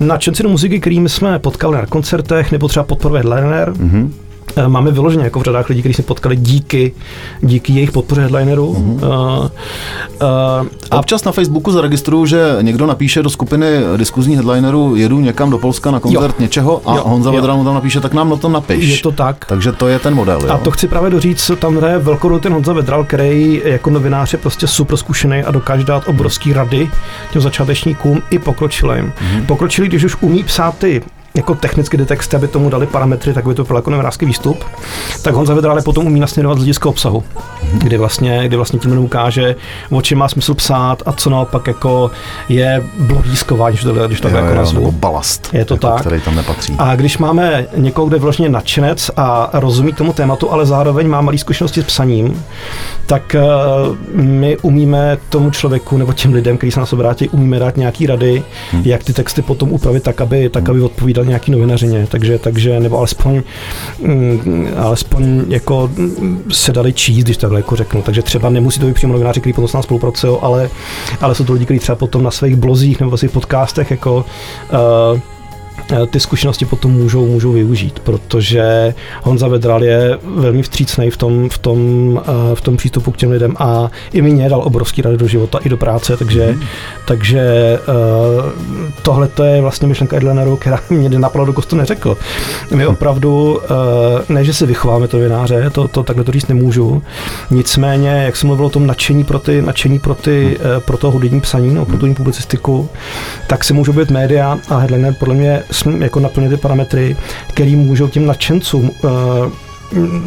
nadšenci 0.01 0.43
do 0.43 0.49
muziky, 0.49 0.81
kterými 0.81 1.09
jsme 1.09 1.39
potkali 1.39 1.77
na 1.77 1.87
koncertech, 1.87 2.53
nebo 2.53 2.69
třeba 2.69 2.85
podporuje 2.85 3.23
headliner. 3.23 3.73
Mm-hmm. 3.73 4.11
Máme 4.67 4.91
vyloženě 4.91 5.25
jako 5.25 5.41
v 5.41 5.43
řadách 5.43 5.69
lidí, 5.69 5.81
kteří 5.81 5.95
se 5.95 6.03
potkali 6.03 6.37
díky, 6.37 6.93
díky 7.41 7.73
jejich 7.73 7.93
podpoře 7.93 8.21
headlineru. 8.21 8.75
Mm-hmm. 8.75 8.95
Uh, 8.95 9.45
uh, 10.23 10.67
A 10.91 10.99
občas 10.99 11.25
na 11.25 11.33
Facebooku 11.33 11.73
zaregistruju, 11.73 12.27
že 12.27 12.57
někdo 12.61 12.87
napíše 12.87 13.23
do 13.23 13.31
skupiny 13.31 13.67
diskuzní 13.97 14.35
headlinerů, 14.35 14.97
jedu 14.97 15.21
někam 15.21 15.51
do 15.51 15.59
Polska 15.59 15.91
na 15.91 16.01
koncert 16.01 16.35
Jo. 16.39 16.43
něčeho 16.43 16.83
a 16.87 16.97
Jo, 16.97 17.03
Honza 17.07 17.31
jo. 17.31 17.37
Vedral 17.37 17.57
mu 17.57 17.65
tam 17.65 17.75
napíše, 17.75 18.01
tak 18.01 18.15
nám 18.15 18.31
na 18.31 18.37
tom 18.37 18.53
napiš. 18.53 18.89
Je 18.89 18.99
to 18.99 19.13
tak. 19.13 19.45
Takže 19.45 19.73
to 19.73 19.89
je 19.89 19.99
ten 19.99 20.15
model. 20.15 20.41
Jo? 20.45 20.53
A 20.53 20.59
to 20.59 20.71
chci 20.71 20.89
právě 20.89 21.11
doříct, 21.11 21.51
tam 21.59 21.77
hraje 21.77 21.99
velkou 21.99 22.29
roli 22.29 22.41
ten 22.41 22.53
Honza 22.53 22.73
Vedral, 22.73 23.05
který 23.05 23.63
jako 23.65 23.91
novinář 23.91 24.33
je 24.33 24.39
prostě 24.39 24.67
super 24.67 24.97
zkušený 24.97 25.43
a 25.43 25.51
dokáže 25.51 25.85
dát 25.85 26.09
obrovský 26.09 26.53
rady 26.53 26.91
těm 27.33 27.43
začátečníkům 27.43 28.23
i 28.31 28.39
pokročilým. 28.39 29.13
Mm-hmm. 29.13 29.47
Pokročilý, 29.47 29.89
když 29.89 30.05
už 30.05 30.17
umí 30.21 30.45
psát 30.45 30.79
ty 30.79 31.03
jako 31.39 31.55
technicky 31.55 31.97
texty, 31.99 32.37
aby 32.37 32.49
tomu 32.49 32.71
dali 32.71 32.87
parametry, 32.87 33.33
tak 33.33 33.47
by 33.47 33.55
to 33.55 33.65
byl 33.65 33.77
jako 33.77 33.91
novinářský 33.91 34.27
výstup, 34.27 34.65
tak 35.23 35.35
Honza 35.35 35.55
Vedral 35.55 35.77
je 35.77 35.83
potom 35.83 36.07
umí 36.07 36.21
nasměrovat 36.21 36.59
z 36.59 36.61
hlediska 36.61 36.89
obsahu. 36.89 37.23
kdy 37.73 37.97
vlastně, 37.99 38.43
kdy 38.49 38.57
vlastně 38.57 38.79
tím 38.79 38.99
ukáže, 38.99 39.57
o 39.91 40.03
čem 40.03 40.19
má 40.19 40.29
smysl 40.29 40.55
psát 40.55 41.03
a 41.07 41.13
co 41.13 41.31
naopak 41.31 41.67
jako 41.67 42.11
je 42.49 42.83
blogískování, 42.99 43.73
když 43.77 43.85
to, 43.85 44.07
když 44.07 44.21
to 44.21 44.29
Jo, 44.29 44.37
jako 44.37 44.49
jo, 44.49 44.55
nazvu. 44.55 44.79
nebo 44.81 44.93
balast, 44.93 45.49
Je 45.53 45.65
to 45.65 45.75
jako, 45.75 45.87
tak. 45.87 46.01
který 46.01 46.21
tam 46.21 46.37
nepatří. 46.37 46.75
A 46.79 46.97
když 46.97 47.19
máme 47.19 47.67
někoho, 47.77 48.07
kde 48.07 48.17
je 48.17 48.21
vlastně 48.21 48.49
nadšenec 48.49 49.11
a 49.17 49.51
rozumí 49.53 49.93
tomu 49.93 50.13
tématu, 50.13 50.53
ale 50.53 50.67
zároveň 50.67 51.09
má 51.09 51.21
malé 51.21 51.39
zkušenosti 51.39 51.83
s 51.83 51.85
psaním, 51.85 52.45
tak 53.07 53.35
eh, 53.35 53.43
my 54.15 54.57
umíme 54.57 55.19
tomu 55.29 55.51
člověku 55.51 55.97
nebo 55.99 56.13
těm 56.13 56.33
lidem, 56.33 56.57
kteří 56.57 56.71
se 56.73 56.81
na 56.81 56.87
sebe 56.87 57.03
vrátí, 57.03 57.29
umíme 57.29 57.59
dát 57.59 57.77
nějaký 57.77 58.07
rady, 58.07 58.43
Hmm. 58.73 58.83
jak 58.85 59.05
ty 59.05 59.13
texty 59.13 59.43
potom 59.43 59.73
upravit 59.73 60.03
tak, 60.03 60.21
aby, 60.21 60.49
tak, 60.49 60.69
aby 60.69 60.81
odpovídal 60.81 61.25
nějaký 61.29 61.51
novinařině. 61.51 62.07
Takže, 62.11 62.39
takže 62.39 62.81
nebo 62.81 62.99
alespoň, 62.99 63.43
mm, 64.01 64.69
alespoň 64.77 65.45
jako 65.49 65.91
se 66.53 66.73
dali 66.73 66.93
číst, 66.93 67.25
když 67.25 67.37
takhle 67.37 67.59
jako 67.59 67.77
řeknu. 67.77 68.03
Takže 68.03 68.23
třeba 68.23 68.51
nemusí 68.51 68.81
to 68.81 68.87
být 68.87 68.95
přímo 68.95 69.13
novináři, 69.13 69.41
kteří 69.41 69.53
potom 69.53 69.69
s 69.69 69.73
námi 69.73 69.83
spolupracují, 69.83 70.39
ale, 70.41 70.71
ale 71.21 71.35
jsou 71.35 71.45
to 71.45 71.53
lidi, 71.53 71.65
kteří 71.65 71.81
třeba 71.81 71.97
potom 71.97 72.23
na 72.23 72.31
svých 72.31 72.57
blozích 72.57 73.01
nebo 73.01 73.17
svých 73.17 73.31
podcastech 73.31 73.91
jako 73.91 74.25
uh, 75.15 75.21
ty 76.11 76.21
zkušenosti 76.21 76.65
potom 76.65 76.91
můžou, 76.91 77.27
můžou 77.27 77.53
využít, 77.53 78.01
protože 78.01 78.95
Honza 79.23 79.49
Vedral 79.49 79.85
je 79.85 80.19
velmi 80.25 80.63
vstřícný 80.63 81.11
v 81.11 81.17
tom, 81.17 81.49
v, 81.49 81.59
tom, 81.59 81.79
eh, 82.25 82.55
v 82.55 82.61
tom 82.61 82.77
přístupu 82.77 83.11
k 83.11 83.17
těm 83.17 83.31
lidem 83.31 83.55
a 83.59 83.91
i 84.13 84.23
mě 84.23 84.49
dal 84.49 84.63
obrovský 84.65 85.03
rady 85.03 85.17
do 85.17 85.29
života 85.29 85.59
i 85.65 85.69
do 85.69 85.77
práce, 85.77 86.17
takže, 86.17 86.53
mm. 86.53 86.63
takže 87.07 87.41
eh, 87.41 88.99
tohle 89.03 89.29
to 89.29 89.45
je 89.45 89.61
vlastně 89.61 89.89
myšlenka 89.89 90.17
Edleneru, 90.17 90.57
která 90.57 90.81
mě 90.91 91.09
napadla, 91.09 91.47
dokud 91.47 91.67
to 91.67 91.77
neřekl. 91.77 92.17
My 92.75 92.87
opravdu, 92.87 93.61
eh, 93.65 94.33
ne, 94.33 94.45
že 94.45 94.53
si 94.53 94.67
vychováme 94.67 95.09
to 95.09 95.17
novináře, 95.17 95.71
to, 95.71 95.89
to 95.89 96.03
takhle 96.03 96.25
to 96.25 96.33
říct 96.33 96.49
nemůžu, 96.49 97.03
nicméně, 97.51 98.09
jak 98.09 98.37
jsem 98.37 98.47
mluvil 98.47 98.67
o 98.67 98.71
tom 98.71 98.87
nadšení 98.87 99.25
pro, 99.25 99.39
ty, 99.39 99.63
nadšení 99.63 99.99
pro, 99.99 100.15
ty, 100.15 100.59
eh, 100.61 100.81
pro 100.81 100.97
to 100.97 101.11
hudební 101.11 101.41
psaní, 101.41 101.75
no, 101.75 101.85
pro 101.85 101.97
tu 101.97 102.15
publicistiku, 102.15 102.89
tak 103.47 103.65
se 103.65 103.75
můžou 103.75 103.93
být 103.93 104.11
média 104.11 104.59
a 104.69 104.77
headliner 104.77 105.15
podle 105.19 105.35
mě 105.35 105.63
jako 105.99 106.21
naplnit 106.21 106.49
ty 106.49 106.57
parametry, 106.57 107.17
který 107.49 107.77
můžou 107.77 108.09
těm 108.09 108.27
nadšencům 108.27 108.91
uh, 109.03 109.11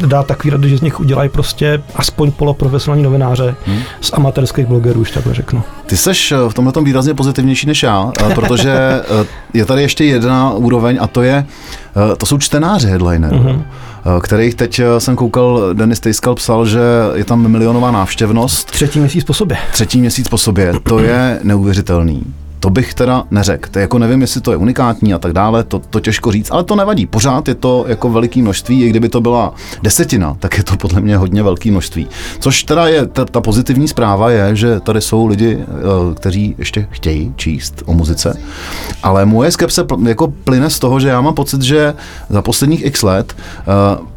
dát 0.06 0.26
takový 0.26 0.50
rady, 0.50 0.68
že 0.68 0.78
z 0.78 0.80
nich 0.80 1.00
udělají 1.00 1.28
prostě 1.28 1.82
aspoň 1.94 2.32
poloprofesionální 2.32 3.02
novináře 3.02 3.54
hmm. 3.66 3.78
z 4.00 4.12
amatérských 4.12 4.66
blogerů, 4.66 5.00
už 5.00 5.10
takhle 5.10 5.34
řeknu. 5.34 5.62
Ty 5.86 5.96
seš 5.96 6.32
eh, 6.32 6.36
v 6.48 6.54
tomhle 6.54 6.72
tom 6.72 6.84
výrazně 6.84 7.14
pozitivnější 7.14 7.66
než 7.66 7.82
já, 7.82 8.12
eh, 8.30 8.34
protože 8.34 8.72
eh, 8.72 9.26
je 9.54 9.64
tady 9.64 9.82
ještě 9.82 10.04
jedna 10.04 10.52
úroveň 10.52 10.98
a 11.00 11.06
to 11.06 11.22
je, 11.22 11.46
eh, 12.12 12.16
to 12.16 12.26
jsou 12.26 12.38
čtenáři 12.38 12.88
headliner. 12.88 13.32
Mm-hmm. 13.32 13.62
kterých 14.20 14.54
teď 14.54 14.78
eh, 14.78 15.00
jsem 15.00 15.16
koukal, 15.16 15.60
Denis 15.72 16.00
Tejskal 16.00 16.34
psal, 16.34 16.66
že 16.66 16.80
je 17.14 17.24
tam 17.24 17.48
milionová 17.48 17.90
návštěvnost. 17.90 18.70
Třetí 18.70 18.98
měsíc 18.98 19.24
po 19.24 19.34
sobě. 19.34 19.56
Třetí 19.72 20.00
měsíc 20.00 20.28
po 20.28 20.38
sobě, 20.38 20.72
to 20.82 20.98
je 20.98 21.40
neuvěřitelný. 21.42 22.22
To 22.62 22.70
bych 22.70 22.94
teda 22.94 23.24
neřekl. 23.30 23.68
To 23.70 23.78
jako 23.78 23.98
nevím, 23.98 24.20
jestli 24.20 24.40
to 24.40 24.50
je 24.50 24.56
unikátní 24.56 25.14
a 25.14 25.18
tak 25.18 25.32
dále, 25.32 25.64
to, 25.64 25.78
to 25.78 26.00
těžko 26.00 26.32
říct, 26.32 26.50
ale 26.50 26.64
to 26.64 26.76
nevadí. 26.76 27.06
Pořád 27.06 27.48
je 27.48 27.54
to 27.54 27.84
jako 27.88 28.10
veliký 28.10 28.42
množství, 28.42 28.82
i 28.82 28.88
kdyby 28.88 29.08
to 29.08 29.20
byla 29.20 29.54
desetina, 29.82 30.36
tak 30.38 30.58
je 30.58 30.64
to 30.64 30.76
podle 30.76 31.00
mě 31.00 31.16
hodně 31.16 31.42
velký 31.42 31.70
množství. 31.70 32.06
Což 32.38 32.64
teda 32.64 32.88
je, 32.88 33.06
ta, 33.06 33.24
ta 33.24 33.40
pozitivní 33.40 33.88
zpráva 33.88 34.30
je, 34.30 34.56
že 34.56 34.80
tady 34.80 35.00
jsou 35.00 35.26
lidi, 35.26 35.58
eh, 35.60 36.14
kteří 36.14 36.54
ještě 36.58 36.86
chtějí 36.90 37.34
číst 37.36 37.82
o 37.86 37.92
muzice, 37.94 38.38
ale 39.02 39.26
moje 39.26 39.50
skepse 39.50 39.84
jako 40.06 40.28
plyne 40.28 40.70
z 40.70 40.78
toho, 40.78 41.00
že 41.00 41.08
já 41.08 41.20
mám 41.20 41.34
pocit, 41.34 41.62
že 41.62 41.94
za 42.28 42.42
posledních 42.42 42.86
x 42.86 43.02
let 43.02 43.36
eh, 43.36 43.64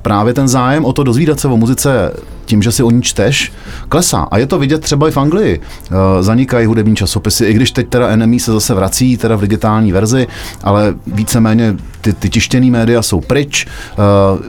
právě 0.01 0.34
ten 0.34 0.47
zájem 0.47 0.86
o 0.86 0.93
to 0.93 1.03
dozvídat 1.03 1.39
se 1.39 1.47
o 1.47 1.58
muzice 1.58 2.12
tím, 2.45 2.62
že 2.62 2.71
si 2.71 2.84
o 2.84 2.91
ní 2.91 3.01
čteš, 3.01 3.53
klesá. 3.89 4.27
A 4.31 4.38
je 4.38 4.47
to 4.47 4.60
vidět 4.60 4.81
třeba 4.81 5.08
i 5.08 5.12
v 5.12 5.17
Anglii. 5.17 5.62
Eh, 5.62 6.23
Zanikají 6.23 6.65
hudební 6.65 6.95
časopisy, 6.95 7.45
i 7.45 7.53
když 7.53 7.71
teď 7.71 7.88
teda 7.89 8.15
NME 8.15 8.39
se 8.39 8.51
zase 8.51 8.73
vrací, 8.73 9.17
teda 9.17 9.36
v 9.36 9.41
digitální 9.41 9.91
verzi, 9.91 10.27
ale 10.63 10.93
víceméně 11.08 11.75
ty, 12.01 12.13
ty 12.13 12.29
tištěný 12.29 12.71
média 12.71 13.01
jsou 13.01 13.21
pryč. 13.21 13.67
Eh, 13.67 13.95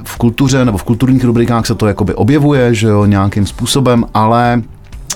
V 0.04 0.16
kultuře 0.16 0.64
nebo 0.64 0.78
v 0.78 0.84
kulturních 0.84 1.24
rubrikách 1.24 1.66
se 1.66 1.74
to 1.74 1.86
jakoby 1.86 2.14
objevuje, 2.14 2.74
že 2.74 2.86
jo, 2.88 3.04
nějakým 3.04 3.46
způsobem, 3.46 4.04
ale 4.14 4.62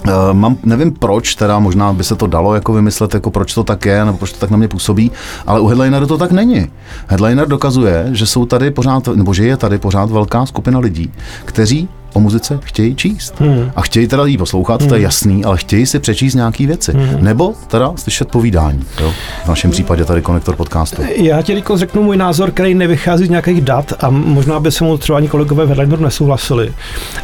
Uh, 0.06 0.32
mám, 0.32 0.56
nevím 0.64 0.92
proč, 0.92 1.34
teda 1.34 1.58
možná 1.58 1.92
by 1.92 2.04
se 2.04 2.16
to 2.16 2.26
dalo 2.26 2.54
jako 2.54 2.72
vymyslet, 2.72 3.14
jako 3.14 3.30
proč 3.30 3.54
to 3.54 3.64
tak 3.64 3.86
je, 3.86 4.04
nebo 4.04 4.18
proč 4.18 4.32
to 4.32 4.38
tak 4.38 4.50
na 4.50 4.56
mě 4.56 4.68
působí, 4.68 5.10
ale 5.46 5.60
u 5.60 5.66
Headlineru 5.66 6.06
to 6.06 6.18
tak 6.18 6.32
není. 6.32 6.66
Headliner 7.06 7.48
dokazuje, 7.48 8.08
že 8.12 8.26
jsou 8.26 8.46
tady 8.46 8.70
pořád, 8.70 9.08
nebo 9.08 9.34
že 9.34 9.44
je 9.44 9.56
tady 9.56 9.78
pořád 9.78 10.10
velká 10.10 10.46
skupina 10.46 10.78
lidí, 10.78 11.12
kteří 11.44 11.88
o 12.12 12.20
muzice 12.20 12.58
chtějí 12.64 12.94
číst. 12.94 13.34
Hmm. 13.40 13.70
A 13.76 13.80
chtějí 13.80 14.08
teda 14.08 14.26
jí 14.26 14.38
poslouchat, 14.38 14.80
hmm. 14.80 14.88
to 14.88 14.94
je 14.94 15.00
jasný, 15.00 15.44
ale 15.44 15.58
chtějí 15.58 15.86
si 15.86 15.98
přečíst 15.98 16.34
nějaký 16.34 16.66
věci. 16.66 16.92
Hmm. 16.92 17.24
Nebo 17.24 17.54
teda 17.66 17.92
slyšet 17.96 18.28
povídání. 18.28 18.84
Jo? 19.00 19.12
V 19.44 19.48
našem 19.48 19.70
případě 19.70 20.04
tady 20.04 20.22
konektor 20.22 20.56
podcastu. 20.56 21.02
Já 21.16 21.42
ti 21.42 21.54
Riko, 21.54 21.78
řeknu 21.78 22.02
můj 22.02 22.16
názor, 22.16 22.50
který 22.50 22.74
nevychází 22.74 23.26
z 23.26 23.30
nějakých 23.30 23.60
dat 23.60 23.92
a 24.00 24.10
možná 24.10 24.60
by 24.60 24.72
se 24.72 24.84
mu 24.84 24.98
třeba 24.98 25.18
ani 25.18 25.28
kolegové 25.28 25.64
v 25.64 25.68
Headlineru 25.68 26.02
nesouhlasili. 26.02 26.72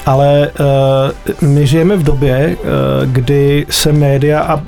Ale 0.07 0.51
uh, 1.40 1.49
my 1.49 1.66
žijeme 1.66 1.96
v 1.96 2.03
době, 2.03 2.57
uh, 2.57 2.66
kdy 3.12 3.66
se 3.70 3.92
média 3.92 4.40
a 4.40 4.62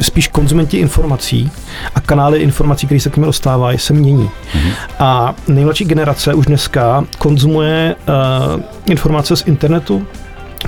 spíš 0.00 0.28
konzumenti 0.28 0.76
informací 0.76 1.50
a 1.94 2.00
kanály 2.00 2.38
informací, 2.38 2.86
které 2.86 3.00
se 3.00 3.10
k 3.10 3.16
ním 3.16 3.26
dostávají, 3.26 3.78
se 3.78 3.92
mění. 3.92 4.24
Mm-hmm. 4.24 4.72
A 4.98 5.34
nejmladší 5.48 5.84
generace 5.84 6.34
už 6.34 6.46
dneska 6.46 7.04
konzumuje 7.18 7.96
uh, 8.54 8.60
informace 8.86 9.36
z 9.36 9.42
internetu, 9.52 10.06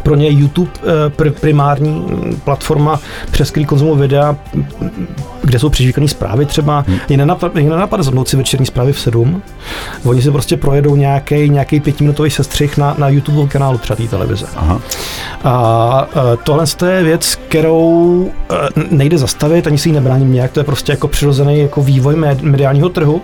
pro 0.03 0.15
ně 0.15 0.27
je 0.27 0.33
YouTube 0.33 0.71
eh, 0.83 1.09
pr- 1.09 1.33
primární 1.33 1.91
mm, 1.91 2.41
platforma, 2.45 3.01
přes 3.31 3.51
který 3.51 3.67
konzumují 3.67 3.99
videa, 3.99 4.37
kde 5.43 5.59
jsou 5.59 5.69
přežvíkané 5.69 6.09
zprávy 6.09 6.47
třeba. 6.47 6.85
Hmm. 6.89 6.99
Je 7.09 7.17
nenapadne, 7.17 7.63
zapnout 8.01 8.29
si 8.29 8.37
večerní 8.37 8.67
zprávy 8.67 8.93
v 8.93 9.01
7. 9.01 9.43
Oni 10.05 10.23
si 10.23 10.31
prostě 10.31 10.57
projedou 10.57 10.97
nějaký 10.97 11.49
nějaký 11.49 11.81
pětiminutový 11.81 12.31
sestřih 12.31 12.77
na, 12.77 12.95
na 12.99 13.09
YouTube 13.09 13.49
kanálu 13.49 13.79
třeba 13.79 13.97
té 13.97 14.09
televize. 14.09 14.47
Aha. 14.57 14.81
A 15.45 16.09
eh, 16.11 16.37
tohle 16.45 16.65
je 16.87 17.03
věc, 17.03 17.35
kterou 17.49 18.31
eh, 18.51 18.55
nejde 18.91 19.19
zastavit, 19.19 19.67
ani 19.67 19.79
si 19.79 19.89
ji 19.89 19.93
nebráním 19.93 20.33
nějak, 20.33 20.53
to 20.53 20.61
je 20.61 20.65
prostě 20.65 20.93
jako 20.93 21.09
přirozený 21.09 21.61
jako 21.61 21.83
vývoj 21.83 22.15
med- 22.15 22.43
mediálního 22.43 22.89
trhu. 22.89 23.23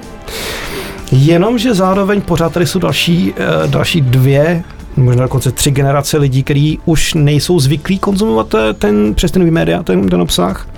Jenomže 1.12 1.75
zároveň 1.75 2.20
pořád 2.20 2.53
tady 2.53 2.66
jsou 2.66 2.79
další, 2.79 3.35
další 3.66 4.01
dvě 4.01 4.62
možná 4.96 5.22
dokonce 5.22 5.53
tři 5.53 5.70
generace 5.70 6.18
lidí, 6.18 6.42
kteří 6.42 6.79
už 6.85 7.14
nejsou 7.14 7.61
zvyklí 7.61 7.98
konzumovat 7.98 8.55
eh, 8.55 8.72
ten 8.74 9.14
přes 9.14 9.33
ten 9.33 9.50
média, 9.50 9.83
ten, 9.83 10.09
ten 10.09 10.20
obsah 10.20 10.68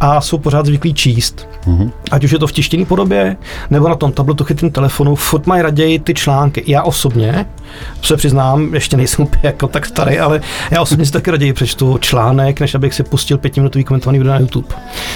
a 0.00 0.20
jsou 0.20 0.38
pořád 0.38 0.66
zvyklí 0.66 0.94
číst. 0.94 1.53
Mm-hmm. 1.66 1.90
Ať 2.10 2.24
už 2.24 2.30
je 2.30 2.38
to 2.38 2.46
v 2.46 2.52
tištěné 2.52 2.84
podobě, 2.84 3.36
nebo 3.70 3.88
na 3.88 3.94
tom 3.94 4.12
tabletu 4.12 4.44
chytrým 4.44 4.70
telefonu, 4.70 5.14
furt 5.14 5.46
mají 5.46 5.62
raději 5.62 5.98
ty 5.98 6.14
články. 6.14 6.64
Já 6.66 6.82
osobně, 6.82 7.46
se 8.02 8.16
přiznám, 8.16 8.74
ještě 8.74 8.96
nejsem 8.96 9.24
úplně 9.24 9.40
jako 9.42 9.68
tak 9.68 9.86
starý, 9.86 10.18
ale 10.18 10.40
já 10.70 10.82
osobně 10.82 11.06
si 11.06 11.12
taky 11.12 11.30
raději 11.30 11.52
přečtu 11.52 11.98
článek, 11.98 12.60
než 12.60 12.74
abych 12.74 12.94
si 12.94 13.02
pustil 13.02 13.38
pětiminutový 13.38 13.84
komentovaný 13.84 14.18
video 14.18 14.32
na 14.32 14.38
YouTube. 14.38 14.68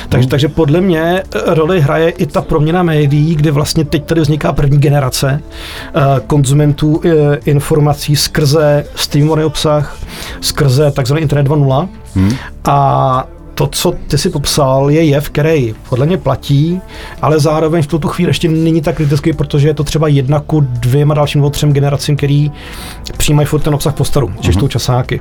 Takže, 0.09 0.27
mm. 0.27 0.31
takže 0.31 0.49
podle 0.49 0.81
mě 0.81 1.03
eh, 1.03 1.41
roli 1.47 1.81
hraje 1.81 2.11
i 2.11 2.27
ta 2.27 2.43
proměna 2.43 2.83
médií, 2.83 3.35
kde 3.35 3.51
vlastně 3.51 3.85
teď 3.85 4.05
tady 4.05 4.21
vzniká 4.21 4.53
první 4.53 4.79
generace 4.79 5.41
uh, 5.97 6.03
konzumentů 6.27 6.97
uh, 6.97 7.03
informací 7.45 8.17
skrze 8.17 8.85
streamovaný 8.95 9.45
obsah, 9.45 9.97
skrze 10.41 10.91
takzvaný 10.91 11.23
internet 11.23 11.49
2.0 11.49 11.89
mm. 12.15 12.33
a 12.65 13.27
to, 13.59 13.67
co 13.67 13.95
ty 14.09 14.19
si 14.19 14.31
popsal, 14.31 14.91
je 14.91 15.05
jev, 15.05 15.31
který 15.31 15.75
podle 15.89 16.07
mě 16.07 16.17
platí, 16.17 16.81
ale 17.23 17.41
zároveň 17.41 17.83
v 17.83 17.87
tuto 17.87 18.09
chvíli 18.09 18.31
ještě 18.31 18.49
není 18.49 18.81
tak 18.81 18.97
kritický, 18.97 19.33
protože 19.33 19.69
je 19.69 19.75
to 19.75 19.85
třeba 19.85 20.09
jedna 20.09 20.41
ku 20.41 20.61
dvěma 20.61 21.15
dalším 21.15 21.41
nebo 21.41 21.51
třem 21.51 21.73
generacím, 21.73 22.17
který 22.17 22.53
přijímají 23.17 23.47
furt 23.47 23.61
ten 23.61 23.75
obsah 23.75 23.95
po 23.95 24.05
staru, 24.05 24.33
češtou 24.41 24.67
uh-huh. 24.67 24.69
časáky. 24.69 25.21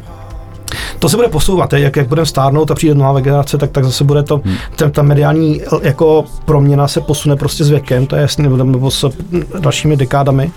To 1.00 1.10
se 1.10 1.16
bude 1.16 1.28
posouvat, 1.28 1.74
jak, 1.74 1.96
jak 1.96 2.08
budeme 2.08 2.26
stárnout 2.26 2.72
a 2.72 2.76
přijde 2.76 2.96
nová 2.96 3.20
generace, 3.20 3.58
tak, 3.58 3.72
tak 3.72 3.86
zase 3.86 4.04
bude 4.04 4.24
to, 4.24 4.42
hmm. 4.46 4.56
ten, 4.76 4.92
ta 4.92 5.02
mediální 5.02 5.62
jako 5.82 6.26
proměna 6.46 6.88
se 6.88 7.02
posune 7.02 7.36
prostě 7.36 7.64
s 7.64 7.70
věkem, 7.70 8.08
to 8.08 8.16
je 8.16 8.22
jasný, 8.22 8.44
nebo, 8.44 8.58
nebo 8.58 8.92
s 8.92 9.10
dalšími 9.60 9.98
dekádami. 9.98 10.52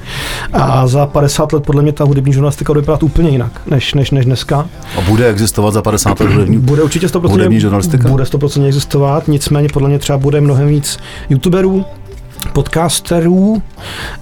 A 0.52 0.86
za 0.86 1.06
50 1.06 1.52
let 1.52 1.62
podle 1.62 1.82
mě 1.82 1.92
ta 1.92 2.04
hudební 2.04 2.32
žurnalistika 2.32 2.72
bude 2.72 2.80
vypadat 2.80 3.02
úplně 3.02 3.30
jinak, 3.30 3.62
než, 3.66 3.94
než, 3.94 4.10
než 4.10 4.24
dneska. 4.24 4.68
A 4.98 5.00
bude 5.00 5.28
existovat 5.28 5.74
za 5.74 5.82
50 5.82 6.20
let 6.20 6.32
hudební, 6.32 6.58
bude 6.70 6.82
určitě 6.82 7.06
100% 7.06 7.30
hudební 7.30 7.60
žurnalistika? 7.60 8.08
Bude 8.08 8.24
100% 8.24 8.66
existovat, 8.66 9.28
nicméně 9.28 9.68
podle 9.72 9.88
mě 9.88 9.98
třeba 9.98 10.18
bude 10.18 10.40
mnohem 10.40 10.68
víc 10.68 10.98
youtuberů, 11.30 11.84
podcasterů 12.52 13.62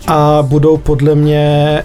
a 0.07 0.38
budou 0.42 0.77
podle 0.77 1.14
mě 1.14 1.83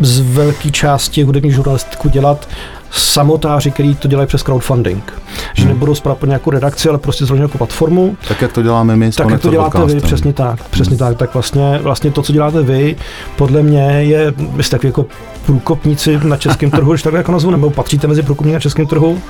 z 0.00 0.20
velké 0.20 0.70
části 0.70 1.22
hudební 1.22 1.50
žurnalistiku 1.50 2.08
dělat 2.08 2.48
samotáři, 2.94 3.70
kteří 3.70 3.94
to 3.94 4.08
dělají 4.08 4.26
přes 4.26 4.42
crowdfunding. 4.42 5.12
Že 5.54 5.62
hmm. 5.62 5.72
nebudou 5.72 5.94
pod 6.14 6.26
nějakou 6.26 6.50
redakci, 6.50 6.88
ale 6.88 6.98
prostě 6.98 7.26
zrovna 7.26 7.42
jako 7.42 7.58
platformu. 7.58 8.16
Tak 8.28 8.42
jak 8.42 8.52
to 8.52 8.62
děláme 8.62 8.96
my 8.96 9.12
s 9.12 9.16
Tak 9.16 9.30
jak 9.30 9.40
to 9.40 9.50
děláte 9.50 9.70
podcastem. 9.70 10.00
vy, 10.00 10.06
přesně 10.06 10.32
tak. 10.32 10.68
Přesně 10.68 10.90
hmm. 10.90 10.98
tak. 10.98 11.18
Tak 11.18 11.34
vlastně, 11.34 11.78
vlastně 11.82 12.10
to, 12.10 12.22
co 12.22 12.32
děláte 12.32 12.62
vy, 12.62 12.96
podle 13.36 13.62
mě 13.62 13.80
je, 13.80 14.34
vy 14.36 14.62
jste 14.62 14.76
takový 14.76 14.88
jako 14.88 15.06
průkopníci 15.46 16.20
na 16.24 16.36
českém 16.36 16.70
trhu, 16.70 16.92
když 16.92 17.02
takhle 17.02 17.20
jako 17.20 17.32
nazvu, 17.32 17.50
nebo 17.50 17.70
patříte 17.70 18.06
mezi 18.06 18.22
průkopníky 18.22 18.54
na 18.54 18.60
českém 18.60 18.86
trhu, 18.86 19.20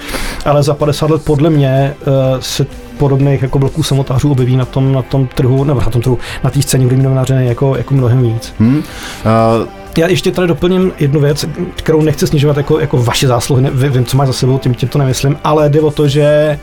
ale 0.44 0.62
za 0.62 0.74
50 0.74 1.10
let 1.10 1.22
podle 1.24 1.50
mě 1.50 1.94
uh, 2.06 2.12
se 2.40 2.66
podobných 2.98 3.42
jako 3.42 3.58
bloků 3.58 3.82
samotářů 3.82 4.30
objeví 4.30 4.56
na 4.56 4.64
tom, 4.64 4.92
na 4.92 5.02
tom 5.02 5.26
trhu, 5.26 5.64
nebo 5.64 5.80
na 5.80 5.90
tom 5.90 6.02
trhu, 6.02 6.18
na 6.44 6.50
té 6.50 6.62
scéně 6.62 6.84
hudební 6.84 7.04
novináře 7.04 7.34
jako, 7.34 7.76
jako 7.76 7.94
mnohem 7.94 8.22
víc. 8.22 8.54
Hm? 8.60 8.76
Uh, 8.76 9.68
Já 9.98 10.08
ještě 10.08 10.30
tady 10.30 10.48
doplním 10.48 10.92
jednu 10.98 11.20
věc, 11.20 11.46
kterou 11.76 12.02
nechci 12.02 12.26
snižovat 12.26 12.56
jako, 12.56 12.80
jako 12.80 13.02
vaše 13.02 13.26
zásluhy, 13.26 13.62
ne, 13.62 13.70
vím, 13.70 14.04
co 14.04 14.16
máš 14.16 14.26
za 14.26 14.32
sebou, 14.32 14.58
tím, 14.58 14.74
tím 14.74 14.88
to 14.88 14.98
nemyslím, 14.98 15.36
ale 15.44 15.68
jde 15.68 15.80
o 15.80 15.90
to, 15.90 16.08
že 16.08 16.58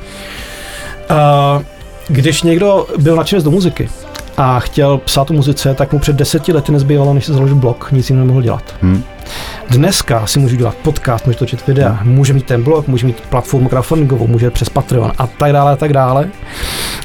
uh, 1.10 1.62
když 2.08 2.44
někdo 2.44 2.88
byl 2.98 3.16
nadšenec 3.16 3.44
do 3.44 3.52
muziky 3.52 3.90
a 4.38 4.60
chtěl 4.60 4.98
psát 4.98 5.30
o 5.32 5.34
muzice, 5.34 5.74
tak 5.74 5.94
mu 5.94 6.00
před 6.00 6.16
deseti 6.16 6.54
lety 6.54 6.72
nezbývalo, 6.72 7.14
než 7.14 7.26
si 7.26 7.34
založil 7.34 7.56
blog, 7.56 7.92
nic 7.92 8.10
jiného 8.10 8.26
nemohl 8.26 8.42
dělat. 8.42 8.64
hm? 8.82 9.04
Dneska 9.70 10.28
si 10.28 10.40
může 10.40 10.58
dělat 10.58 10.76
podcast, 10.76 11.26
může 11.26 11.38
točit 11.38 11.68
videa, 11.68 12.00
může 12.04 12.34
mít 12.34 12.46
ten 12.46 12.64
blog, 12.64 12.88
může 12.88 13.06
mít 13.06 13.22
platformu 13.22 13.70
crowdfundingovou, 13.70 14.28
může 14.28 14.52
přes 14.52 14.70
Patreon 14.70 15.12
a 15.18 15.28
tak 15.28 15.54
dále 15.54 15.72
a 15.72 15.76
tak 15.76 15.94
dále. 15.94 16.30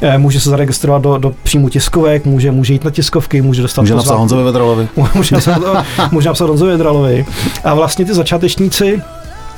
Eh, 0.02 0.18
Může 0.18 0.40
se 0.40 0.50
zaregistrovat 0.50 1.02
do, 1.02 1.18
do 1.18 1.34
příjmu 1.42 1.68
tiskovek, 1.68 2.24
může, 2.24 2.50
může 2.52 2.72
jít 2.72 2.84
na 2.84 2.90
tiskovky, 2.90 3.42
může 3.42 3.62
dostat 3.62 3.82
Může 3.82 3.94
napsat. 3.94 4.14
Honzovi 4.14 4.44
Vedralovi. 4.44 4.88
může 5.14 5.34
napsat, 5.34 5.58
může 6.10 6.28
napsat 6.28 6.48
Honzovi 6.48 6.72
Jedralovi. 6.72 7.26
A 7.64 7.74
vlastně 7.74 8.04
ty 8.04 8.14
začátečníci 8.14 9.02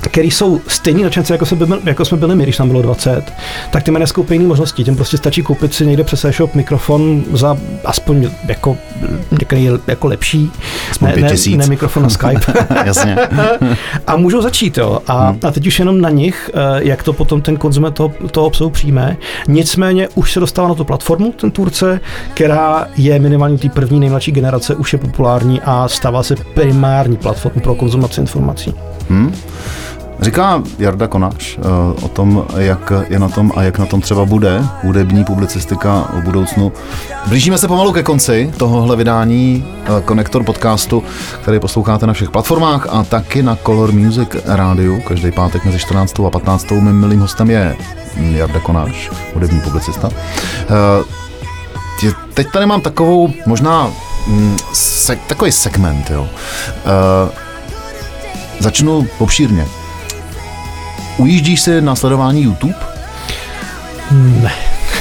který 0.01 0.31
jsou 0.31 0.61
stejní 0.69 1.03
nadšenci, 1.03 1.33
jako, 1.33 1.47
jsme 1.47 1.57
byli, 1.67 1.81
jako 1.85 2.05
jsme 2.05 2.17
byli 2.17 2.37
my, 2.37 2.43
když 2.43 2.59
nám 2.59 2.69
bylo 2.69 2.83
20, 2.83 3.33
tak 3.71 3.83
ty 3.83 3.91
mají 3.91 4.01
dneska 4.01 4.21
úplně 4.21 4.47
možnosti. 4.47 4.85
Těm 4.85 4.97
prostě 4.97 5.17
stačí 5.17 5.43
koupit 5.43 5.75
si 5.75 5.87
někde 5.87 6.05
přes 6.05 6.25
e-shop 6.25 6.55
mikrofon 6.55 7.25
za 7.33 7.57
aspoň 7.85 8.31
jako, 8.47 8.77
některý 9.31 9.69
jako 9.87 10.09
lepší. 10.09 10.51
Aspoň 10.91 11.09
ne, 11.09 11.17
ne, 11.17 11.57
ne, 11.57 11.67
mikrofon 11.67 12.03
na 12.03 12.09
Skype. 12.09 12.53
Jasně. 12.85 13.17
a 14.07 14.17
můžou 14.17 14.43
začít, 14.43 14.79
jo. 14.79 14.99
A, 15.07 15.37
a 15.43 15.51
teď 15.51 15.67
už 15.67 15.79
jenom 15.79 16.01
na 16.01 16.11
nich, 16.11 16.51
eh, 16.55 16.59
jak 16.79 17.03
to 17.03 17.13
potom 17.13 17.43
ten 17.43 17.57
konzument 17.57 17.93
toho, 17.93 18.13
toho 18.31 18.47
obsahu 18.47 18.71
přijme. 18.71 19.17
Nicméně 19.49 20.09
už 20.15 20.33
se 20.33 20.41
dostává 20.41 20.69
na 20.69 20.75
tu 20.75 20.85
platformu, 20.85 21.33
ten 21.33 21.51
tvůrce, 21.51 22.01
která 22.35 22.89
je 22.97 23.19
minimálně 23.19 23.59
té 23.59 23.69
první 23.69 24.01
nejmladší 24.01 24.33
generace, 24.33 24.75
už 24.75 24.93
je 24.93 24.99
populární 24.99 25.61
a 25.65 25.89
stává 25.89 26.23
se 26.23 26.35
primární 26.55 27.17
platformou 27.17 27.61
pro 27.61 27.75
konzumaci 27.75 28.21
informací. 28.21 28.75
Hm? 29.11 29.35
Říká 30.21 30.63
Jarda 30.79 31.07
Konáš 31.07 31.59
uh, 31.59 32.05
o 32.05 32.09
tom, 32.09 32.45
jak 32.57 32.93
je 33.09 33.19
na 33.19 33.29
tom 33.29 33.53
a 33.57 33.63
jak 33.63 33.79
na 33.79 33.87
tom 33.87 34.01
třeba 34.01 34.25
bude 34.25 34.63
hudební 34.83 35.25
publicistika 35.25 36.09
o 36.19 36.21
budoucnu. 36.21 36.73
Blížíme 37.27 37.59
se 37.59 37.69
pomalu 37.69 37.93
ke 37.93 38.03
konci 38.03 38.53
tohohle 38.57 38.97
vydání 38.97 39.65
uh, 39.91 40.01
Konektor 40.01 40.45
podcastu, 40.45 41.05
který 41.43 41.61
posloucháte 41.61 42.07
na 42.07 42.13
všech 42.13 42.31
platformách 42.31 42.87
a 42.91 43.05
taky 43.05 43.43
na 43.43 43.57
Color 43.67 43.93
Music 43.93 44.29
rádiu. 44.45 45.01
Každý 45.09 45.31
pátek 45.33 45.65
mezi 45.65 45.79
14. 45.79 46.21
a 46.27 46.31
15. 46.31 46.71
Mým 46.71 47.01
milým 47.01 47.21
hostem 47.21 47.51
je 47.51 47.77
Jarda 48.17 48.61
Konáš, 48.61 49.11
hudební 49.35 49.61
publicista. 49.61 50.11
Tě- 52.01 52.15
teď 52.35 52.47
tady 52.53 52.67
mám 52.67 52.81
takovou 52.81 53.31
možná 53.47 53.91
mm, 54.27 54.57
se, 54.73 55.17
takový 55.27 55.53
segment, 55.53 56.11
jo. 56.11 56.29
Začnu 58.59 59.07
obšírně. 59.19 59.67
Ujíždíš 61.17 61.61
si 61.61 61.81
na 61.81 61.97
sledování 61.97 62.43
YouTube? 62.43 62.75
Ne. 64.43 64.53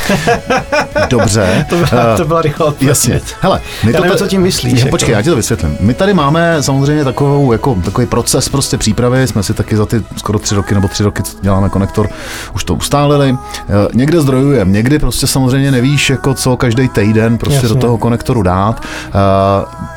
Dobře. 1.09 1.65
To 1.69 1.75
byla, 1.75 2.17
to 2.17 2.25
byla 2.25 2.41
rychlá 2.41 2.65
odpověď. 2.65 2.89
Jasně. 2.89 3.21
Hele, 3.41 3.61
my 3.83 3.91
Já 3.91 3.97
to 3.97 4.03
nevím, 4.03 4.17
co 4.17 4.27
tím 4.27 4.41
myslíš, 4.41 4.73
Já, 4.73 4.79
jako. 4.79 4.89
počkej, 4.89 5.13
já 5.13 5.21
ti 5.21 5.29
to 5.29 5.35
vysvětlím. 5.35 5.77
My 5.79 5.93
tady 5.93 6.13
máme 6.13 6.63
samozřejmě 6.63 7.03
takovou, 7.03 7.51
jako, 7.51 7.75
takový 7.85 8.07
proces 8.07 8.49
prostě 8.49 8.77
přípravy. 8.77 9.27
Jsme 9.27 9.43
si 9.43 9.53
taky 9.53 9.77
za 9.77 9.85
ty 9.85 10.03
skoro 10.17 10.39
tři 10.39 10.55
roky 10.55 10.75
nebo 10.75 10.87
tři 10.87 11.03
roky, 11.03 11.23
co 11.23 11.37
děláme 11.41 11.69
konektor, 11.69 12.09
už 12.55 12.63
to 12.63 12.75
ustálili. 12.75 13.37
Eh, 13.59 13.73
Někde 13.93 14.21
zdrojujeme, 14.21 14.71
někdy 14.71 14.99
prostě 14.99 15.27
samozřejmě 15.27 15.71
nevíš, 15.71 16.09
jako 16.09 16.33
co 16.33 16.57
každý 16.57 16.89
týden 16.89 17.37
prostě 17.37 17.55
Jasně. 17.55 17.69
do 17.69 17.75
toho 17.75 17.97
konektoru 17.97 18.43
dát. 18.43 18.81
Eh, 19.07 19.11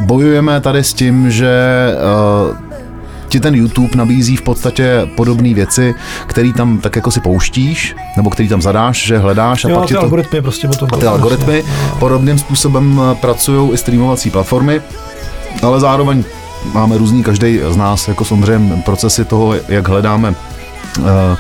Bojujeme 0.01 0.61
tady 0.61 0.85
s 0.85 0.93
tím, 0.95 1.31
že 1.31 1.51
eh, 1.95 2.70
ti 3.31 3.41
ten 3.41 3.55
YouTube 3.55 3.97
nabízí 3.97 4.37
v 4.37 4.43
podstatě 4.43 5.09
podobné 5.15 5.55
věci, 5.55 5.95
které 6.27 6.53
tam 6.53 6.79
tak 6.79 6.97
jako 6.97 7.11
si 7.11 7.21
pouštíš, 7.21 7.97
nebo 8.17 8.31
který 8.31 8.49
tam 8.49 8.63
zadáš, 8.63 9.07
že 9.07 9.19
hledáš 9.19 9.65
a 9.65 9.69
Jo, 9.69 9.77
pak 9.77 9.89
ti 9.89 9.95
ty 9.95 9.99
to... 9.99 10.03
algoritmy 10.03 10.43
prostě 10.43 10.69
o 10.69 10.73
tom. 10.73 10.89
A 10.93 10.97
ty 10.97 11.07
algoritmy 11.07 11.65
podobným 11.99 12.39
způsobem 12.39 13.01
pracují 13.21 13.73
i 13.73 13.77
streamovací 13.77 14.31
platformy, 14.31 14.81
ale 15.63 15.81
zároveň 15.81 16.25
máme 16.75 16.99
různý, 16.99 17.23
každý 17.23 17.61
z 17.71 17.77
nás, 17.77 18.09
jako 18.09 18.25
samozřejmě 18.25 18.77
procesy 18.77 19.25
toho, 19.25 19.55
jak 19.69 19.89
hledáme 19.89 20.35
eh, 20.99 21.37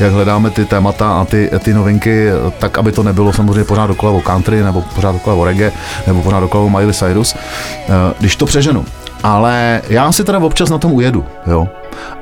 jak 0.00 0.12
hledáme 0.12 0.50
ty 0.50 0.64
témata 0.64 1.20
a 1.20 1.24
ty, 1.24 1.50
ty 1.58 1.74
novinky, 1.74 2.28
eh, 2.28 2.50
tak 2.58 2.78
aby 2.78 2.92
to 2.92 3.02
nebylo 3.02 3.32
samozřejmě 3.32 3.64
pořád 3.64 3.86
dokola 3.86 4.12
o 4.12 4.20
country, 4.20 4.62
nebo 4.62 4.82
pořád 4.94 5.12
dokola 5.12 5.36
o 5.36 5.44
reggae, 5.44 5.72
nebo 6.06 6.22
pořád 6.22 6.40
dokola 6.40 6.64
o 6.64 6.70
Miley 6.70 6.92
Cyrus, 6.92 7.34
eh, 7.34 7.92
když 8.18 8.36
to 8.36 8.46
přeženu. 8.46 8.84
Ale 9.24 9.82
já 9.88 10.12
si 10.12 10.24
teda 10.24 10.38
občas 10.38 10.70
na 10.70 10.78
tom 10.78 10.92
ujedu, 10.92 11.24
jo. 11.46 11.68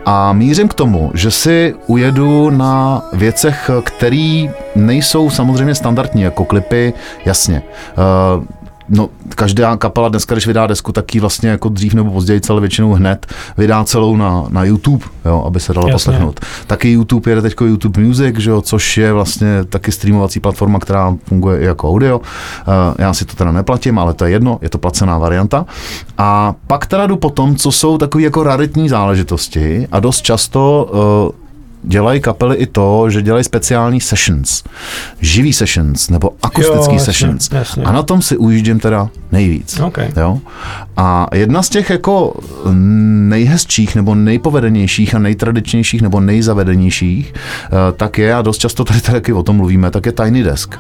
A 0.07 0.33
mířím 0.33 0.69
k 0.69 0.75
tomu, 0.75 1.11
že 1.15 1.31
si 1.31 1.75
ujedu 1.87 2.51
na 2.51 3.03
věcech, 3.13 3.71
které 3.85 4.47
nejsou 4.75 5.31
samozřejmě 5.31 5.75
standardní, 5.75 6.23
jako 6.23 6.45
klipy, 6.45 6.93
jasně. 7.25 7.63
Uh, 8.39 8.45
No, 8.95 9.09
každá 9.35 9.77
kapela 9.77 10.09
dneska, 10.09 10.35
když 10.35 10.47
vydá 10.47 10.67
desku, 10.67 10.93
tak 10.93 11.15
ji 11.15 11.21
vlastně 11.21 11.51
jako 11.51 11.69
dřív 11.69 11.95
nebo 11.95 12.11
později, 12.11 12.41
ale 12.49 12.61
většinou 12.61 12.93
hned 12.93 13.27
vydá 13.57 13.85
celou 13.85 14.17
na, 14.17 14.45
na 14.49 14.65
YouTube, 14.65 15.05
jo, 15.25 15.45
aby 15.47 15.61
se 15.61 15.73
dala 15.73 15.89
Jasně. 15.89 15.93
poslechnout. 15.93 16.41
Taky 16.67 16.91
YouTube 16.91 17.31
jede 17.31 17.43
teď 17.43 17.55
YouTube 17.61 18.03
Music, 18.03 18.37
že 18.37 18.51
jo, 18.51 18.61
což 18.61 18.99
je 18.99 19.13
vlastně 19.13 19.65
taky 19.65 19.93
streamovací 19.93 20.41
platforma, 20.41 20.79
která 20.79 21.17
funguje 21.25 21.61
i 21.61 21.65
jako 21.65 21.89
audio. 21.91 22.19
Uh, 22.19 22.25
já 22.99 23.15
si 23.15 23.25
to 23.25 23.37
teda 23.37 23.53
neplatím, 23.53 23.99
ale 23.99 24.15
to 24.15 24.25
je 24.25 24.31
jedno, 24.31 24.59
je 24.63 24.71
to 24.71 24.79
placená 24.79 25.19
varianta. 25.19 25.67
A 26.19 26.55
pak 26.67 26.87
teda 26.87 27.07
jdu 27.07 27.17
potom, 27.17 27.57
co 27.57 27.73
jsou 27.73 27.99
takové 27.99 28.25
jako 28.25 28.43
raritní 28.43 28.89
záležitosti 28.89 29.89
a 29.93 30.01
dost 30.01 30.23
často 30.23 30.91
uh, 31.35 31.42
dělají 31.83 32.21
kapely 32.21 32.57
i 32.57 32.67
to, 32.67 33.11
že 33.11 33.23
dělají 33.23 33.45
speciální 33.45 34.01
sessions. 34.01 34.63
Živý 35.21 35.53
sessions 35.53 36.11
nebo 36.11 36.31
akustický 36.43 36.77
Jo, 36.79 36.93
jasně, 36.93 37.01
sessions. 37.01 37.49
jasně. 37.53 37.85
A 37.85 37.93
na 37.93 38.03
tom 38.03 38.23
si 38.23 38.37
ujíždím 38.37 38.81
teda 38.81 39.09
nejvíc. 39.33 39.81
OK. 39.81 39.99
Jo? 40.17 40.39
A 40.97 41.27
jedna 41.35 41.63
z 41.63 41.69
těch 41.69 41.91
jako 41.91 42.35
nejhezčích 43.29 43.95
nebo 43.97 44.15
nejpovedenějších 44.15 45.15
a 45.15 45.19
nejtradičnějších 45.19 46.03
nebo 46.03 46.21
nejzavedenějších, 46.21 47.35
eh, 47.37 47.71
tak 47.97 48.19
je, 48.19 48.35
a 48.35 48.43
dost 48.43 48.59
často 48.59 48.85
tady 48.85 49.01
taky 49.01 49.33
o 49.33 49.43
tom 49.43 49.57
mluvíme, 49.57 49.91
tak 49.91 50.07
je 50.07 50.13
Tiny 50.13 50.43
Desk. 50.43 50.75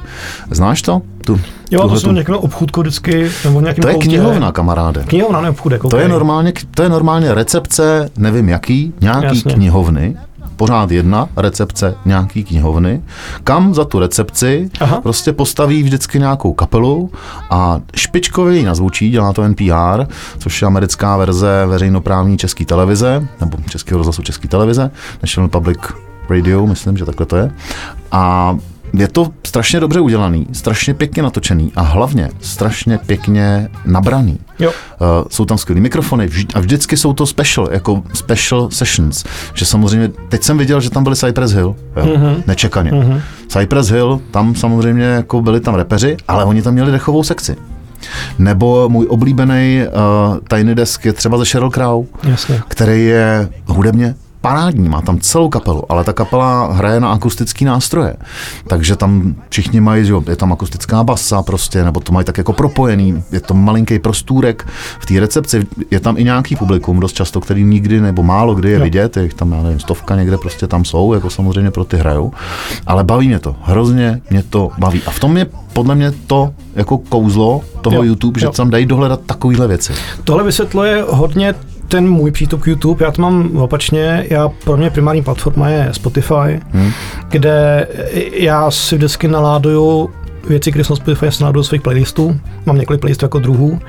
Znáš 0.50 0.82
to? 0.82 1.02
Tu, 1.24 1.40
Jo, 1.70 1.88
to 1.88 2.00
jsou 2.00 2.12
někdo 2.12 2.40
obchůdku 2.40 2.80
vždycky, 2.80 3.30
nebo 3.44 3.60
nějakým 3.60 3.82
to 3.82 3.88
je 3.88 3.94
koutě. 3.94 4.06
knihovna, 4.08 4.52
kamaráde. 4.52 5.04
Knihovna, 5.06 5.40
ne 5.40 5.50
obchůdek, 5.50 5.80
To 5.80 5.86
okay. 5.88 6.00
je 6.02 6.08
normálně, 6.08 6.52
to 6.74 6.82
je 6.82 6.88
normálně 6.88 7.34
recepce, 7.34 8.10
nevím 8.16 8.48
jaký, 8.48 8.92
nějaký 9.00 9.26
Jasně. 9.26 9.54
knihovny, 9.54 10.16
pořád 10.62 10.90
jedna 10.90 11.28
recepce 11.36 11.94
nějaký 12.04 12.44
knihovny, 12.44 13.02
kam 13.44 13.74
za 13.74 13.84
tu 13.84 13.98
recepci 13.98 14.70
Aha. 14.80 15.00
prostě 15.00 15.32
postaví 15.32 15.82
vždycky 15.82 16.18
nějakou 16.18 16.52
kapelu 16.52 17.10
a 17.50 17.80
špičkově 17.96 18.56
ji 18.56 18.64
nazvučí, 18.64 19.10
dělá 19.10 19.32
to 19.32 19.48
NPR, 19.48 20.04
což 20.38 20.62
je 20.62 20.66
americká 20.66 21.16
verze 21.16 21.66
veřejnoprávní 21.66 22.38
české 22.38 22.64
televize, 22.64 23.28
nebo 23.40 23.58
českého 23.70 23.98
rozhlasu 23.98 24.22
české 24.22 24.48
televize, 24.48 24.90
National 25.22 25.48
Public 25.48 25.78
Radio, 26.30 26.66
myslím, 26.66 26.96
že 26.96 27.04
takhle 27.04 27.26
to 27.26 27.36
je. 27.36 27.50
A 28.12 28.56
je 28.92 29.08
to 29.08 29.28
strašně 29.46 29.80
dobře 29.80 30.00
udělaný, 30.00 30.46
strašně 30.52 30.94
pěkně 30.94 31.22
natočený 31.22 31.72
a 31.76 31.82
hlavně 31.82 32.30
strašně 32.40 32.98
pěkně 32.98 33.68
nabraný. 33.86 34.38
Jo. 34.58 34.70
Uh, 34.70 35.06
jsou 35.30 35.44
tam 35.44 35.58
skvělý 35.58 35.80
mikrofony 35.80 36.26
vždy, 36.26 36.54
a 36.54 36.60
vždycky 36.60 36.96
jsou 36.96 37.12
to 37.12 37.26
special, 37.26 37.68
jako 37.70 38.02
special 38.14 38.70
sessions. 38.70 39.24
Že 39.54 39.64
samozřejmě, 39.64 40.10
teď 40.28 40.42
jsem 40.42 40.58
viděl, 40.58 40.80
že 40.80 40.90
tam 40.90 41.04
byli 41.04 41.16
Cypress 41.16 41.52
Hill, 41.52 41.76
jo, 41.96 42.04
mm-hmm. 42.04 42.42
nečekaně. 42.46 42.90
Mm-hmm. 42.90 43.20
Cypress 43.48 43.88
Hill, 43.88 44.20
tam 44.30 44.54
samozřejmě 44.54 45.04
jako 45.04 45.42
byli 45.42 45.60
tam 45.60 45.74
repeři, 45.74 46.16
ale 46.28 46.44
oni 46.44 46.62
tam 46.62 46.74
měli 46.74 46.92
dechovou 46.92 47.22
sekci. 47.22 47.56
Nebo 48.38 48.88
můj 48.88 49.06
oblíbený 49.10 49.82
uh, 49.86 50.38
Tiny 50.48 50.74
Desk 50.74 51.04
je 51.04 51.12
třeba 51.12 51.38
ze 51.38 51.44
Sheryl 51.44 51.70
Crow, 51.70 52.04
Jasně. 52.22 52.62
který 52.68 53.04
je 53.04 53.48
hudebně 53.66 54.14
parádní, 54.42 54.88
má 54.88 55.00
tam 55.00 55.20
celou 55.20 55.48
kapelu, 55.48 55.92
ale 55.92 56.04
ta 56.04 56.12
kapela 56.12 56.72
hraje 56.72 57.00
na 57.00 57.12
akustický 57.12 57.64
nástroje. 57.64 58.16
Takže 58.66 58.96
tam 58.96 59.34
všichni 59.48 59.80
mají, 59.80 60.04
že 60.04 60.14
je 60.28 60.36
tam 60.36 60.52
akustická 60.52 61.04
basa 61.04 61.42
prostě, 61.42 61.84
nebo 61.84 62.00
to 62.00 62.12
mají 62.12 62.24
tak 62.24 62.38
jako 62.38 62.52
propojený, 62.52 63.24
je 63.32 63.40
to 63.40 63.54
malinký 63.54 63.98
prostůrek 63.98 64.66
v 65.00 65.06
té 65.06 65.20
recepci, 65.20 65.66
je 65.90 66.00
tam 66.00 66.16
i 66.18 66.24
nějaký 66.24 66.56
publikum, 66.56 67.00
dost 67.00 67.12
často, 67.12 67.40
který 67.40 67.64
nikdy 67.64 68.00
nebo 68.00 68.22
málo 68.22 68.54
kdy 68.54 68.70
je 68.70 68.78
Jo. 68.78 68.84
vidět, 68.84 69.16
je 69.16 69.28
tam, 69.28 69.52
já 69.52 69.62
nevím, 69.62 69.80
stovka 69.80 70.16
někde 70.16 70.38
prostě 70.38 70.66
tam 70.66 70.84
jsou, 70.84 71.12
jako 71.14 71.30
samozřejmě 71.30 71.70
pro 71.70 71.84
ty 71.84 71.96
hrajou, 71.96 72.32
ale 72.86 73.04
baví 73.04 73.28
mě 73.28 73.38
to, 73.38 73.56
hrozně 73.62 74.20
mě 74.30 74.42
to 74.42 74.70
baví. 74.78 75.02
A 75.06 75.10
v 75.10 75.20
tom 75.20 75.36
je 75.36 75.46
podle 75.72 75.94
mě 75.94 76.12
to 76.26 76.50
jako 76.74 76.98
kouzlo 76.98 77.60
toho 77.80 77.96
Jo, 77.96 78.02
YouTube, 78.02 78.40
že 78.40 78.46
jo. 78.46 78.52
tam 78.52 78.70
dají 78.70 78.86
dohledat 78.86 79.20
takovýhle 79.26 79.68
věci. 79.68 79.92
Tohle 80.24 80.44
vysvětluje 80.44 81.04
hodně 81.08 81.54
ten 81.92 82.08
můj 82.10 82.30
přístup 82.30 82.62
k 82.62 82.66
YouTube, 82.66 83.04
já 83.04 83.10
to 83.12 83.22
mám 83.22 83.56
opačně, 83.56 84.26
já 84.30 84.48
pro 84.48 84.76
mě 84.76 84.90
primární 84.90 85.22
platforma 85.22 85.68
je 85.68 85.88
Spotify, 85.92 86.60
Hmm. 86.70 86.90
kde 87.28 87.88
já 88.32 88.70
si 88.70 88.96
vždycky 88.96 89.28
naláduju 89.28 90.10
věci, 90.48 90.70
které 90.70 90.84
jsou 90.84 90.92
na 90.92 90.96
Spotify, 90.96 91.24
já 91.24 91.30
si 91.30 91.42
naláduju 91.42 91.60
do 91.60 91.64
svých 91.64 91.82
playlistů, 91.82 92.40
mám 92.66 92.78
několik 92.78 93.00
playlistů 93.00 93.24
jako 93.24 93.38
druhů, 93.38 93.80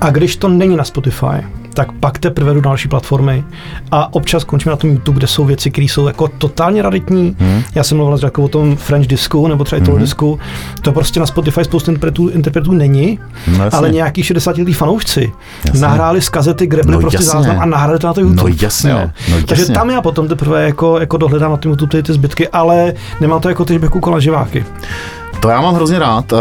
a 0.00 0.10
když 0.10 0.36
to 0.36 0.48
není 0.48 0.76
na 0.76 0.84
Spotify, 0.84 1.44
tak 1.78 1.92
pak 1.92 2.18
teprve 2.18 2.54
jdu 2.54 2.60
na 2.60 2.64
další 2.64 2.88
platformy 2.88 3.44
a 3.90 4.14
občas 4.14 4.44
končím 4.44 4.70
na 4.70 4.76
tom 4.76 4.90
YouTube, 4.90 5.18
kde 5.18 5.26
jsou 5.26 5.44
věci, 5.44 5.70
které 5.70 5.84
jsou 5.84 6.06
jako 6.06 6.28
totálně 6.28 6.82
raditní. 6.82 7.36
Hmm. 7.38 7.62
Já 7.74 7.82
jsem 7.84 7.96
mluvil 7.98 8.18
jako 8.22 8.42
o 8.42 8.48
tom 8.48 8.76
French 8.76 9.06
disku 9.06 9.48
nebo 9.48 9.64
třeba 9.64 9.82
Italo 9.82 9.96
Mhm. 9.96 10.04
disku. 10.04 10.38
To 10.82 10.92
prostě 10.92 11.20
na 11.20 11.26
Spotify 11.26 11.64
spoustu 11.64 11.90
interpretů, 11.90 12.28
interpretů 12.28 12.72
není, 12.72 13.18
No 13.58 13.64
jasně. 13.64 13.78
ale 13.78 13.90
nějaký 13.90 14.22
60 14.22 14.58
letý 14.58 14.72
fanoušci 14.72 15.32
Jasně. 15.64 15.80
nahráli 15.80 16.20
z 16.20 16.28
kazety, 16.28 16.66
kde 16.66 16.82
No 16.86 17.00
prostě 17.00 17.16
jasně. 17.16 17.30
záznam 17.30 17.58
a 17.60 17.66
nahrali 17.66 17.98
to 17.98 18.06
na 18.06 18.12
to 18.12 18.20
YouTube. 18.20 18.50
No 18.50 18.56
jasně, 18.62 18.90
Jo. 18.90 18.98
no 19.30 19.36
Takže 19.46 19.62
jasně. 19.62 19.74
tam 19.74 19.90
já 19.90 20.00
potom 20.02 20.28
teprve 20.28 20.62
jako, 20.64 20.98
jako 21.00 21.16
dohledám 21.16 21.50
na 21.50 21.56
tom 21.56 21.70
YouTube 21.70 21.90
ty, 21.90 22.02
ty 22.02 22.12
zbytky, 22.12 22.48
ale 22.48 22.92
nemám 23.20 23.40
to 23.40 23.48
jako 23.48 23.64
ty, 23.64 23.72
že 23.72 23.78
bych 23.78 23.90
koukal 23.90 24.12
na 24.12 24.20
živáky. 24.20 24.64
To 25.40 25.48
já 25.48 25.60
mám 25.60 25.74
hrozně 25.74 25.98
rád. 25.98 26.32
Eh, 26.32 26.36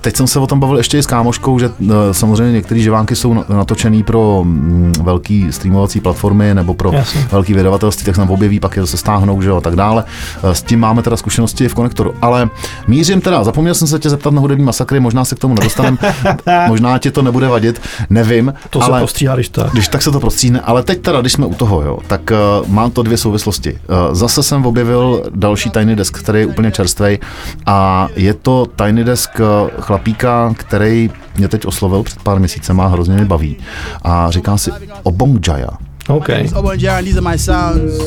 Teď 0.00 0.16
jsem 0.16 0.26
se 0.26 0.38
o 0.38 0.46
tom 0.46 0.60
bavil 0.60 0.76
ještě 0.76 0.98
i 0.98 1.02
s 1.02 1.06
kámoškou, 1.06 1.58
že 1.58 1.70
eh, 1.82 1.92
samozřejmě 2.12 2.52
některé 2.52 2.80
živánky 2.80 3.16
jsou 3.16 3.34
na- 3.34 3.44
natočený 3.48 4.02
pro 4.02 4.40
mm, 4.44 4.92
velký 5.02 5.52
streamovací 5.52 6.00
platformy 6.00 6.54
nebo 6.54 6.74
pro 6.74 6.92
velký 7.32 7.54
vydavatelství, 7.54 8.04
tak 8.04 8.14
se 8.14 8.20
tam 8.20 8.30
objeví, 8.30 8.60
pak 8.60 8.76
je 8.76 8.86
se 8.86 8.96
stáhnou, 8.96 9.42
že 9.42 9.48
jo, 9.48 9.56
a 9.56 9.60
tak 9.60 9.76
dále. 9.76 10.04
Eh, 10.42 10.54
S 10.54 10.62
tím 10.62 10.80
máme 10.80 11.02
teda 11.02 11.16
zkušenosti 11.16 11.68
v 11.68 11.74
konektoru. 11.74 12.14
Ale 12.22 12.48
mířím 12.88 13.20
teda, 13.20 13.44
zapomněl 13.44 13.74
jsem 13.74 13.88
se 13.88 13.98
tě 13.98 14.10
zeptat 14.10 14.32
na 14.34 14.40
hudební 14.40 14.64
masakry, 14.64 15.00
možná 15.00 15.24
se 15.24 15.34
k 15.34 15.38
tomu 15.38 15.54
nedostaneme, 15.54 15.98
možná 16.68 16.98
ti 16.98 17.10
to 17.10 17.22
nebude 17.22 17.48
vadit, 17.48 17.80
nevím. 18.10 18.54
To 18.70 18.82
ale... 18.82 18.98
se 18.98 19.00
prostříhá, 19.00 19.34
když 19.34 19.48
tak. 19.48 19.72
Když 19.72 19.88
tak 19.88 20.02
se 20.02 20.10
to 20.10 20.20
prostříhne, 20.20 20.60
ale 20.60 20.82
teď 20.82 21.00
teda, 21.00 21.20
když 21.20 21.32
jsme 21.32 21.46
u 21.46 21.54
toho, 21.54 21.82
jo, 21.82 21.98
tak 22.06 22.20
uh, 22.62 22.68
mám 22.68 22.90
to 22.90 23.02
dvě 23.02 23.16
souvislosti. 23.18 23.72
Uh, 23.72 24.14
zase 24.14 24.42
jsem 24.42 24.66
objevil 24.66 25.22
další 25.34 25.70
Tiny 25.70 25.96
Desk, 25.96 26.18
který 26.18 26.40
je 26.40 26.46
úplně 26.46 26.70
čerstvý 26.70 27.18
a 27.66 28.08
je 28.16 28.34
to 28.42 28.66
Tiny 28.76 29.04
Desk 29.04 29.40
uh, 29.40 29.70
chlapíka, 29.80 30.54
který 30.56 31.10
mě 31.36 31.48
teď 31.48 31.66
oslovil 31.66 32.02
před 32.02 32.22
pár 32.22 32.38
měsícema, 32.38 32.86
hrozně 32.86 33.14
mě 33.14 33.24
baví 33.24 33.56
a 34.02 34.30
říká 34.30 34.56
si 34.56 34.70
Obong 35.02 35.48
Jaya. 35.48 35.70
OK. 36.08 36.28
It's 36.28 36.52
Obo 36.52 36.70
and 36.70 36.82
Jaron, 36.82 37.04
these 37.04 37.18
are 37.18 37.30
my 37.30 37.38
sounds. 37.38 37.98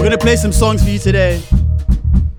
We're 0.00 0.04
gonna 0.04 0.16
play 0.16 0.36
some 0.36 0.52
songs 0.52 0.82
for 0.82 0.90
you 0.90 0.98
today. 0.98 1.40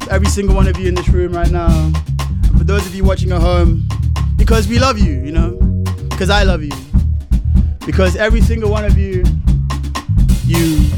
Every 0.10 0.30
single 0.30 0.56
one 0.56 0.68
of 0.68 0.78
you 0.80 0.88
in 0.88 0.96
this 0.96 1.08
room 1.08 1.34
right 1.34 1.52
now. 1.52 1.70
And 1.70 2.58
for 2.58 2.64
those 2.64 2.86
of 2.86 2.96
you 2.96 3.04
watching 3.04 3.32
at 3.32 3.42
home, 3.42 3.88
because 4.36 4.68
we 4.68 4.80
love 4.80 5.00
you, 5.00 5.14
you 5.26 5.32
know? 5.32 5.52
Because 6.10 6.30
I 6.30 6.44
love 6.44 6.64
you. 6.64 6.72
Because 7.86 8.16
every 8.16 8.42
single 8.42 8.70
one 8.70 8.86
of 8.86 8.98
you, 8.98 9.24
you 10.46 10.90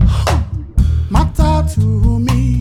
matter 1.10 1.64
to 1.74 2.18
me. 2.18 2.51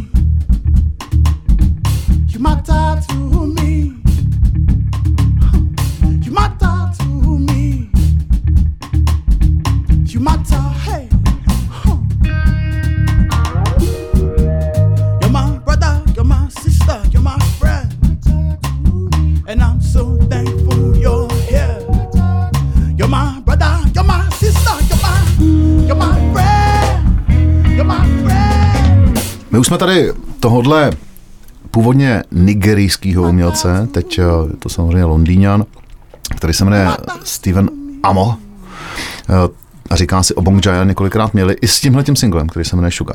My 29.51 29.59
už 29.59 29.67
jsme 29.67 29.77
tady 29.77 30.13
tohodle 30.39 30.91
původně 31.71 32.23
nigerijského 32.31 33.23
umělce, 33.23 33.87
teď 33.91 34.19
eh, 34.19 34.21
je 34.21 34.57
to 34.59 34.69
samozřejmě 34.69 35.05
Londýňan, 35.05 35.65
který 36.35 36.53
se 36.53 36.65
jmenuje 36.65 36.87
Steven 37.23 37.69
Amo. 38.03 38.35
Eh, 39.29 39.33
A 39.89 39.95
říká 39.95 40.23
si 40.23 40.33
Obong 40.35 40.65
Jaya 40.65 40.83
několikrát 40.83 41.33
měli 41.33 41.55
i 41.61 41.67
s 41.67 41.79
tímhle 41.79 42.03
tím 42.03 42.15
singlem, 42.15 42.47
který 42.47 42.65
se 42.65 42.75
jmenuje 42.75 42.91
Suga. 42.91 43.13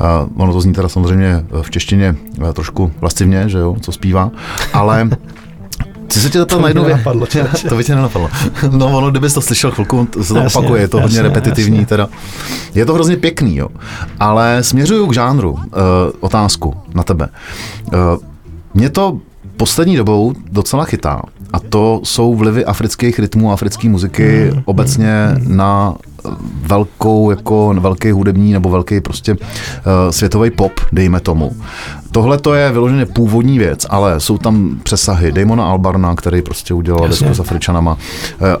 Uh, 0.00 0.42
ono 0.42 0.52
to 0.52 0.60
zní 0.60 0.72
teda 0.72 0.88
samozřejmě 0.88 1.44
v 1.62 1.70
češtině 1.70 2.16
eh, 2.48 2.52
trošku 2.52 2.92
lascivně, 3.02 3.48
že 3.48 3.58
jo, 3.58 3.76
co 3.80 3.92
zpívá, 3.92 4.30
ale 4.72 5.10
Chci 6.12 6.20
se 6.20 6.30
tě 6.30 6.38
zeptat 6.38 6.56
To 6.56 6.62
na 6.62 6.68
jednu 6.68 6.84
věc. 6.84 7.00
to 7.68 7.76
by 7.76 7.84
tě 7.84 7.94
nenapadlo. 7.94 8.30
No 8.70 8.86
ono, 8.98 9.10
kdybys 9.10 9.34
to 9.34 9.40
slyšel 9.40 9.70
chvilku, 9.70 10.08
to 10.10 10.24
se 10.24 10.34
to 10.34 10.38
Jasně, 10.40 10.58
opakuje, 10.58 10.80
je 10.82 10.88
to 10.88 11.00
hodně 11.00 11.18
jasně, 11.18 11.22
repetitivní 11.28 11.76
jasně. 11.76 11.86
teda. 11.86 12.08
Je 12.74 12.86
to 12.86 12.94
hrozně 12.94 13.16
pěkný, 13.16 13.56
jo. 13.56 13.68
Ale 14.20 14.58
směřuju 14.62 15.06
k 15.06 15.14
žánru, 15.14 15.50
uh, 15.52 15.60
otázku 16.20 16.74
na 16.94 17.02
tebe. 17.02 17.28
Uh, 17.92 17.98
mě 18.74 18.90
to 18.90 19.18
poslední 19.56 19.96
dobou 19.96 20.32
docela 20.50 20.84
chytá. 20.84 21.22
A 21.52 21.60
to 21.60 22.00
jsou 22.04 22.34
vlivy 22.34 22.64
afrických 22.64 23.18
rytmů 23.18 23.50
a 23.50 23.52
africké 23.52 23.88
muziky 23.88 24.50
Hmm. 24.52 24.62
obecně 24.64 25.14
na 25.46 25.94
eh, 26.26 26.28
velkou, 26.66 27.30
jako 27.30 27.74
velký 27.80 28.10
hudební 28.10 28.52
nebo 28.52 28.70
velký 28.70 29.00
prostě 29.00 29.32
uh, 29.32 29.38
světový 30.10 30.50
pop, 30.50 30.72
dejme 30.92 31.20
tomu. 31.20 31.52
Tohle 32.12 32.38
to 32.38 32.54
je 32.54 32.72
vyloženě 32.72 33.06
původní 33.06 33.58
věc, 33.58 33.86
ale 33.90 34.20
jsou 34.20 34.38
tam 34.38 34.76
přesahy 34.82 35.32
Damona 35.32 35.64
Albarna, 35.70 36.14
který 36.14 36.42
prostě 36.42 36.74
udělal 36.74 37.04
Jasně. 37.04 37.26
desku 37.28 37.34
s 37.34 37.40
Afričanama. 37.40 37.96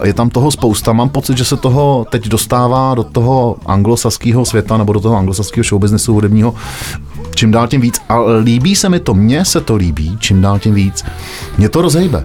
Eh, 0.02 0.06
Je 0.06 0.14
tam 0.14 0.30
toho 0.30 0.50
spousta. 0.50 0.92
Mám 0.92 1.08
pocit, 1.08 1.38
že 1.38 1.44
se 1.44 1.56
toho 1.56 2.06
teď 2.10 2.28
dostává 2.28 2.94
do 2.94 3.02
toho 3.04 3.56
anglosaského 3.66 4.44
světa 4.44 4.76
nebo 4.76 4.92
do 4.92 5.00
toho 5.00 5.16
anglosaského 5.16 5.64
showbiznesu 5.64 6.12
hudebního 6.14 6.54
čím 7.34 7.50
dál 7.50 7.68
tím 7.68 7.80
víc. 7.80 8.00
A 8.08 8.20
líbí 8.20 8.76
se 8.76 8.88
mi 8.88 9.00
to, 9.00 9.14
mně 9.14 9.44
se 9.44 9.60
to 9.60 9.76
líbí, 9.76 10.16
čím 10.20 10.42
dál 10.42 10.58
tím 10.58 10.74
víc. 10.74 11.04
Mě 11.58 11.68
to 11.68 11.82
rozhejbe. 11.82 12.24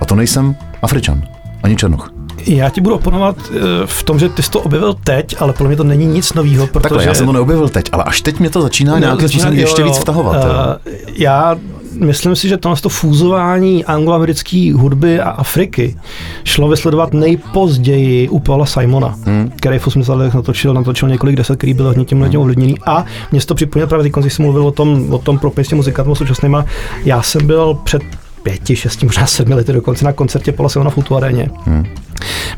A 0.00 0.04
to 0.04 0.14
nejsem 0.14 0.56
Afričan, 0.82 1.22
ani 1.62 1.76
Černoch. 1.76 2.17
Já 2.46 2.70
ti 2.70 2.80
budu 2.80 2.94
oponovat 2.94 3.36
eh, 3.50 3.58
v 3.86 4.02
tom, 4.02 4.18
že 4.18 4.28
ty 4.28 4.42
jsi 4.42 4.50
to 4.50 4.60
objevil 4.60 4.94
teď, 5.04 5.36
ale 5.38 5.52
podle 5.52 5.68
mě 5.68 5.76
to 5.76 5.84
není 5.84 6.06
nic 6.06 6.32
nového, 6.32 6.66
protože... 6.66 6.82
Takhle, 6.82 7.04
já 7.04 7.14
jsem 7.14 7.26
to 7.26 7.32
neobjevil 7.32 7.68
teď, 7.68 7.84
ale 7.92 8.04
až 8.04 8.20
teď 8.20 8.38
mě 8.38 8.50
to 8.50 8.62
začíná 8.62 8.98
nějakým 8.98 9.20
začíná- 9.20 9.40
způsobem 9.40 9.58
jo, 9.58 9.66
ještě 9.66 9.82
jo. 9.82 9.88
víc 9.88 9.98
vtahovat. 9.98 10.44
jo. 10.44 10.50
Eh, 10.86 10.96
já 11.12 11.56
myslím 12.00 12.36
si, 12.36 12.48
že 12.48 12.56
tohle 12.56 12.76
to 12.76 12.88
fúzování 12.88 13.84
angloamerické 13.84 14.72
hudby 14.76 15.20
a 15.20 15.30
Afriky 15.30 15.96
šlo 16.44 16.68
vysledovat 16.68 17.12
nejpozději 17.12 18.28
u 18.28 18.38
Paula 18.38 18.66
Simona, 18.66 19.14
hmm. 19.24 19.52
který 19.56 19.78
v 19.78 19.86
80. 19.86 20.14
letech 20.14 20.34
natočil, 20.34 20.74
natočil 20.74 21.08
několik 21.08 21.36
deset, 21.36 21.56
který 21.56 21.74
byl 21.74 21.86
hodně 21.86 22.04
tím 22.04 22.22
letím 22.22 22.40
ovlivněný. 22.40 22.74
A 22.86 23.04
mě 23.32 23.40
to 23.40 23.54
připomnělo 23.54 23.88
právě 23.88 24.10
když 24.10 24.32
jsem 24.32 24.44
mluvil 24.44 24.66
o 24.66 24.70
tom, 24.70 25.12
o 25.12 25.18
tom 25.18 25.38
propěstě 25.38 25.74
muzikantů 25.74 26.14
současnýma. 26.14 26.64
Já 27.04 27.22
jsem 27.22 27.46
byl 27.46 27.78
před 27.84 28.02
pěti, 28.42 28.76
šesti, 28.76 29.06
možná 29.06 29.26
sedmi 29.26 29.54
lety 29.54 29.72
dokonce 29.72 30.04
na 30.04 30.12
koncertě 30.12 30.52
Paula 30.52 30.68
Simona 30.68 30.90
v 30.90 31.12
aréně. 31.16 31.50
Hmm. 31.64 31.86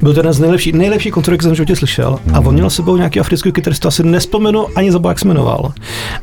Byl 0.02 0.14
to 0.14 0.18
jeden 0.20 0.32
z 0.32 0.40
nejlepších, 0.40 0.74
nejlepší 0.74 1.10
koncertů, 1.10 1.34
jak 1.34 1.42
jsem 1.42 1.52
v 1.52 1.54
životě 1.54 1.76
slyšel. 1.76 2.18
A 2.32 2.40
on 2.40 2.54
měl 2.54 2.70
s 2.70 2.74
sebou 2.74 2.96
nějaký 2.96 3.20
africký 3.20 3.52
kytaristu, 3.52 3.88
asi 3.88 4.02
nespomenu 4.02 4.66
ani 4.76 4.92
za 4.92 5.00
jak 5.08 5.18
se 5.18 5.28
jmenoval. 5.28 5.72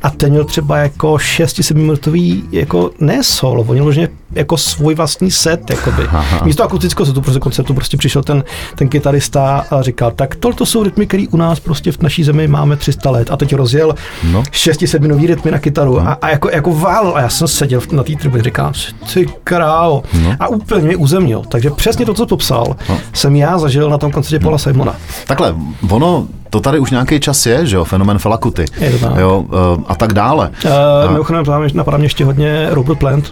A 0.03 0.09
ten 0.09 0.29
měl 0.29 0.43
třeba 0.43 0.77
jako 0.77 1.13
6-7 1.13 1.75
minutový, 1.75 2.43
jako 2.51 2.91
ne 2.99 3.23
solo, 3.23 3.61
on 3.61 3.73
měl 3.73 4.07
jako 4.31 4.57
svůj 4.57 4.95
vlastní 4.95 5.31
set, 5.31 5.69
jakoby. 5.69 6.07
Místo 6.43 6.63
akustického 6.63 7.05
setu 7.05 7.21
prostě 7.21 7.39
koncertu 7.39 7.73
prostě 7.73 7.97
přišel 7.97 8.23
ten, 8.23 8.43
ten 8.75 8.89
kytarista 8.89 9.65
a 9.71 9.81
říkal, 9.81 10.11
tak 10.11 10.35
tohle 10.35 10.65
jsou 10.65 10.83
rytmy, 10.83 11.07
které 11.07 11.25
u 11.31 11.37
nás 11.37 11.59
prostě 11.59 11.91
v 11.91 12.01
naší 12.01 12.23
zemi 12.23 12.47
máme 12.47 12.75
300 12.75 13.09
let. 13.09 13.31
A 13.31 13.37
teď 13.37 13.55
rozjel 13.55 13.95
No. 14.23 14.31
no. 14.31 14.43
6-7 14.43 15.01
minutový 15.01 15.27
rytmy 15.27 15.51
na 15.51 15.59
kytaru 15.59 15.99
a, 15.99 16.13
a 16.13 16.29
jako, 16.29 16.49
jako 16.49 16.73
válel. 16.73 17.15
A 17.15 17.21
já 17.21 17.29
jsem 17.29 17.47
seděl 17.47 17.81
na 17.91 18.03
té 18.03 18.13
tribuně, 18.15 18.43
říkám, 18.43 18.73
ty 19.13 19.25
krávo. 19.47 20.03
No. 20.23 20.35
A 20.39 20.47
úplně 20.47 20.81
mě 20.81 20.95
uzemnil. 20.95 21.41
Takže 21.49 21.69
přesně 21.69 22.05
to, 22.05 22.13
co 22.13 22.25
popsal, 22.25 22.75
no. 22.89 22.97
jsem 23.13 23.35
já 23.35 23.57
zažil 23.57 23.89
na 23.89 23.97
tom 23.97 24.11
koncertě 24.11 24.39
Paula 24.39 24.57
Simona. 24.57 24.95
Takhle, 25.27 25.55
ono, 25.89 26.27
to 26.49 26.59
tady 26.59 26.79
už 26.79 26.91
nějaký 26.91 27.19
čas 27.19 27.45
je, 27.45 27.65
že 27.65 27.75
jo, 27.75 27.83
fenomen 27.83 28.19
Felakuty. 28.19 28.65
Je 28.79 28.91
to 28.91 28.99
tak. 28.99 29.17
Jo, 29.17 29.45
eh, 29.53 29.83
a 29.87 29.95
tak 29.95 30.13
dále. 30.13 30.51
Uh, 30.65 31.11
mimochodem 31.11 31.45
napadá 31.73 31.97
mě 31.97 32.05
ještě 32.05 32.25
hodně 32.25 32.67
Robert 32.69 32.99
Plant, 32.99 33.31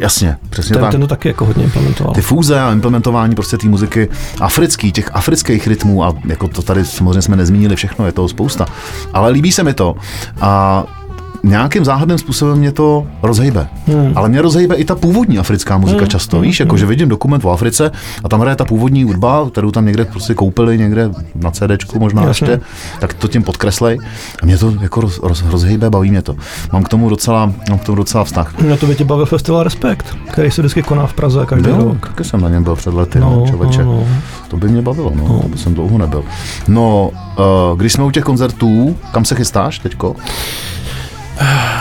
Jasně, 0.00 0.36
přesně 0.50 0.72
ten, 0.74 0.82
tak. 0.82 0.90
ten 0.90 1.00
to 1.00 1.06
taky 1.06 1.28
jako 1.28 1.44
hodně 1.44 1.64
implementoval. 1.64 2.14
ty 2.14 2.20
fúze 2.22 2.60
a 2.60 2.72
implementování 2.72 3.34
prostě 3.34 3.58
té 3.58 3.68
muziky 3.68 4.08
africký, 4.40 4.92
těch 4.92 5.10
afrických 5.12 5.66
rytmů 5.66 6.04
a 6.04 6.12
jako 6.26 6.48
to 6.48 6.62
tady 6.62 6.84
samozřejmě 6.84 7.22
jsme 7.22 7.36
nezmínili 7.36 7.76
všechno, 7.76 8.06
je 8.06 8.12
toho 8.12 8.28
spousta, 8.28 8.66
ale 9.12 9.30
líbí 9.30 9.52
se 9.52 9.62
mi 9.62 9.74
to 9.74 9.94
a 10.40 10.84
nějakým 11.44 11.84
záhadným 11.84 12.18
způsobem 12.18 12.58
mě 12.58 12.72
to 12.72 13.06
rozhejbe. 13.22 13.68
Hmm. 13.86 14.12
Ale 14.16 14.28
mě 14.28 14.42
rozhejbe 14.42 14.74
i 14.76 14.84
ta 14.84 14.94
původní 14.94 15.38
africká 15.38 15.78
muzika 15.78 16.00
hmm. 16.00 16.08
často, 16.08 16.40
víš, 16.40 16.60
jako 16.60 16.76
že 16.76 16.86
vidím 16.86 17.08
dokument 17.08 17.44
o 17.44 17.50
Africe 17.50 17.90
a 18.24 18.28
tam 18.28 18.40
hraje 18.40 18.56
ta 18.56 18.64
původní 18.64 19.04
hudba, 19.04 19.46
kterou 19.50 19.70
tam 19.70 19.86
někde 19.86 20.04
prostě 20.04 20.34
koupili, 20.34 20.78
někde 20.78 21.10
na 21.34 21.50
CDčku 21.50 21.98
možná 21.98 22.22
Jasně. 22.22 22.48
ještě, 22.50 22.64
tak 23.00 23.14
to 23.14 23.28
tím 23.28 23.42
podkreslej 23.42 23.98
a 24.42 24.46
mě 24.46 24.58
to 24.58 24.72
jako 24.80 25.00
roz, 25.00 25.20
roz, 25.22 25.42
rozhejbe, 25.42 25.90
baví 25.90 26.10
mě 26.10 26.22
to. 26.22 26.36
Mám 26.72 26.82
k 26.82 26.88
tomu 26.88 27.08
docela, 27.10 27.52
mám 27.70 27.78
k 27.78 27.84
tomu 27.84 27.96
docela 27.96 28.24
vztah. 28.24 28.58
Mě 28.60 28.76
to 28.76 28.86
by 28.86 28.94
tě 28.94 29.04
bavil 29.04 29.26
festival 29.26 29.62
Respekt, 29.62 30.16
který 30.32 30.50
se 30.50 30.62
vždycky 30.62 30.82
koná 30.82 31.06
v 31.06 31.12
Praze 31.14 31.46
každý 31.46 31.70
Jo, 31.70 31.76
rok. 31.76 32.08
taky 32.08 32.24
jsem 32.24 32.40
na 32.40 32.48
něm 32.48 32.64
byl 32.64 32.76
před 32.76 32.94
lety, 32.94 33.18
No, 33.18 33.30
no, 33.30 33.46
člověče. 33.48 33.84
no, 33.84 33.92
no. 33.92 34.06
to 34.48 34.56
by 34.56 34.68
mě 34.68 34.82
bavilo, 34.82 35.12
no, 35.16 35.38
to 35.42 35.48
by 35.48 35.58
jsem 35.58 35.74
dlouho 35.74 35.98
nebyl. 35.98 36.24
No, 36.68 37.10
uh, 37.72 37.78
když 37.78 37.92
jsme 37.92 38.04
u 38.04 38.10
těch 38.10 38.24
koncertů, 38.24 38.96
kam 39.12 39.24
se 39.24 39.34
chystáš 39.34 39.78
teďko? 39.78 40.16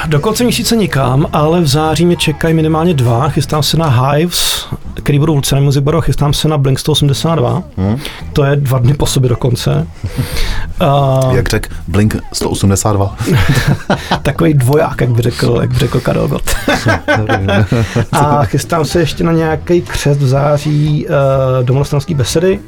Do 0.08 0.20
konce 0.20 0.44
měsíce 0.44 0.76
nikam, 0.76 1.26
ale 1.34 1.62
v 1.62 1.68
září 1.68 2.06
mě 2.06 2.16
čekají 2.16 2.54
minimálně 2.54 2.94
dva. 2.94 3.30
Chystám 3.30 3.64
se 3.64 3.78
na 3.78 3.88
Hives, 3.88 4.68
který 4.94 5.20
budou 5.20 5.34
v 5.34 5.36
Luceném 5.36 5.64
Music 5.64 5.84
Baru, 5.84 5.98
a 5.98 6.02
chystám 6.02 6.34
se 6.34 6.48
na 6.48 6.58
Blink 6.58 6.80
182. 6.80 7.64
Hmm. 7.78 7.98
To 8.34 8.44
je 8.44 8.56
dva 8.56 8.80
dny 8.80 8.94
po 8.94 9.06
sobě 9.06 9.30
dokonce. 9.30 9.88
Uh, 10.82 11.36
Jak 11.36 11.50
řekl 11.50 11.70
Blink 11.88 12.16
182. 12.34 13.16
takový 14.22 14.54
dvoják, 14.54 15.02
jak 15.02 15.10
by 15.10 15.22
řekl, 15.22 15.58
jak 15.62 15.70
by 15.74 15.80
řekl 15.80 16.00
Karel 16.00 16.28
Gott. 16.28 16.56
a 18.12 18.46
chystám 18.46 18.86
se 18.86 19.00
ještě 19.00 19.24
na 19.24 19.32
nějaký 19.32 19.82
křest 19.82 20.20
v 20.20 20.28
září 20.28 21.06
uh, 21.08 21.14
domonostanské 21.66 22.16
besedy. 22.16 22.60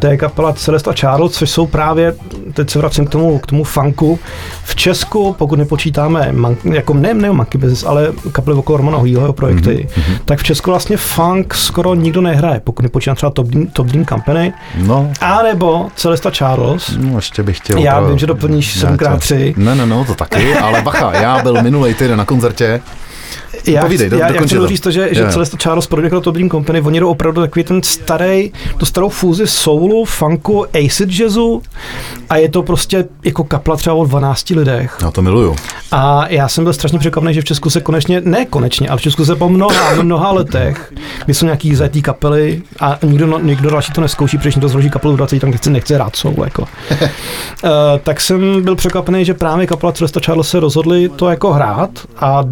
To 0.00 0.06
je 0.06 0.16
kapela 0.16 0.52
Celesta 0.52 0.92
Charles, 0.92 1.32
což 1.32 1.50
jsou 1.50 1.66
právě, 1.66 2.14
teď 2.54 2.70
se 2.70 2.78
vracím 2.78 3.06
k 3.06 3.10
tomu, 3.10 3.38
k 3.38 3.46
tomu 3.46 3.64
funku. 3.64 4.18
V 4.64 4.74
Česku, 4.76 5.32
pokud 5.38 5.58
nepočítáme, 5.58 6.28
man, 6.32 6.56
jako 6.64 6.94
ne, 6.94 7.14
ne 7.14 7.30
Monkey 7.32 7.60
Business, 7.60 7.84
ale 7.84 8.12
kapely 8.32 8.56
okolo 8.56 8.76
Romana 8.78 8.98
Hýho 8.98 9.32
projekty, 9.32 9.88
mm-hmm. 9.90 10.18
tak 10.24 10.38
v 10.38 10.42
Česku 10.42 10.70
vlastně 10.70 10.96
funk 10.96 11.54
skoro 11.54 11.94
nikdo 11.94 12.20
nehraje, 12.20 12.60
pokud 12.64 12.82
nepočítám 12.82 13.16
třeba 13.16 13.30
Top 13.30 13.46
Dream, 13.46 13.66
Top 13.66 13.86
Dream 13.86 14.06
Company, 14.06 14.52
No, 14.76 15.12
a 15.20 15.42
nebo 15.42 15.88
Celesta 15.96 16.30
Charles. 16.30 16.96
no 16.98 17.16
ještě 17.18 17.42
bych 17.42 17.56
chtěl. 17.56 17.78
Já 17.78 18.00
vím, 18.00 18.18
že 18.18 18.26
doplníš 18.26 18.82
Ne, 18.82 18.90
7x3. 18.90 19.54
to- 19.54 19.60
Ne, 19.60 19.74
ne, 19.74 19.86
no, 19.86 20.04
to 20.04 20.14
taky, 20.14 20.54
ale 20.54 20.82
bacha, 20.82 21.12
já 21.14 21.42
byl 21.42 21.62
minulý 21.62 21.94
týden 21.94 22.18
na 22.18 22.24
koncertě. 22.24 22.80
Já, 23.66 23.80
Povídej, 23.80 24.06
chci, 24.06 24.10
do- 24.10 24.18
já, 24.22 24.32
já 24.32 24.42
chci 24.42 24.56
to. 24.56 24.66
říct 24.68 24.80
to, 24.80 24.90
že, 24.90 25.08
že 25.12 25.20
Jo. 25.20 25.28
Celesta 25.30 25.56
Charles 25.56 25.86
pro 25.86 26.02
jako 26.02 26.20
Top 26.20 26.34
Dream 26.34 26.50
Company, 26.50 26.80
oni 26.80 27.00
jdou 27.00 27.08
opravdu 27.10 27.40
takový 27.40 27.64
ten 27.64 27.82
starý, 27.82 28.52
tu 28.76 28.86
starou 28.86 29.08
fúzi 29.08 29.46
soulu, 29.46 30.04
funku, 30.04 30.66
acid 30.86 31.10
jazzu 31.20 31.62
a 32.30 32.36
je 32.36 32.48
to 32.48 32.62
prostě 32.62 33.04
jako 33.24 33.44
kapla 33.44 33.76
třeba 33.76 33.96
o 33.96 34.04
12 34.04 34.50
lidech. 34.50 34.98
Já 35.02 35.10
to 35.10 35.22
miluju. 35.22 35.56
A 35.92 36.24
já 36.28 36.48
jsem 36.48 36.64
byl 36.64 36.72
strašně 36.72 36.98
překvapený, 36.98 37.34
že 37.34 37.40
v 37.40 37.44
Česku 37.44 37.70
se 37.70 37.80
konečně, 37.80 38.20
ne 38.24 38.44
konečně, 38.46 38.88
ale 38.88 38.98
v 38.98 39.02
Česku 39.02 39.24
se 39.24 39.36
po 39.36 39.48
mnoha, 39.48 40.02
mnoha 40.02 40.32
letech, 40.32 40.92
kdy 41.24 41.34
jsou 41.34 41.46
nějaký 41.46 41.74
zajetý 41.74 42.02
kapely 42.02 42.62
a 42.80 42.98
nikdo, 43.02 43.26
no- 43.26 43.38
nikdo 43.40 43.70
další 43.70 43.92
to 43.92 44.00
neskouší, 44.00 44.38
protože 44.38 44.50
někdo 44.56 44.68
zloží 44.68 44.90
kapelu 44.90 45.16
20, 45.16 45.40
tam 45.40 45.50
nechce, 45.50 45.70
nechce 45.70 45.98
rád 45.98 46.16
soul, 46.16 46.34
jako. 46.44 46.62
uh, 46.62 47.68
tak 48.02 48.20
jsem 48.20 48.62
byl 48.62 48.76
překvapený, 48.76 49.24
že 49.24 49.34
právě 49.34 49.66
kapela 49.66 49.92
Celesta 49.92 50.20
Charles 50.20 50.48
se 50.48 50.60
rozhodli 50.60 51.08
to 51.08 51.28
jako 51.28 51.52
hrát 51.52 51.90
a 52.16 52.44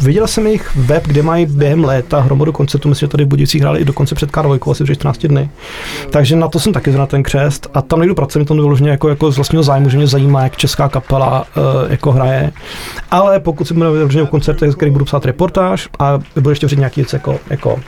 viděl 0.00 0.26
jsem 0.26 0.37
jejich 0.46 0.76
web, 0.76 1.06
kde 1.06 1.22
mají 1.22 1.46
během 1.46 1.84
léta 1.84 2.20
hromadu 2.20 2.52
koncertů, 2.52 2.88
myslím, 2.88 3.06
že 3.06 3.10
tady 3.10 3.24
v 3.24 3.28
Budicích 3.28 3.62
hráli 3.62 3.80
i 3.80 3.84
dokonce 3.84 4.14
před 4.14 4.30
Karolkou, 4.30 4.70
asi 4.70 4.84
před 4.84 4.94
14 4.94 5.26
dny. 5.26 5.50
Takže 6.10 6.36
na 6.36 6.48
to 6.48 6.60
jsem 6.60 6.72
taky 6.72 6.90
na 6.90 7.06
ten 7.06 7.22
křest 7.22 7.66
a 7.74 7.82
tam 7.82 7.98
nejdu 7.98 8.14
pracovat, 8.14 8.48
to 8.48 8.54
vyloženě 8.54 8.90
jako, 8.90 9.08
jako 9.08 9.32
z 9.32 9.36
vlastního 9.36 9.62
zájmu, 9.62 9.88
že 9.88 9.96
mě 9.96 10.06
zajímá, 10.06 10.42
jak 10.42 10.56
česká 10.56 10.88
kapela 10.88 11.40
uh, 11.40 11.90
jako 11.90 12.12
hraje. 12.12 12.52
Ale 13.10 13.40
pokud 13.40 13.68
si 13.68 13.74
budeme 13.74 13.92
vyloženě 13.92 14.22
o 14.22 14.26
koncertech, 14.26 14.74
který 14.74 14.90
budu 14.90 15.04
psát 15.04 15.24
reportáž 15.24 15.88
a 15.98 16.18
budu 16.34 16.50
ještě 16.50 16.66
vřít 16.66 16.78
nějaký 16.78 17.00
věc 17.00 17.12
jako, 17.12 17.38
jako 17.50 17.80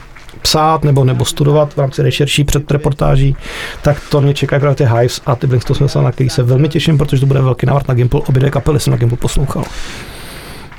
psát 0.42 0.84
nebo, 0.84 1.05
nebo 1.05 1.24
studovat 1.24 1.74
v 1.74 1.78
rámci 1.78 2.03
rešerší 2.03 2.44
před 2.44 2.70
reportáží, 2.70 3.36
tak 3.82 4.03
to 4.11 4.20
mě 4.20 4.34
čekají 4.34 4.61
právě 4.61 4.76
ty 4.76 4.84
Hives 4.84 5.20
a 5.26 5.36
ty 5.36 5.46
Blink 5.46 5.62
182, 5.62 6.05
na 6.05 6.12
který 6.12 6.30
se 6.30 6.42
velmi 6.42 6.68
těším, 6.68 6.98
protože 6.98 7.20
to 7.20 7.26
bude 7.26 7.40
velký 7.40 7.66
návrat 7.66 7.88
na 7.88 7.94
Gimple. 7.94 8.20
Obě 8.20 8.40
dvě 8.40 8.51
kapely 8.51 8.80
jsem 8.80 8.90
na 8.90 8.96
Gimple 8.96 9.18
poslouchal. 9.18 9.64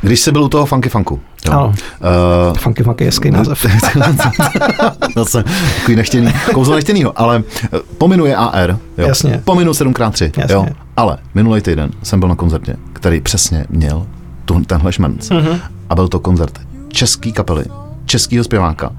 Když 0.02 0.20
jsi 0.20 0.32
byl 0.32 0.44
u 0.44 0.50
toho 0.50 0.66
funky 0.66 0.90
funku. 0.90 1.20
jo. 1.46 1.52
Ano. 1.54 1.66
Uh, 1.68 2.58
Funky 2.58 2.84
Funky 2.84 3.04
je 3.04 3.08
hezký 3.08 3.32
název. 3.32 3.66
Zase 5.16 5.44
takový 5.80 5.96
nechtěný, 5.96 6.34
kouzlo 6.54 6.76
nechtěnýho, 6.76 7.20
ale 7.20 7.44
eh, 7.64 7.80
pominu 7.98 8.26
je 8.26 8.36
AR, 8.36 8.70
jo. 8.70 9.08
Jasně. 9.08 9.42
pominu 9.46 9.72
7x3, 9.72 10.32
Jasně. 10.38 10.56
jo. 10.56 10.66
ale 10.98 11.18
minulý 11.36 11.62
týden 11.62 11.92
jsem 12.04 12.20
byl 12.20 12.30
na 12.30 12.36
koncertě, 12.36 12.76
který 12.94 13.22
přesně 13.22 13.66
měl 13.70 14.06
tu, 14.46 14.60
tenhle 14.66 14.92
šmenc 14.94 15.30
Mhm. 15.30 15.60
a 15.90 15.96
byl 15.96 16.08
to 16.08 16.20
koncert 16.20 16.60
český 16.88 17.32
kapely, 17.34 17.66
českýho 18.06 18.44
zpěváka 18.44 18.90
uh, 18.90 18.96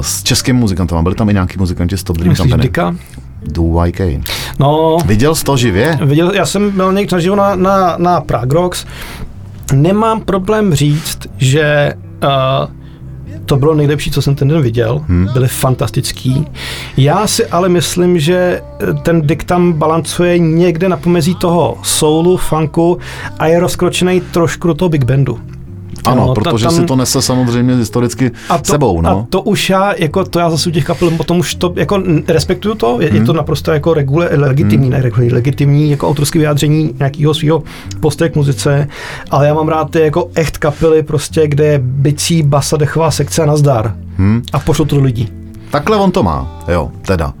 s 0.00 0.22
českým 0.22 0.56
muzikantem 0.56 0.98
a 0.98 1.02
byli 1.02 1.14
tam 1.14 1.28
i 1.30 1.32
nějaký 1.34 1.58
muzikanti 1.58 1.96
z 1.96 2.02
Top 2.02 2.16
Dream 2.16 2.28
Myslíš 2.28 2.50
Company. 2.50 2.62
Dika? 2.62 2.94
Do 3.42 3.84
YK. 3.84 4.00
No, 4.58 4.98
Viděl 5.06 5.34
jsi 5.34 5.44
to 5.44 5.56
živě? 5.56 5.98
Viděl, 6.04 6.32
já 6.34 6.46
jsem 6.46 6.70
byl 6.70 6.92
někdy 6.92 7.14
naživo 7.14 7.36
na, 7.36 7.54
na, 7.56 7.94
na 7.98 8.20
Prague 8.20 8.54
Rocks. 8.54 8.86
Nemám 9.72 10.20
problém 10.20 10.74
říct, 10.74 11.18
že 11.38 11.94
uh, 12.24 12.78
to 13.48 13.56
bylo 13.56 13.74
nejlepší, 13.74 14.10
co 14.10 14.22
jsem 14.22 14.34
ten 14.34 14.48
den 14.48 14.62
viděl. 14.62 15.04
Hmm. 15.08 15.28
Byly 15.32 15.48
fantastický. 15.48 16.46
Já 16.96 17.26
si 17.26 17.46
ale 17.46 17.68
myslím, 17.68 18.18
že 18.18 18.62
eh, 18.80 18.94
ten 19.02 19.22
Dick 19.22 19.44
tam 19.44 19.72
balancuje 19.72 20.38
někde 20.38 20.88
na 20.88 20.96
pomezí 20.96 21.34
toho 21.34 21.78
soulu, 21.82 22.36
funku 22.36 22.98
a 23.38 23.46
je 23.46 23.60
rozkročený 23.60 24.20
trošku 24.20 24.68
do 24.68 24.74
toho 24.74 24.88
big 24.88 25.04
bandu. 25.04 25.40
Ano, 26.08 26.26
ta- 26.26 26.34
protože 26.34 26.64
tam- 26.64 26.74
si 26.74 26.84
to 26.84 26.96
nese 26.96 27.22
samozřejmě 27.22 27.74
historicky 27.74 28.30
a 28.48 28.58
to, 28.58 28.64
sebou, 28.64 29.00
no. 29.00 29.10
A 29.10 29.26
to 29.30 29.40
už 29.40 29.70
já, 29.70 29.94
jako 29.98 30.24
to 30.24 30.38
já 30.38 30.50
zase 30.50 30.68
u 30.68 30.72
těch 30.72 30.84
kapel, 30.84 31.10
potom 31.10 31.38
už 31.38 31.54
to, 31.54 31.72
jako 31.76 32.02
respektuju 32.28 32.74
to, 32.74 33.00
je, 33.00 33.08
hmm. 33.08 33.16
je 33.16 33.24
to 33.24 33.32
naprosto 33.32 33.72
jako 33.72 33.94
regule, 33.94 34.28
legitimní, 34.32 34.86
hmm. 34.86 34.96
ne 34.96 35.02
regulární, 35.02 35.32
legitimní, 35.32 35.90
jako 35.90 36.08
autorské 36.08 36.38
vyjádření 36.38 36.94
nějakého 36.98 37.34
svého 37.34 37.62
postoje 38.00 38.30
k 38.30 38.36
muzice, 38.36 38.88
ale 39.30 39.46
já 39.46 39.54
mám 39.54 39.68
rád 39.68 39.90
ty 39.90 40.00
jako 40.00 40.30
echt 40.34 40.58
kapely 40.58 41.02
prostě, 41.02 41.48
kde 41.48 41.64
je 41.64 41.78
bicí, 41.82 42.42
basa, 42.42 42.76
dechová 42.76 43.10
sekce 43.10 43.42
a 43.42 43.46
nazdar. 43.46 43.94
Hmm. 44.16 44.42
A 44.52 44.58
pošlu 44.58 44.84
to 44.84 44.96
do 44.96 45.02
lidí. 45.02 45.28
Takhle 45.70 45.96
on 45.96 46.10
to 46.10 46.22
má, 46.22 46.46
jo, 46.68 46.90
teda. 47.02 47.26
Uh, 47.26 47.32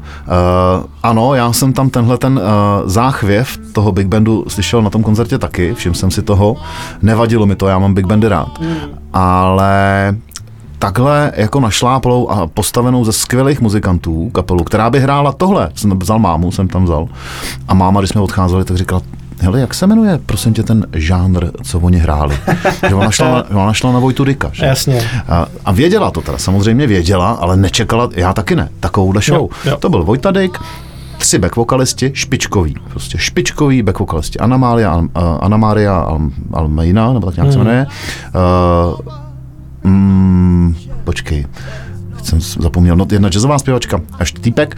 ano, 1.02 1.34
já 1.34 1.52
jsem 1.52 1.72
tam 1.72 1.90
tenhle 1.90 2.18
ten 2.18 2.38
uh, 2.38 2.42
záchvěv 2.88 3.58
toho 3.72 3.92
Big 3.92 4.06
Bandu 4.06 4.44
slyšel 4.48 4.82
na 4.82 4.90
tom 4.90 5.02
koncertě 5.02 5.38
taky, 5.38 5.74
všiml 5.74 5.94
jsem 5.94 6.10
si 6.10 6.22
toho. 6.22 6.56
Nevadilo 7.02 7.46
mi 7.46 7.56
to, 7.56 7.68
já 7.68 7.78
mám 7.78 7.94
Big 7.94 8.06
Bandy 8.06 8.28
rád. 8.28 8.60
Mm. 8.60 8.76
Ale 9.12 10.16
takhle 10.78 11.32
jako 11.36 11.60
našláplou 11.60 12.28
a 12.28 12.46
postavenou 12.46 13.04
ze 13.04 13.12
skvělých 13.12 13.60
muzikantů 13.60 14.30
kapelu, 14.30 14.64
která 14.64 14.90
by 14.90 15.00
hrála 15.00 15.32
tohle. 15.32 15.70
Jsem 15.74 15.98
vzal 15.98 16.18
mámu, 16.18 16.52
jsem 16.52 16.68
tam 16.68 16.84
vzal. 16.84 17.08
A 17.68 17.74
máma, 17.74 18.00
když 18.00 18.10
jsme 18.10 18.20
odcházeli, 18.20 18.64
tak 18.64 18.76
říkala, 18.76 19.02
hele, 19.40 19.60
jak 19.60 19.74
se 19.74 19.86
jmenuje, 19.86 20.20
prosím 20.26 20.54
tě, 20.54 20.62
ten 20.62 20.86
žánr, 20.92 21.46
co 21.62 21.78
oni 21.80 21.98
hráli? 21.98 22.36
že 22.88 22.94
ona 22.94 23.10
šla, 23.10 23.28
na- 23.50 23.62
ona 23.62 23.72
šla 23.72 23.92
na 23.92 23.98
Vojtu 23.98 24.24
Dika. 24.24 24.50
Že? 24.52 24.66
Jasně. 24.66 25.02
A, 25.28 25.46
a 25.64 25.72
věděla 25.72 26.10
to 26.10 26.20
teda, 26.20 26.38
samozřejmě 26.38 26.86
věděla, 26.86 27.30
ale 27.30 27.56
nečekala, 27.56 28.08
já 28.16 28.32
taky 28.32 28.56
ne, 28.56 28.68
takovouhle 28.80 29.22
show. 29.22 29.40
Jo, 29.40 29.48
jo. 29.64 29.76
To 29.76 29.88
byl 29.88 30.04
Vojta 30.04 30.30
Dyk, 30.30 30.58
tři 31.18 31.38
back 31.38 31.56
vokalisti, 31.56 32.10
špičkový, 32.14 32.74
prostě 32.90 33.18
špičkový 33.18 33.82
back 33.82 33.98
vokalisti. 33.98 34.38
Anna 34.38 34.56
Maria, 34.56 34.90
Al, 34.90 35.00
uh, 35.02 35.08
Anna 35.40 35.56
Maria 35.56 35.98
Al, 35.98 36.20
Almeina, 36.52 37.12
nebo 37.12 37.26
tak 37.26 37.36
nějak 37.36 37.52
se 37.52 37.58
jmenuje. 37.58 37.86
Uh, 38.34 39.90
mm, 39.90 40.74
počkej, 41.04 41.46
jsem 42.22 42.40
zapomněl, 42.40 42.96
no 42.96 43.06
jedna 43.12 43.28
jazzová 43.28 43.58
zpěvačka, 43.58 44.00
až 44.18 44.32
týpek, 44.32 44.76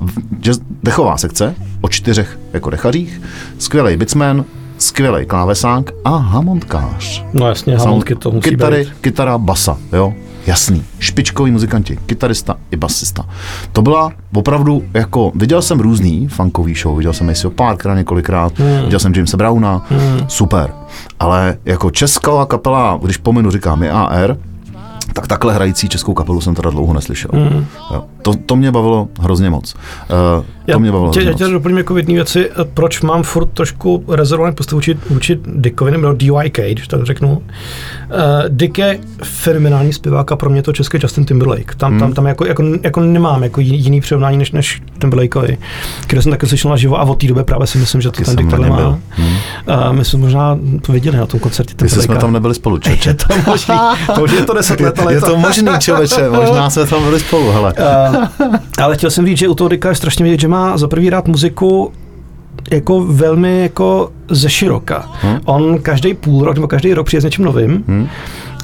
uh, 0.00 0.08
jazz, 0.40 0.58
dechová 0.82 1.16
sekce 1.16 1.54
o 1.82 1.88
čtyřech 1.88 2.38
jako 2.52 2.70
dechařích, 2.70 3.20
skvělý 3.58 3.96
bitsman, 3.96 4.44
skvělý 4.78 5.26
klávesák 5.26 5.90
a 6.04 6.16
hamontkář. 6.16 7.24
No 7.32 7.48
jasně, 7.48 7.76
Hammondky 7.76 8.14
to 8.14 8.30
musí 8.30 8.50
Kytary, 8.50 8.78
být. 8.78 8.92
kytara, 9.00 9.38
basa, 9.38 9.78
jo, 9.92 10.14
jasný. 10.46 10.84
Špičkoví 10.98 11.50
muzikanti, 11.50 11.98
kytarista 12.06 12.56
i 12.70 12.76
basista. 12.76 13.24
To 13.72 13.82
byla 13.82 14.12
opravdu 14.34 14.84
jako, 14.94 15.32
viděl 15.34 15.62
jsem 15.62 15.80
různý 15.80 16.28
funkový 16.28 16.74
show, 16.74 16.96
viděl 16.96 17.12
jsem 17.12 17.26
Maceo 17.26 17.50
Parkera 17.50 17.94
několikrát, 17.94 18.58
hmm. 18.58 18.84
viděl 18.84 18.98
jsem 18.98 19.12
Jamesa 19.16 19.36
Browna, 19.36 19.86
hmm. 19.90 20.28
super. 20.28 20.72
Ale 21.20 21.58
jako 21.64 21.90
česká 21.90 22.46
kapela, 22.46 22.98
když 23.02 23.16
pominu, 23.16 23.50
říkám, 23.50 23.82
je 23.82 23.90
AR, 23.90 24.36
tak 25.12 25.26
takhle 25.26 25.54
hrající 25.54 25.88
českou 25.88 26.14
kapelu 26.14 26.40
jsem 26.40 26.54
teda 26.54 26.70
dlouho 26.70 26.94
neslyšel. 26.94 27.30
Mm. 27.32 27.66
Jo. 27.94 28.04
To, 28.22 28.34
to 28.46 28.56
mě 28.56 28.72
bavilo 28.72 29.08
hrozně 29.20 29.50
moc. 29.50 29.74
Uh, 29.74 30.44
to 30.72 30.80
mě 30.80 30.92
bavilo 30.92 31.10
tě, 31.12 31.20
hrozně 31.20 31.30
já 31.32 31.36
tě 31.38 31.44
moc. 31.44 31.52
doplním 31.52 31.78
jako 31.78 31.96
jedné 31.96 32.14
věci, 32.14 32.50
eh, 32.50 32.64
proč 32.74 33.00
mám 33.02 33.22
furt 33.22 33.46
trošku 33.46 34.04
rezervovaný 34.08 34.54
postavu 34.54 34.76
vůči, 34.76 34.98
vůči 35.10 35.38
Dickovi, 35.46 35.90
nebo 35.90 36.12
DYK, 36.12 36.58
když 36.72 36.88
tak 36.88 37.02
řeknu. 37.06 37.30
Uh, 37.32 37.42
Dick 38.48 38.78
je 38.78 38.98
fenomenální 39.22 39.92
zpěvák 39.92 40.32
a 40.32 40.36
pro 40.36 40.50
mě 40.50 40.62
to 40.62 40.72
český 40.72 40.98
Justin 41.02 41.24
Timberlake. 41.24 41.74
Tam, 41.74 41.90
Hmm. 41.90 42.00
tam, 42.00 42.12
tam 42.12 42.26
jako, 42.26 42.46
jako, 42.46 42.62
jako, 42.82 43.00
nemám 43.00 43.42
jako 43.42 43.60
jiný, 43.60 44.00
přirovnání 44.00 44.36
než, 44.38 44.52
než 44.52 44.82
Timberlakeovi, 44.98 45.58
který 46.02 46.22
jsem 46.22 46.32
taky 46.32 46.46
slyšel 46.46 46.70
naživo 46.70 47.00
a 47.00 47.02
od 47.02 47.20
té 47.20 47.26
doby 47.26 47.44
právě 47.44 47.66
si 47.66 47.78
myslím, 47.78 48.00
že 48.00 48.10
to 48.10 48.12
Taky 48.16 48.24
ten 48.24 48.36
Dick 48.36 48.50
takhle 48.50 48.68
má. 48.70 48.98
Hmm. 49.10 49.26
Uh, 49.68 49.92
my 49.92 50.04
jsme 50.04 50.18
možná 50.18 50.58
to 50.82 50.92
viděli 50.92 51.16
na 51.16 51.26
tom 51.26 51.40
koncertě 51.40 51.74
Jestli 51.82 52.02
jsme 52.02 52.16
tam 52.16 52.32
nebyli 52.32 52.54
spolu, 52.54 52.76
Je 52.88 52.96
čeče. 52.96 53.14
to 53.14 53.34
možný, 53.46 53.74
to 54.14 54.22
už 54.22 54.32
je 54.32 54.44
to 54.44 54.54
deset 54.54 54.80
let, 54.80 55.01
ale 55.02 55.14
Je 55.14 55.20
to 55.20 55.36
možný, 55.36 55.68
člověče, 55.78 56.30
možná 56.30 56.70
jsme 56.70 56.86
tam 56.86 57.02
byli 57.04 57.20
spolu, 57.20 57.50
hele. 57.52 57.74
Uh, 58.08 58.24
ale 58.82 58.96
chtěl 58.96 59.10
jsem 59.10 59.26
říct, 59.26 59.38
že 59.38 59.48
u 59.48 59.54
toho 59.54 59.68
Dicka 59.68 59.88
je 59.88 59.94
strašně 59.94 60.24
vidět, 60.24 60.40
že 60.40 60.48
má 60.48 60.76
za 60.76 60.88
prvý 60.88 61.10
rád 61.10 61.28
muziku 61.28 61.92
jako 62.70 63.00
velmi 63.00 63.62
jako 63.62 64.10
ze 64.30 64.50
široka. 64.50 65.10
Hmm. 65.20 65.40
On 65.44 65.78
každý 65.78 66.14
půl 66.14 66.44
rok 66.44 66.54
nebo 66.54 66.68
každý 66.68 66.94
rok 66.94 67.06
přijde 67.06 67.20
s 67.20 67.24
něčím 67.24 67.44
novým 67.44 67.84
Hmm. 67.88 68.08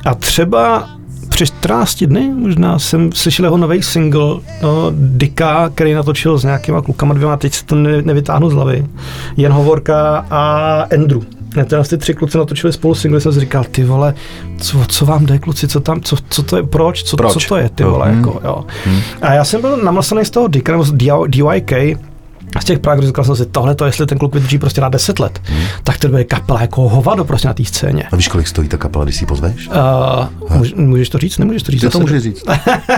a 0.04 0.14
třeba 0.14 0.88
před 1.28 1.46
14 1.46 2.04
dny 2.04 2.30
možná 2.34 2.78
jsem 2.78 3.12
slyšel 3.12 3.44
jeho 3.44 3.56
nový 3.56 3.82
single 3.82 4.36
no, 4.62 4.92
Dika, 4.92 5.70
který 5.74 5.94
natočil 5.94 6.38
s 6.38 6.44
nějakýma 6.44 6.82
klukama 6.82 7.14
dvěma, 7.14 7.36
teď 7.36 7.54
se 7.54 7.64
to 7.64 7.74
ne, 7.74 8.02
nevytáhnu 8.02 8.50
z 8.50 8.52
hlavy. 8.52 8.86
Jen 9.36 9.52
Hovorka 9.52 10.26
a 10.30 10.80
Andrew. 10.94 11.37
Ne, 11.58 11.64
tyhle 11.64 11.84
ty 11.84 11.98
tři 11.98 12.14
kluci 12.14 12.38
natočili 12.38 12.72
spolu 12.72 12.94
single, 12.94 13.20
jsem 13.20 13.32
si 13.32 13.40
říkal, 13.40 13.64
ty 13.70 13.84
vole, 13.84 14.14
co, 14.58 14.84
co 14.88 15.06
vám 15.06 15.26
jde, 15.26 15.38
kluci, 15.38 15.68
co 15.68 15.80
tam, 15.80 16.00
co, 16.00 16.16
co 16.28 16.42
to 16.42 16.56
je, 16.56 16.62
proč, 16.62 17.02
co, 17.02 17.16
Proč? 17.16 17.32
co 17.32 17.48
to 17.48 17.56
je, 17.56 17.68
ty 17.68 17.84
vole, 17.84 18.12
hm. 18.12 18.16
jako, 18.16 18.40
jo. 18.44 18.64
A 19.22 19.34
já 19.34 19.44
jsem 19.44 19.60
byl 19.60 19.76
namlasený 19.76 20.24
z 20.24 20.30
toho 20.30 20.48
Dicka, 20.48 20.72
nebo 20.72 20.84
z 20.84 20.92
DYK, 20.92 21.72
a 22.56 22.60
z 22.60 22.64
těch 22.64 22.78
Prag 22.78 23.00
říkal 23.00 23.24
jsem 23.24 23.36
si, 23.36 23.46
tohle 23.46 23.74
to, 23.74 23.84
jestli 23.84 24.06
ten 24.06 24.18
kluk 24.18 24.34
vydrží 24.34 24.58
prostě 24.58 24.80
na 24.80 24.88
10 24.88 25.18
let, 25.18 25.42
tak 25.84 25.98
to 25.98 26.08
bude 26.08 26.24
kapela 26.24 26.60
jako 26.60 26.88
hovado 26.88 27.24
prostě 27.24 27.48
na 27.48 27.54
té 27.54 27.64
scéně. 27.64 28.04
A 28.12 28.16
víš, 28.16 28.28
kolik 28.28 28.48
stojí 28.48 28.68
ta 28.68 28.76
kapela, 28.76 29.04
když 29.04 29.16
si 29.16 29.22
ji 29.22 29.26
pozveš? 29.26 29.68
Uh, 29.68 30.56
můž, 30.56 30.74
můžeš 30.74 31.08
to 31.08 31.18
říct? 31.18 31.38
Nemůžeš 31.38 31.62
to 31.62 31.72
říct? 31.72 31.80
Ty 31.80 31.88
to 31.88 32.00
můžeš 32.00 32.22
říct. 32.22 32.44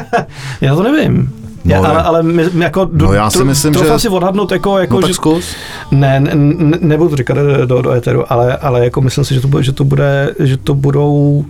Já 0.61 0.75
to 0.75 0.83
nevím. 0.83 1.33
No, 1.65 1.75
já, 1.75 1.79
ale, 1.81 2.03
ale 2.03 2.23
my, 2.23 2.51
my 2.53 2.65
jako, 2.65 2.89
No, 2.93 3.13
já 3.13 3.31
si 3.31 3.39
tro- 3.39 3.45
myslím, 3.45 3.75
že- 3.75 3.99
si 3.99 4.09
odhadnout, 4.09 4.53
jako, 4.53 4.79
jako 4.79 5.01
No 5.01 5.07
že, 5.07 5.15
zkus. 5.15 5.55
ne, 5.91 6.21
ne, 6.21 6.31
ne, 6.35 6.79
nebudu 6.81 7.11
to 7.11 7.17
říkat 7.17 7.35
do, 7.35 7.67
do, 7.67 7.83
do 7.83 7.93
eteru, 7.93 8.33
ale, 8.33 8.57
ale 8.57 8.85
jako 8.85 9.01
myslím 9.01 9.25
si, 9.25 9.35
že 9.35 9.41
to, 9.41 9.49
bude, 9.49 9.63
že 9.63 9.73
to 9.73 9.85
bude, 9.85 10.35
že 10.39 10.57
to 10.57 10.75
budou 10.75 11.45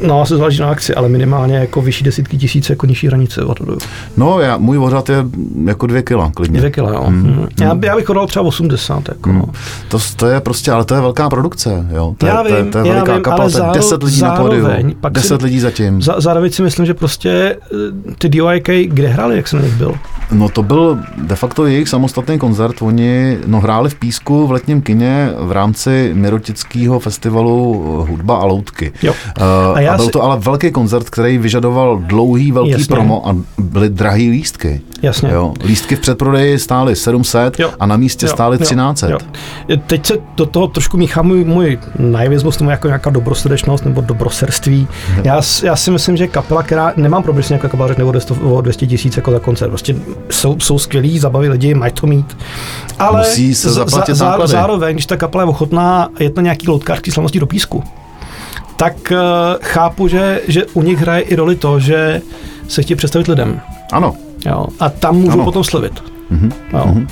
No, 0.00 0.20
asi 0.22 0.36
záleží 0.36 0.60
na 0.60 0.68
akci, 0.70 0.94
ale 0.94 1.08
minimálně 1.08 1.56
jako 1.56 1.80
vyšší 1.80 2.04
desítky 2.04 2.38
tisíc 2.38 2.70
jako 2.70 2.86
nižší 2.86 3.06
hranice 3.06 3.42
odhadu. 3.44 3.78
No, 4.16 4.40
já, 4.40 4.56
můj 4.56 4.78
odhad 4.78 5.08
je 5.08 5.16
jako 5.64 5.86
dvě 5.86 6.02
kila, 6.02 6.30
klidně. 6.34 6.58
Dvě 6.58 6.70
kila, 6.70 6.90
jo. 6.90 7.04
Mm, 7.08 7.16
Mm. 7.26 7.46
Já, 7.60 7.74
by- 7.74 7.86
já 7.86 7.96
bych 7.96 8.10
odhadal 8.10 8.26
třeba 8.26 8.44
80, 8.44 9.08
jako. 9.08 9.28
Mm. 9.30 9.38
no. 9.38 9.44
To, 9.88 9.98
to 10.16 10.26
je 10.26 10.40
prostě, 10.40 10.72
ale 10.72 10.84
to 10.84 10.94
je 10.94 11.00
velká 11.00 11.28
produkce, 11.30 11.86
jo. 11.94 12.14
To, 12.18 12.26
Já 12.26 12.42
je, 12.42 12.48
to, 12.48 12.54
je, 12.56 12.62
vím, 12.62 12.72
to 12.72 12.78
je 12.78 12.86
já 12.86 12.92
veliká 12.94 13.14
vím, 13.14 13.22
kapela, 13.22 13.50
to 13.50 13.56
je 13.58 13.62
záro- 13.62 13.72
10 13.74 14.02
lidí 14.02 14.20
na 14.22 14.36
pódiu, 14.36 14.66
pak 15.00 15.12
10 15.12 15.40
si- 15.40 15.44
lidí 15.44 15.60
zatím. 15.60 16.02
Za, 16.02 16.14
zároveň 16.20 16.50
si 16.52 16.62
myslím, 16.62 16.86
že 16.86 16.94
prostě 16.94 17.30
eh, 18.10 18.14
ty 18.18 18.28
DYK, 18.28 18.68
kde 18.86 19.08
hráli, 19.08 19.36
jak 19.36 19.48
jsem 19.48 19.58
na 19.58 19.64
nich 19.64 19.74
byl? 19.74 19.94
No 20.32 20.48
to 20.48 20.62
byl 20.62 20.98
de 21.16 21.36
facto 21.36 21.66
jejich 21.66 21.88
samostatný 21.88 22.38
koncert. 22.38 22.82
Oni 22.82 23.38
no, 23.46 23.60
hráli 23.60 23.90
v 23.90 23.94
Písku 23.94 24.46
v 24.46 24.50
letním 24.52 24.82
kině 24.82 25.30
v 25.38 25.52
rámci 25.52 26.10
Mirotického 26.14 26.98
festivalu 27.00 27.84
eh, 28.06 28.10
Hudba 28.10 28.36
a 28.36 28.44
loutky. 28.44 28.92
Jo. 29.02 29.12
Uh, 29.40 29.76
a, 29.78 29.80
já 29.86 29.92
a 29.92 29.96
byl 29.96 30.04
si- 30.06 30.10
to 30.10 30.22
ale 30.22 30.36
velký 30.38 30.70
koncert, 30.70 31.10
který 31.10 31.38
vyžadoval 31.38 31.98
dlouhý, 31.98 32.52
velký 32.52 32.70
Jasně. 32.70 32.86
promo 32.86 33.28
a 33.28 33.36
byly 33.58 33.88
drahý 33.88 34.30
lístky. 34.30 34.80
Jasně. 35.02 35.30
Jo. 35.32 35.52
Lístky 35.64 35.96
v 35.96 36.00
předprodeji 36.00 36.58
stály 36.58 36.96
700 36.96 37.58
Jo. 37.60 37.70
a 37.80 37.86
na 37.86 37.96
místě 37.96 38.28
stály 38.28 38.58
1300. 38.58 39.08
Jo, 39.08 39.18
jo. 39.68 39.76
Teď 39.86 40.06
se 40.06 40.14
do 40.36 40.46
toho 40.46 40.66
trošku 40.66 40.96
míchá 40.96 41.22
můj, 41.22 41.44
můj 41.44 41.78
naivismus, 41.98 42.58
nebo 42.58 42.70
jako 42.70 42.86
nějaká 42.86 43.10
dobrosrdečnost 43.10 43.84
nebo 43.84 44.00
dobroserství. 44.00 44.88
Já, 45.24 45.40
já, 45.62 45.76
si 45.76 45.90
myslím, 45.90 46.16
že 46.16 46.26
kapela, 46.26 46.62
která 46.62 46.92
nemám 46.96 47.22
problém 47.22 47.42
s 47.42 47.48
nějakou 47.48 47.68
kapela 47.68 47.88
řekne 47.88 48.04
o 48.04 48.10
200 48.12 48.34
o 48.34 48.60
200 48.60 48.86
tisíc 48.86 49.16
jako 49.16 49.30
za 49.30 49.38
koncert. 49.38 49.68
Prostě 49.68 49.96
jsou, 50.30 50.60
jsou 50.60 50.78
skvělí, 50.78 51.18
zabaví 51.18 51.48
lidi, 51.48 51.74
mají 51.74 51.92
to 51.92 52.06
mít. 52.06 52.36
Ale 52.98 53.18
Musí 53.18 53.54
se 53.54 53.70
zaplatit 53.70 54.18
náklady. 54.20 54.52
zároveň, 54.52 54.94
když 54.96 55.06
ta 55.06 55.16
kapela 55.16 55.42
je 55.44 55.48
ochotná 55.50 56.08
jet 56.20 56.36
na 56.36 56.42
nějaký 56.42 56.68
loutkářský 56.68 57.10
slavnosti 57.10 57.40
do 57.40 57.46
písku, 57.46 57.84
tak 58.76 58.96
uh, 59.12 59.18
chápu, 59.62 60.08
že, 60.08 60.40
že 60.48 60.64
u 60.74 60.82
nich 60.82 60.98
hraje 60.98 61.22
i 61.22 61.36
roli 61.36 61.56
to, 61.56 61.80
že 61.80 62.22
se 62.68 62.82
chtějí 62.82 62.96
představit 62.96 63.28
lidem. 63.28 63.60
Ano. 63.92 64.14
Jo. 64.46 64.66
A 64.80 64.88
tam 64.88 65.16
můžou 65.16 65.32
Ano. 65.32 65.44
potom 65.44 65.64
slevit. 65.64 66.04
Mhm. 66.30 66.52
Jo. 66.72 66.82
Mhm. 66.86 67.06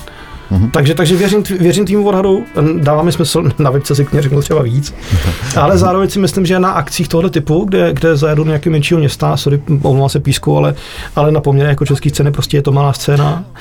Mhm. 0.51 0.71
Takže, 0.71 0.93
takže 0.93 1.15
věřím, 1.15 1.43
věřím 1.59 1.85
tvýmu 1.85 2.07
odhadu, 2.07 2.43
dává 2.81 3.03
mi 3.03 3.11
smysl, 3.11 3.43
na 3.59 3.69
webce 3.71 3.95
si 3.95 4.05
k 4.05 4.21
řeknu 4.21 4.41
třeba 4.41 4.61
víc, 4.61 4.93
ale 5.55 5.77
zároveň 5.77 6.09
si 6.09 6.19
myslím, 6.19 6.45
že 6.45 6.59
na 6.59 6.69
akcích 6.71 7.07
tohle 7.07 7.29
typu, 7.29 7.65
kde, 7.65 7.93
kde 7.93 8.17
zajedu 8.17 8.43
do 8.43 8.47
nějakého 8.47 8.71
menšího 8.71 8.99
města, 8.99 9.37
sorry, 9.37 9.61
omlouvám 9.81 10.09
se 10.09 10.19
písku, 10.19 10.57
ale, 10.57 10.75
ale 11.15 11.31
na 11.31 11.41
poměry 11.41 11.69
jako 11.69 11.85
české 11.85 12.09
scény 12.09 12.31
prostě 12.31 12.57
je 12.57 12.61
to 12.61 12.71
malá 12.71 12.93
scéna, 12.93 13.43
eh, 13.55 13.59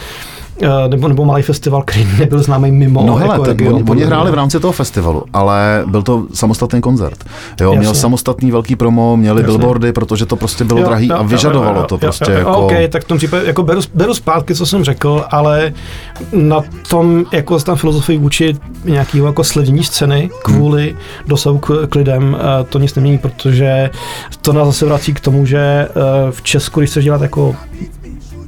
nebo, 0.89 1.09
nebo 1.09 1.25
malý 1.25 1.43
festival, 1.43 1.83
který 1.83 2.07
nebyl 2.19 2.43
známý 2.43 2.71
mimo 2.71 3.07
No 3.07 3.15
hele, 3.15 3.35
jako 3.35 3.45
ten, 3.45 3.57
region. 3.57 3.75
oni, 3.75 3.85
oni 3.91 4.05
hráli 4.05 4.31
v 4.31 4.35
rámci 4.35 4.61
toho 4.61 4.73
festivalu, 4.73 5.23
ale 5.33 5.85
byl 5.87 6.03
to 6.03 6.27
samostatný 6.35 6.81
koncert. 6.81 7.25
Jo, 7.61 7.71
Jasně. 7.71 7.79
měl 7.79 7.95
samostatný 7.95 8.51
velký 8.51 8.77
promo, 8.77 9.17
měli 9.17 9.41
Jasně. 9.41 9.47
billboardy, 9.59 9.93
protože 9.93 10.27
to 10.27 10.37
prostě 10.37 10.65
bylo 10.65 10.81
Jo, 10.81 10.87
drahý 10.87 11.07
jo, 11.09 11.17
a 11.17 11.23
vyžadovalo 11.23 11.77
jo, 11.77 11.81
jo, 11.81 11.87
to 11.87 11.99
prostě 11.99 12.33
jo, 12.33 12.39
jo, 12.39 12.39
jako... 12.39 12.57
OK, 12.67 12.73
tak 12.89 13.05
v 13.05 13.07
tom 13.09 13.19
případě 13.19 13.47
jako 13.47 13.63
beru, 13.63 13.81
beru 13.95 14.15
zpátky, 14.15 14.55
co 14.55 14.67
jsem 14.67 14.85
řekl, 14.85 15.25
ale 15.31 15.73
na 16.33 16.61
tom 16.89 17.25
jako 17.33 17.59
tam 17.59 17.77
filozofii 17.77 18.19
vůči 18.19 18.57
nějakého 18.85 19.27
jako 19.27 19.45
sledění 19.45 19.85
scény 19.85 20.31
kvůli 20.43 20.97
dosahu 21.27 21.59
k, 21.59 21.87
k 21.91 21.95
lidem 21.95 22.37
eh, 22.41 22.65
to 22.65 22.79
nic 22.79 22.95
nemění, 22.95 23.19
protože 23.19 23.91
to 24.43 24.53
nás 24.53 24.67
zase 24.67 24.87
vrací 24.87 25.15
k 25.15 25.21
tomu, 25.21 25.47
že 25.47 25.59
eh, 25.59 25.91
v 26.31 26.43
Česku, 26.43 26.81
když 26.81 26.91
chceš 26.91 27.05
dělat 27.05 27.23
jako 27.23 27.57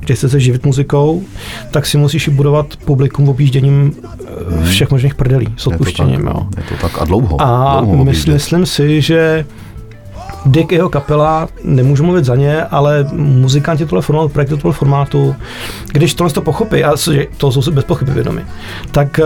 když 0.07 0.19
chceš 0.19 0.31
se 0.31 0.41
živit 0.41 0.67
muzikou, 0.67 1.23
tak 1.71 1.87
si 1.87 1.99
musíš 1.99 2.29
i 2.29 2.31
budovat 2.31 2.77
publikum 2.85 3.29
objížděním 3.29 3.93
eh, 4.63 4.65
všech 4.71 4.91
možných 4.91 5.15
prdelí 5.15 5.47
s 5.47 5.51
Je 5.51 5.65
to 5.65 5.71
odpuštěním. 5.71 6.25
tak, 6.25 6.35
jo. 6.35 6.47
je 6.57 6.63
to 6.63 6.75
tak 6.81 7.03
a 7.03 7.05
dlouho. 7.05 7.41
A 7.41 7.81
dlouho 7.81 8.03
objíždět. 8.03 8.35
myslím 8.35 8.67
si, 8.67 9.01
že 9.03 9.45
Dick 10.47 10.73
jeho 10.73 10.89
kapela, 10.89 11.49
nemůžu 11.65 12.05
mluvit 12.05 12.25
za 12.25 12.37
ně, 12.37 12.65
ale 12.65 13.07
muzikanti 13.13 13.87
tohle 13.87 14.03
formátu, 14.03 14.29
projekty 14.29 14.57
tohle 14.57 14.73
formátu, 14.73 15.37
když 15.93 16.15
tohle 16.15 16.33
to 16.33 16.43
pochopí, 16.43 16.85
a 16.85 16.93
to 17.37 17.53
jsou 17.53 17.63
si 17.63 17.71
bez 17.71 17.85
pochyby 17.85 18.13
vědomi, 18.13 18.43
tak, 18.91 19.19
eh, 19.19 19.25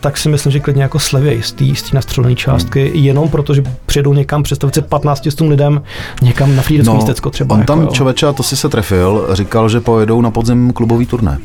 tak 0.00 0.16
si 0.16 0.28
myslím, 0.28 0.52
že 0.52 0.60
klidně 0.60 0.82
jako 0.82 0.98
slevěj 0.98 1.42
z 1.42 1.52
té 1.52 1.64
nastřelené 1.92 2.34
částky, 2.34 2.88
Hmm. 2.88 3.04
jenom 3.04 3.28
protože 3.28 3.62
přijedou 3.86 4.14
někam 4.14 4.42
představit 4.42 4.74
se 4.74 4.82
15 4.82 5.48
lidem 5.48 5.82
někam 6.22 6.56
na 6.56 6.62
Frýdecko 6.62 6.92
no, 6.92 6.96
místecko 6.96 7.30
třeba. 7.30 7.54
on 7.54 7.60
jako, 7.60 7.72
tam 7.72 7.80
jo. 7.82 7.88
člověče, 7.92 8.26
a 8.26 8.32
to 8.32 8.42
si 8.42 8.56
se 8.56 8.68
trefil, 8.68 9.28
říkal, 9.32 9.68
že 9.68 9.80
pojedou 9.80 10.20
na 10.20 10.30
podzim 10.30 10.72
klubový 10.72 11.06
turné 11.06 11.38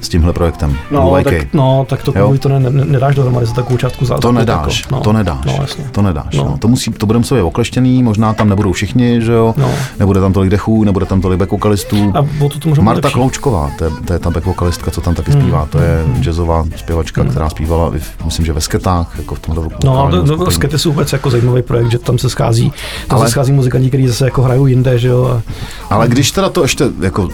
s 0.00 0.08
tímhle 0.08 0.32
projektem. 0.32 0.76
No, 0.90 1.16
tak, 1.24 1.34
no, 1.54 1.86
tak 1.88 2.02
to 2.02 2.12
Jo. 2.16 2.24
kvůli 2.24 2.38
to 2.38 2.48
ne, 2.48 2.60
ne, 2.60 2.70
nedáš 2.84 3.14
dohromady 3.14 3.46
za 3.46 3.52
takovou 3.54 3.76
částku 3.76 4.04
za 4.04 4.18
To 4.18 4.32
nedáš, 4.32 4.80
jako, 4.82 4.94
no. 4.94 5.00
to 5.00 5.12
nedáš, 5.12 5.44
No, 5.46 5.58
jasně. 5.60 5.84
to 5.92 6.02
nedáš. 6.02 6.36
No. 6.36 6.44
No. 6.44 6.58
To, 6.58 6.68
musí, 6.68 6.90
to 6.90 7.06
budeme 7.06 7.24
sobě 7.24 7.42
okleštěný, 7.42 8.02
možná 8.02 8.32
tam 8.34 8.48
nebudou 8.48 8.72
všichni, 8.72 9.22
že 9.22 9.32
jo, 9.32 9.54
No. 9.56 9.70
nebude 9.98 10.20
tam 10.20 10.32
tolik 10.32 10.50
dechů, 10.50 10.84
nebude 10.84 11.06
tam 11.06 11.20
tolik 11.20 11.38
back 11.38 11.50
vokalistů. 11.50 12.12
A 12.14 12.22
to, 12.48 12.58
to 12.58 12.68
možná 12.68 12.84
Marta 12.84 13.00
lepší. 13.06 13.14
Kloučková, 13.14 13.70
to 13.78 13.84
je, 13.84 13.90
to 14.04 14.12
je 14.12 14.18
ta 14.18 14.30
back 14.30 14.46
vokalistka, 14.46 14.90
co 14.90 15.00
tam 15.00 15.14
taky 15.14 15.30
Hmm. 15.32 15.40
zpívá, 15.42 15.66
to 15.70 15.78
je 15.78 16.04
jazzová 16.20 16.64
zpěvačka, 16.76 17.24
která 17.24 17.48
zpívala, 17.50 17.92
myslím, 18.24 18.46
že 18.46 18.52
ve 18.52 18.60
sketách, 18.60 19.14
jako 19.18 19.34
v 19.34 19.38
tomhle 19.38 19.64
No, 19.64 19.70
vokálním 19.92 20.26
no, 20.28 20.36
no, 20.36 20.50
skety 20.50 20.78
jsou 20.78 20.90
vůbec 20.90 21.12
jako 21.12 21.30
zajímavý 21.30 21.62
projekt, 21.62 21.90
že 21.90 21.98
tam 21.98 22.18
se 22.18 22.30
schází, 22.30 22.72
tam 23.08 23.18
Ale- 23.18 23.26
se 23.26 23.30
schází 23.32 23.52
muzikanti, 23.52 23.88
kteří 23.88 24.06
zase 24.08 24.24
jako 24.24 24.42
hrajou 24.42 24.66
jinde, 24.66 24.98
že 24.98 25.08
jo. 25.08 25.42
A, 25.90 25.94
Ale 25.94 26.08
když 26.08 26.30
teda 26.30 26.48
to 26.48 26.62
ještě 26.62 26.84
jako 27.00 27.28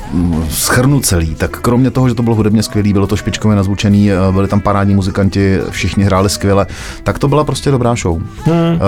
schrnu 0.50 1.00
celý, 1.00 1.34
tak 1.34 1.60
kromě 1.60 1.90
toho, 1.90 2.08
že 2.08 2.14
to 2.14 2.22
bylo 2.22 2.36
hudebně 2.56 2.62
skvělý, 2.62 2.92
bylo 2.92 3.06
to 3.06 3.16
špičkově 3.16 3.56
nazvučený, 3.56 4.12
eh, 4.12 4.16
byli 4.32 4.48
tam 4.48 4.60
parádní 4.60 4.94
muzikanti, 4.94 5.58
všichni 5.70 6.04
hráli 6.04 6.30
skvěle, 6.30 6.66
tak 7.02 7.18
to 7.18 7.28
byla 7.28 7.44
prostě 7.44 7.70
dobrá 7.70 7.94
show. 7.94 8.22
Hmm. 8.44 8.80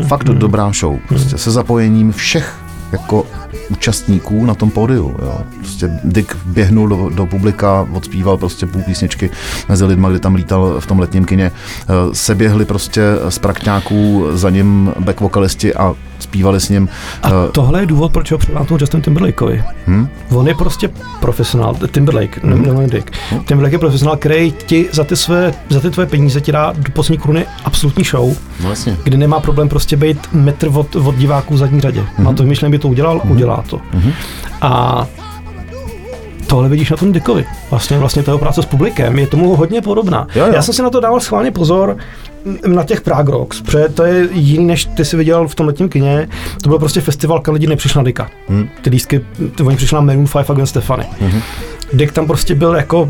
Uh, 0.00 0.06
fakt 0.06 0.24
dobrá 0.24 0.72
show. 0.72 0.98
Prostě 1.08 1.38
se 1.38 1.50
zapojením 1.50 2.12
všech 2.12 2.54
jako 2.92 3.26
účastníků 3.70 4.46
na 4.46 4.54
tom 4.54 4.70
pódiu. 4.70 5.16
Jo. 5.22 5.40
Prostě 5.58 5.90
Dick 6.04 6.36
běhnul 6.46 6.88
do, 6.88 7.10
do 7.14 7.26
publika, 7.26 7.86
odspíval 7.92 8.36
prostě 8.36 8.66
půl 8.66 8.82
písničky 8.82 9.30
mezi 9.68 9.84
lidma, 9.84 10.10
kdy 10.10 10.18
tam 10.18 10.34
lítal 10.34 10.80
v 10.80 10.86
tom 10.86 10.98
letním 10.98 11.24
kině. 11.24 11.50
Uh, 11.50 12.12
seběhli 12.12 12.64
prostě 12.64 13.02
z 13.28 13.38
prakťáků 13.38 14.26
za 14.32 14.50
ním 14.50 14.92
back 14.98 15.20
vokalisti 15.20 15.74
a 15.74 15.94
zpívali 16.22 16.60
s 16.60 16.68
ním. 16.68 16.88
a 17.22 17.28
Uh, 17.30 17.34
tohle 17.52 17.80
je 17.80 17.86
důvod, 17.86 18.12
proč 18.12 18.32
ho 18.32 18.38
předám 18.38 18.66
tomu 18.66 18.78
Justin 18.80 19.02
Timberlakeovi. 19.02 19.64
hm? 19.86 20.08
On 20.34 20.48
je 20.48 20.54
prostě 20.54 20.90
profesionál, 21.20 21.74
Timberlake, 21.90 22.42
Mhm. 22.42 22.64
hmm. 22.64 22.78
ne, 22.80 22.86
Dick. 22.86 23.10
Timberlake 23.44 23.72
je 23.72 23.78
profesionál, 23.78 24.16
který 24.16 24.52
ti 24.66 24.88
za 24.92 25.04
ty, 25.04 25.16
své, 25.16 25.54
za 25.68 25.80
ty 25.80 25.90
tvoje 25.90 26.06
peníze 26.06 26.40
ti 26.40 26.52
dá 26.52 26.72
do 26.78 26.92
poslední 26.92 27.18
koruny 27.18 27.46
absolutní 27.64 28.04
show, 28.04 28.34
No 28.64 28.70
jasně. 28.70 28.96
kdy 29.04 29.16
nemá 29.16 29.40
problém 29.40 29.68
prostě 29.68 29.96
být 29.96 30.18
metr 30.32 30.68
od, 30.74 30.96
od 30.96 31.14
diváků 31.14 31.54
v 31.54 31.58
zadní 31.58 31.80
řadě. 31.80 32.00
Mhm. 32.00 32.24
Má 32.26 32.32
to 32.32 32.42
vymyšlené, 32.42 32.70
by 32.70 32.78
to 32.78 32.88
udělal, 32.88 33.20
udělá 33.28 33.64
to. 33.70 33.80
A 34.60 35.06
tohle 36.46 36.68
vidíš 36.68 36.90
na 36.90 36.96
tom 36.96 37.12
Dickovi. 37.12 37.44
Vlastně, 37.70 37.98
vlastně 37.98 38.22
toho 38.22 38.38
práce 38.38 38.62
s 38.62 38.66
publikem 38.66 39.18
je 39.18 39.26
tomu 39.26 39.56
hodně 39.56 39.80
podobná. 39.82 40.26
Jo, 40.34 40.46
jo. 40.46 40.52
Já 40.54 40.62
jsem 40.62 40.74
si 40.74 40.82
na 40.82 40.90
to 40.90 41.00
dával 41.00 41.20
schválně 41.20 41.50
pozor 41.50 41.96
na 42.66 42.84
těch 42.84 43.00
Prague 43.00 43.32
Rocks, 43.32 43.60
protože 43.60 43.88
to 43.88 44.04
je 44.04 44.28
jiný, 44.32 44.64
než 44.64 44.84
ty 44.84 45.04
si 45.04 45.16
viděl 45.16 45.48
v 45.48 45.54
tom 45.54 45.66
letním 45.66 45.88
kině. 45.88 46.28
To 46.62 46.68
byl 46.68 46.78
prostě 46.78 47.00
festival, 47.00 47.40
kam 47.40 47.54
lidi 47.54 47.66
nepřišli 47.66 47.98
na 47.98 48.04
Dicka. 48.04 48.30
Hmm. 48.48 48.68
Ty 48.82 48.90
lístky, 48.90 49.24
ty, 49.56 49.62
oni 49.62 49.76
přišli 49.76 49.94
na 49.94 50.00
Maroon 50.00 50.26
5 50.32 50.50
a 50.50 50.54
Gwen 50.54 50.66
Stefani. 50.66 51.04
Mhm. 51.20 51.42
Dick 51.92 52.12
tam 52.12 52.26
prostě 52.26 52.54
byl 52.54 52.74
jako, 52.74 53.08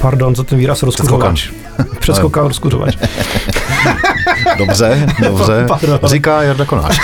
pardon 0.00 0.36
za 0.36 0.44
ten 0.44 0.58
výraz, 0.58 0.82
rozkuřovač. 0.82 1.50
Předskokan 2.00 2.46
rozkuřovač. 2.46 2.96
Dobře, 4.58 5.06
dobře. 5.22 5.66
Říká 6.04 6.42
Jarda 6.42 6.64
Konář. 6.64 7.00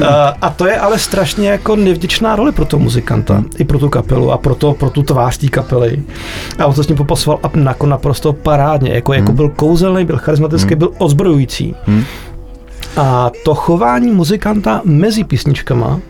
Uh, 0.00 0.06
a 0.42 0.50
to 0.56 0.66
je 0.66 0.76
ale 0.80 0.98
strašně 0.98 1.48
jako 1.48 1.76
nevděčná 1.76 2.36
role 2.36 2.52
pro 2.52 2.64
toho 2.64 2.82
muzikanta, 2.82 3.34
Hmm. 3.34 3.50
i 3.58 3.64
pro 3.64 3.78
tu 3.78 3.88
kapelu 3.88 4.32
a 4.32 4.38
pro, 4.38 4.54
to, 4.54 4.72
pro 4.74 4.90
tu 4.90 5.02
tvář 5.02 5.36
té 5.38 5.48
kapely. 5.48 6.02
A 6.58 6.66
on 6.66 6.74
to 6.74 6.82
s 6.84 6.88
ním 6.88 6.96
popasoval 6.96 7.40
a 7.42 7.50
jako 7.58 7.86
naprosto 7.86 8.32
parádně, 8.32 8.90
jako, 8.94 9.12
jako 9.12 9.26
Hmm. 9.26 9.36
byl 9.36 9.48
kouzelný, 9.48 10.04
byl 10.04 10.18
charismatický, 10.18 10.74
byl 10.74 10.90
ozbrojující. 10.98 11.74
Hmm. 11.86 12.04
A 12.96 13.30
to 13.44 13.54
chování 13.54 14.12
muzikanta 14.12 14.80
mezi 14.84 15.24
písničkama 15.24 16.00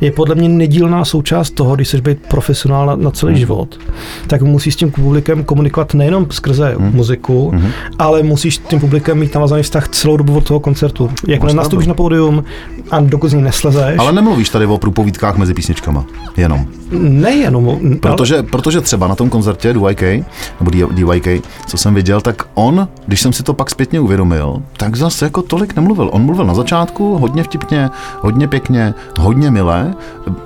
je 0.00 0.12
podle 0.12 0.34
mě 0.34 0.48
nedílná 0.48 1.04
součást 1.04 1.50
toho, 1.50 1.74
když 1.74 1.88
chceš 1.88 2.00
být 2.00 2.18
profesionál 2.28 2.86
na, 2.86 2.96
na 2.96 3.10
celý 3.10 3.38
život, 3.38 3.78
tak 4.26 4.42
musíš 4.42 4.74
s 4.74 4.76
tím 4.76 4.90
publikem 4.90 5.44
komunikovat 5.44 5.94
nejenom 5.94 6.26
skrze 6.30 6.74
muziku, 6.78 7.54
ale 7.98 8.22
musíš 8.22 8.54
s 8.54 8.58
tím 8.58 8.80
publikem 8.80 9.18
mít 9.18 9.34
navazaný 9.34 9.62
vztah 9.62 9.88
celou 9.88 10.16
dobu 10.16 10.36
od 10.36 10.44
toho 10.44 10.60
koncertu. 10.60 11.10
Jak 11.28 11.42
nastoupíš 11.42 11.86
na 11.86 11.94
pódium 11.94 12.44
a 12.90 13.00
dokud 13.00 13.28
z 13.28 13.32
ní 13.34 13.42
neslezeš, 13.42 13.98
Ale 13.98 14.12
nemluvíš 14.12 14.48
tady 14.48 14.66
o 14.66 14.78
průpovídkách 14.78 15.36
mezi 15.36 15.54
písničkama, 15.54 16.04
jenom. 16.36 16.64
nejenom, 16.90 17.78
Protože, 18.00 18.42
protože 18.42 18.80
třeba 18.80 19.08
na 19.08 19.14
tom 19.14 19.30
koncertě 19.30 19.72
DYK, 19.72 20.02
nebo 20.60 20.70
DYK, 20.92 21.44
co 21.66 21.76
jsem 21.76 21.94
viděl, 21.94 22.20
tak 22.20 22.42
on, 22.54 22.88
když 23.06 23.20
jsem 23.20 23.32
si 23.32 23.42
to 23.42 23.54
pak 23.54 23.70
zpětně 23.70 24.00
uvědomil, 24.00 24.62
tak 24.76 24.96
zase 24.96 25.24
jako 25.24 25.42
tolik 25.42 25.76
nemluvil. 25.76 26.10
On 26.12 26.22
mluvil 26.22 26.44
na 26.46 26.54
začátku 26.54 27.18
hodně 27.18 27.42
vtipně, 27.42 27.90
hodně 28.20 28.48
pěkně, 28.48 28.94
hodně 29.18 29.50
milé, 29.50 29.94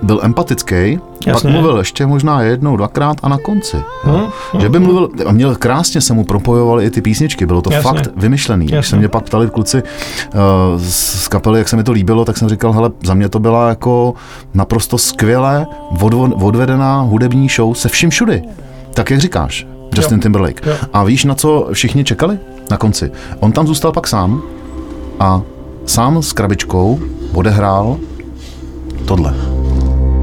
byl 0.03 0.21
empatický, 0.23 0.99
pak 0.99 1.27
Jasně. 1.27 1.51
mluvil 1.51 1.79
ještě 1.79 2.07
možná 2.07 2.43
jednou, 2.43 2.77
dvakrát 2.77 3.17
a 3.23 3.29
na 3.29 3.39
konci. 3.39 3.77
Jo. 4.07 4.29
Hm, 4.55 4.61
Že 4.61 4.69
by 4.69 4.79
mluvil, 4.79 5.09
a 5.27 5.33
měl 5.33 5.55
krásně 5.55 6.01
se 6.01 6.15
mu 6.15 6.25
propojovaly 6.25 6.85
i 6.85 6.91
ty 6.91 7.01
písničky, 7.03 7.47
bylo 7.47 7.63
to 7.63 7.73
Jasně. 7.73 7.83
fakt 7.83 8.11
vymyšlený. 8.17 8.65
Když 8.65 8.75
Jasně. 8.77 8.91
se 8.91 8.97
mě 8.97 9.09
pak 9.09 9.25
ptali 9.25 9.49
kluci 9.51 9.83
uh, 9.83 10.41
z 10.81 11.15
z 11.25 11.29
kapely, 11.29 11.59
jak 11.59 11.69
se 11.69 11.77
mi 11.77 11.85
to 11.85 11.93
líbilo, 11.93 12.25
tak 12.25 12.34
jsem 12.39 12.49
říkal, 12.49 12.72
hele, 12.72 12.91
za 13.05 13.14
mě 13.14 13.28
to 13.28 13.39
byla 13.39 13.68
jako 13.68 14.14
naprosto 14.55 14.99
skvěle 14.99 15.66
odvo- 15.99 16.45
odvedená 16.47 17.01
hudební 17.01 17.49
show 17.49 17.74
se 17.74 17.89
vším 17.89 18.11
všudy. 18.11 18.43
Tak 18.95 19.11
jak 19.11 19.20
říkáš, 19.20 19.66
Justin 19.97 20.18
Jo. 20.18 20.22
Timberlake. 20.22 20.66
Jo. 20.66 20.74
A 20.93 21.05
víš, 21.05 21.24
na 21.24 21.35
co 21.35 21.68
všichni 21.72 22.05
čekali 22.05 22.39
na 22.70 22.76
konci? 22.76 23.11
On 23.41 23.53
tam 23.53 23.66
zůstal 23.66 23.93
pak 23.93 24.07
sám 24.07 24.43
a 25.20 25.41
sám 25.87 26.22
s 26.22 26.32
krabičkou 26.32 26.99
odehrál 27.35 27.97
tohle. 29.07 29.35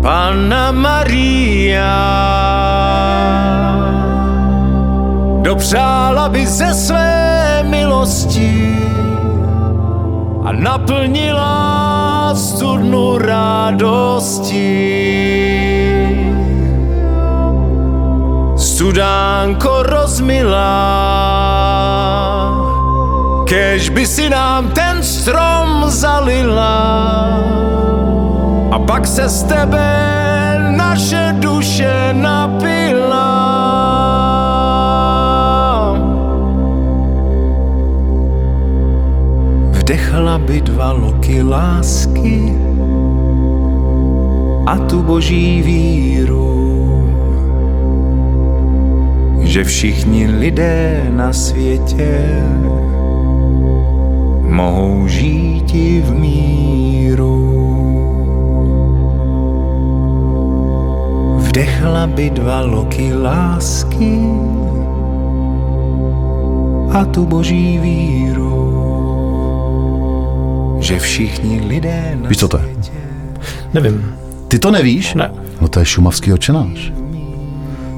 Panna 0.02 0.72
Maria 0.72 1.98
dopřála 5.42 6.30
by 6.30 6.48
ze 6.48 6.74
své 6.74 7.64
milosti 7.70 8.76
a 10.44 10.52
naplnila 10.52 11.81
studnu 12.36 13.18
radosti. 13.18 14.68
Studánko 18.58 19.84
rozmilá, 19.84 20.78
kež 23.48 23.90
by 23.90 24.06
si 24.06 24.30
nám 24.30 24.72
ten 24.74 25.04
strom 25.04 25.86
zalila 25.88 26.82
a 28.72 28.78
pak 28.80 29.08
se 29.08 29.30
z 29.30 29.44
tebe 29.44 29.92
naše 30.78 31.36
duše 31.40 32.14
napila. 32.14 33.31
Vdechla 39.92 40.40
by 40.40 40.62
dva 40.62 40.92
loky 40.96 41.44
lásky 41.44 42.56
a 44.64 44.78
tu 44.88 45.04
boží 45.04 45.60
víru, 45.62 46.56
že 49.44 49.64
všichni 49.64 50.28
lidé 50.28 51.12
na 51.12 51.34
světě 51.34 52.24
mohou 54.48 55.08
žít 55.08 55.76
i 55.76 56.02
v 56.02 56.12
míru. 56.16 57.36
Vdechla 61.38 62.08
by 62.08 62.30
dva 62.30 62.62
loky 62.62 63.14
lásky 63.14 64.24
a 66.96 67.06
tu 67.06 67.26
boží 67.26 67.80
víru, 67.84 68.71
že 70.94 71.00
všichni 71.00 71.62
lidé 71.68 72.18
na 72.22 72.30
Víš, 72.30 72.38
co 72.38 72.48
to 72.48 72.58
je? 72.58 72.76
nevím. 73.74 74.14
Ty 74.48 74.60
to 74.60 74.72
nevíš? 74.72 75.14
Ne. 75.14 75.32
No 75.62 75.68
to 75.68 75.80
je 75.80 75.86
šumavský 75.86 76.34
očenáš. 76.34 76.94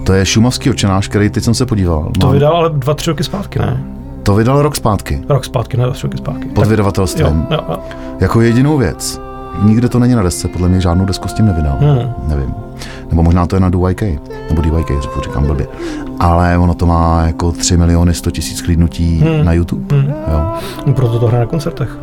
To 0.05 0.13
je 0.13 0.25
šumavský 0.25 0.69
očenáš, 0.69 1.07
který 1.07 1.29
teď 1.29 1.43
jsem 1.43 1.53
se 1.53 1.65
podíval. 1.65 2.11
To 2.19 2.25
Mám- 2.27 2.33
vydal 2.33 2.55
ale 2.55 2.69
dva, 2.69 2.93
tři 2.93 3.09
roky 3.09 3.23
zpátky, 3.23 3.59
ne? 3.59 3.83
to 4.23 4.35
vydal 4.35 4.61
rok 4.61 4.75
zpátky. 4.75 5.21
Rok 5.29 5.45
zpátky, 5.45 5.77
ne 5.77 5.83
dva, 5.83 5.93
tři 5.93 6.07
roky 6.07 6.17
zpátky. 6.17 6.45
Pod 6.47 6.61
Tak- 6.61 6.69
vydavatelstvím. 6.69 7.25
Jo, 7.27 7.45
jo, 7.51 7.59
jo. 7.69 7.77
Jako 8.19 8.41
jedinou 8.41 8.77
věc. 8.77 9.21
Nikde 9.63 9.89
to 9.89 9.99
není 9.99 10.15
na 10.15 10.23
desce, 10.23 10.47
podle 10.47 10.69
mě 10.69 10.81
žádnou 10.81 11.05
desku 11.05 11.27
s 11.27 11.33
tím 11.33 11.45
nevydal. 11.45 11.77
Hmm. 11.79 12.13
Nevím. 12.27 12.53
Nebo 13.09 13.23
možná 13.23 13.45
to 13.45 13.55
je 13.55 13.59
na 13.59 13.69
DYK, 13.69 14.01
nebo 14.49 14.61
DYK, 14.61 14.87
říkám 15.23 15.45
blbě. 15.45 15.67
Ale 16.19 16.57
ono 16.57 16.73
to 16.73 16.85
má 16.85 17.23
jako 17.27 17.51
3 17.51 17.77
miliony 17.77 18.13
100 18.13 18.31
tisíc 18.31 18.61
klidnutí 18.61 19.19
Hmm. 19.19 19.45
na 19.45 19.53
YouTube. 19.53 19.95
Hmm. 19.95 20.07
Jo. 20.07 20.53
No, 20.85 20.93
Proto 20.93 21.19
to 21.19 21.27
hraje 21.27 21.39
na 21.43 21.49
koncertech. 21.49 21.97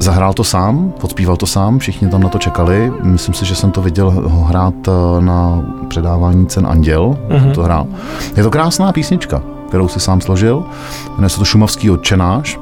Zahrál 0.00 0.32
to 0.32 0.44
sám, 0.44 0.92
odspíval 1.02 1.36
to 1.36 1.46
sám, 1.46 1.78
všichni 1.78 2.08
tam 2.08 2.22
na 2.22 2.28
to 2.28 2.38
čekali. 2.38 2.92
Myslím 3.02 3.34
si, 3.34 3.44
že 3.44 3.54
jsem 3.54 3.70
to 3.70 3.82
viděl 3.82 4.10
ho 4.10 4.44
hrát 4.44 4.74
eh, 4.88 5.20
na 5.20 5.62
předávání 5.88 6.46
cen 6.46 6.66
Anděl. 6.66 7.16
Mhm. 7.28 7.52
To 7.52 7.62
hrál. 7.62 7.86
Je 8.36 8.42
to 8.42 8.50
krásná 8.50 8.92
písnička, 8.92 9.42
kterou 9.68 9.88
si 9.88 10.00
sám 10.00 10.20
složil. 10.20 10.64
Jmenuje 11.10 11.28
se 11.28 11.38
to 11.38 11.44
Šumavský 11.44 11.90
odčenáš. 11.90 12.58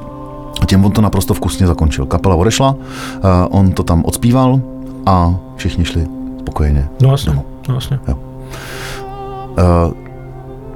A 0.61 0.65
tím 0.65 0.85
on 0.85 0.91
to 0.91 1.01
naprosto 1.01 1.33
vkusně 1.33 1.67
zakončil. 1.67 2.05
Kapela 2.05 2.35
odešla, 2.35 2.75
eh, 3.17 3.21
on 3.49 3.71
to 3.71 3.83
tam 3.83 4.03
odspíval 4.05 4.61
a 5.05 5.35
všichni 5.55 5.85
šli 5.85 6.07
spokojeně. 6.39 6.89
No 7.01 7.11
jasně, 7.11 7.29
domů. 7.31 7.45
no 7.69 7.75
jasně. 7.75 7.99
Eh, 8.07 8.13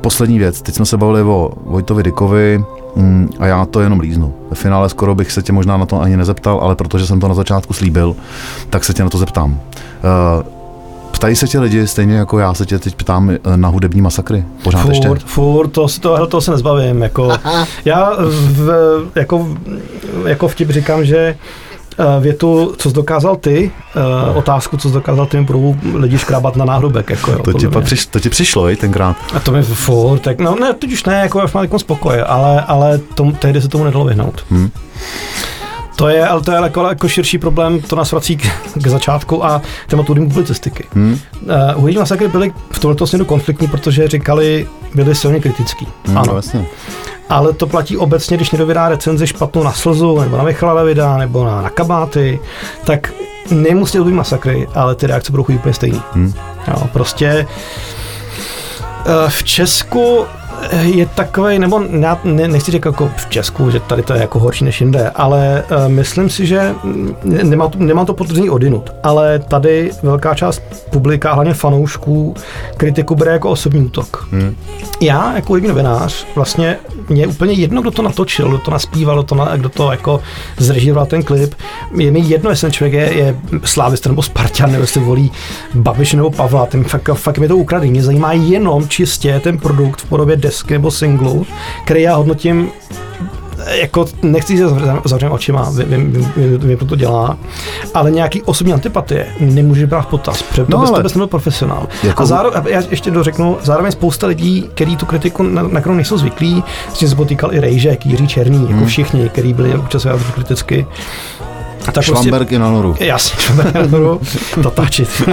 poslední 0.01 0.39
věc, 0.39 0.61
teď 0.61 0.75
jsme 0.75 0.85
se 0.85 0.97
bavili 0.97 1.21
o 1.21 1.51
Vojtovi 1.65 2.03
Dykovi 2.03 2.63
mm, 2.95 3.29
a 3.39 3.45
já 3.45 3.65
to 3.65 3.81
jenom 3.81 3.99
líznu. 3.99 4.33
Ve 4.49 4.55
finále 4.55 4.89
skoro 4.89 5.15
bych 5.15 5.31
se 5.31 5.41
tě 5.41 5.53
možná 5.53 5.77
na 5.77 5.85
to 5.85 6.01
ani 6.01 6.17
nezeptal, 6.17 6.59
ale 6.61 6.75
protože 6.75 7.07
jsem 7.07 7.19
to 7.19 7.27
na 7.27 7.33
začátku 7.33 7.73
slíbil, 7.73 8.15
tak 8.69 8.83
se 8.83 8.93
tě 8.93 9.03
na 9.03 9.09
to 9.09 9.17
zeptám. 9.17 9.59
Eh, 9.77 10.63
Ptají 11.11 11.35
se 11.35 11.47
tě 11.47 11.59
lidi 11.59 11.87
stejně 11.87 12.15
jako 12.15 12.39
já 12.39 12.53
se 12.53 12.65
tě 12.65 12.79
teď 12.79 12.95
ptám 12.95 13.29
eh, 13.29 13.37
na 13.55 13.69
hudební 13.69 14.01
masakry? 14.01 14.45
Pořád 14.63 14.89
ještě? 14.89 15.07
Furt, 15.07 15.23
furt, 15.23 15.67
to, 15.67 15.87
to, 16.01 16.27
to 16.27 16.41
se 16.41 16.51
nezbavím. 16.51 17.01
Jako, 17.01 17.31
já 17.85 18.11
v, 18.19 18.71
jako, 19.15 19.47
jako 20.25 20.47
vtip 20.47 20.69
říkám, 20.69 21.05
že 21.05 21.35
větu, 22.19 22.73
co 22.77 22.89
jsi 22.89 22.95
dokázal 22.95 23.35
ty, 23.35 23.71
eh, 23.95 24.33
otázku, 24.33 24.77
co 24.77 24.87
jsi 24.87 24.93
dokázal 24.93 25.25
ty, 25.25 25.41
budou 25.41 25.75
lidi 25.93 26.17
škrábat 26.17 26.55
na 26.55 26.65
náhrobek. 26.65 27.09
Jako, 27.09 27.31
jo, 27.31 27.39
To 27.43 27.53
ti, 27.53 27.67
pak 27.67 27.83
přiš, 27.83 28.05
to 28.05 28.19
ti 28.19 28.29
přišlo, 28.29 28.69
i 28.69 28.75
tenkrát. 28.75 29.15
A 29.33 29.39
to 29.39 29.51
mi 29.51 29.63
furt, 29.63 30.19
tak 30.19 30.39
no 30.39 30.55
ne, 30.55 30.73
teď 30.73 30.93
už 30.93 31.03
ne, 31.05 31.13
jako 31.13 31.39
já 31.39 31.45
už 31.45 31.53
mám 31.53 31.63
jako 31.63 31.79
spokoj, 31.79 32.23
ale, 32.27 32.61
ale 32.61 32.97
tom, 32.97 33.33
tehdy 33.33 33.61
se 33.61 33.67
tomu 33.67 33.83
nedalo 33.83 34.05
vyhnout. 34.05 34.45
Hmm. 34.49 34.69
To 35.95 36.07
je, 36.07 36.27
ale 36.27 36.41
to 36.41 36.51
je 36.51 36.57
jako, 36.61 36.87
jako 36.87 37.07
širší 37.07 37.37
problém, 37.37 37.81
to 37.81 37.95
nás 37.95 38.11
vrací 38.11 38.37
k, 38.37 38.47
k 38.75 38.87
začátku 38.87 39.45
a 39.45 39.61
tématu 39.87 40.15
publicistiky. 40.15 40.83
Hmm? 40.93 41.19
Uh, 41.41 41.49
hudební 41.75 41.99
masakry 41.99 42.27
byly 42.27 42.53
v 42.71 42.79
tomto 42.79 43.07
směru 43.07 43.25
konfliktní, 43.25 43.67
protože 43.67 44.07
říkali, 44.07 44.67
byli 44.95 45.15
silně 45.15 45.39
kritický. 45.39 45.87
Hmm, 46.05 46.17
ano, 46.17 46.25
no, 46.27 46.35
jasně. 46.35 46.65
ale 47.29 47.53
to 47.53 47.67
platí 47.67 47.97
obecně, 47.97 48.37
když 48.37 48.51
někdo 48.51 48.65
vydá 48.65 48.89
recenzi 48.89 49.27
špatnou 49.27 49.63
na 49.63 49.73
slzu, 49.73 50.19
nebo 50.19 50.37
na 50.37 50.43
Michala 50.43 50.73
Levida, 50.73 51.17
nebo 51.17 51.45
na, 51.45 51.61
na 51.61 51.69
kabáty, 51.69 52.39
tak 52.85 53.13
nemusí 53.51 53.97
to 53.97 54.03
být 54.03 54.13
masakry, 54.13 54.67
ale 54.75 54.95
ty 54.95 55.07
reakce 55.07 55.31
budou 55.31 55.43
chodit 55.43 55.57
úplně 55.57 55.73
stejný. 55.73 56.01
Hmm. 56.13 56.33
Jo, 56.67 56.87
prostě 56.93 57.47
eh, 59.05 59.29
v 59.29 59.43
Česku 59.43 60.25
je 60.81 61.05
takový, 61.05 61.59
nebo 61.59 61.81
já 61.99 62.19
ne, 62.23 62.47
nechci 62.47 62.71
říkat 62.71 62.89
jako 62.89 63.11
v 63.17 63.29
Česku, 63.29 63.69
že 63.71 63.79
tady 63.79 64.01
to 64.01 64.13
je 64.13 64.21
jako 64.21 64.39
horší 64.39 64.65
než 64.65 64.81
jinde, 64.81 65.09
ale 65.15 65.63
uh, 65.71 65.91
myslím 65.91 66.29
si, 66.29 66.45
že 66.45 66.75
mm, 66.83 67.15
nemám 67.23 67.69
to, 67.69 67.79
nemám 67.79 68.05
to 68.05 68.13
potvrzení 68.13 68.49
odinut, 68.49 68.89
ale 69.03 69.39
tady 69.39 69.91
velká 70.03 70.35
část 70.35 70.61
publika, 70.89 71.33
hlavně 71.33 71.53
fanoušků, 71.53 72.35
kritiku 72.77 73.15
bere 73.15 73.31
jako 73.31 73.49
osobní 73.49 73.85
útok. 73.85 74.27
Hmm. 74.31 74.55
Já 75.01 75.35
jako 75.35 75.55
jediný 75.55 75.69
novinář, 75.69 76.25
vlastně 76.35 76.77
mě 77.09 77.21
je 77.21 77.27
úplně 77.27 77.53
jedno, 77.53 77.81
kdo 77.81 77.91
to 77.91 78.01
natočil, 78.01 78.49
kdo 78.49 78.57
to 78.57 78.71
naspíval, 78.71 79.15
kdo 79.15 79.23
to, 79.23 79.35
na, 79.35 79.55
kdo 79.55 79.69
to 79.69 79.91
jako 79.91 80.19
zrežíroval 80.57 81.05
ten 81.05 81.23
klip. 81.23 81.55
Je 81.97 82.11
mi 82.11 82.19
jedno, 82.19 82.49
jestli 82.49 82.65
ten 82.65 82.71
člověk 82.71 82.93
je, 82.93 83.17
je 83.17 83.35
slávista 83.63 84.09
nebo 84.09 84.21
Spartan, 84.21 84.71
nebo 84.71 84.83
jestli 84.83 85.01
volí 85.01 85.31
Babiš 85.73 86.13
nebo 86.13 86.31
Pavla, 86.31 86.65
ten 86.65 86.83
fakt, 86.83 87.09
fakt 87.13 87.37
mi 87.37 87.47
to 87.47 87.57
ukradí. 87.57 87.91
Mě 87.91 88.03
zajímá 88.03 88.33
jenom 88.33 88.87
čistě 88.87 89.39
ten 89.43 89.57
produkt 89.57 90.01
v 90.01 90.05
podobě 90.05 90.37
desky 90.53 90.73
nebo 90.73 90.91
singlu, 90.91 91.45
který 91.85 92.01
já 92.01 92.15
hodnotím 92.15 92.69
jako 93.81 94.05
nechci 94.21 94.57
se 94.57 94.63
zavřeným 95.03 95.31
očima, 95.33 95.69
vím, 95.85 96.11
vím, 96.11 96.31
vím, 96.37 96.59
vím, 96.59 96.77
to 96.77 96.95
dělá, 96.95 97.37
ale 97.93 98.11
nějaký 98.11 98.41
osobní 98.41 98.73
antipatie 98.73 99.25
nemůže 99.39 99.87
brát 99.87 100.01
v 100.01 100.05
potaz, 100.05 100.41
protože 100.41 100.65
No 100.69 100.87
ale- 100.87 101.03
bys 101.03 101.13
nebyl 101.13 101.27
profesionál. 101.27 101.87
Jako- 102.03 102.23
A 102.23 102.25
zároveň, 102.25 102.61
já 102.67 102.81
ještě 102.89 103.11
dořeknu, 103.11 103.57
zároveň 103.63 103.91
spousta 103.91 104.27
lidí, 104.27 104.69
kteří 104.73 104.95
tu 104.97 105.05
kritiku, 105.05 105.43
na, 105.43 105.63
na 105.63 105.79
kterou 105.79 105.95
nejsou 105.95 106.17
zvyklí, 106.17 106.63
s 106.93 106.97
tím 106.97 107.09
se 107.09 107.15
potýkal 107.15 107.53
i 107.53 107.59
Rejžek, 107.59 108.05
Jiří 108.05 108.27
Černý, 108.27 108.61
jako 108.61 108.73
Hmm. 108.73 108.85
všichni, 108.85 109.29
kteří 109.29 109.53
byli 109.53 109.75
občas 109.75 110.07
kriticky, 110.35 110.85
Tak 111.91 112.03
Švamberg 112.03 112.51
i 112.51 112.59
na 112.59 112.71
noru. 112.71 112.95
Jasně, 112.99 113.39
Švamberg 113.39 113.73
na 113.75 113.99
noru, 113.99 114.21
to 114.63 114.71
tačit. 114.71 115.09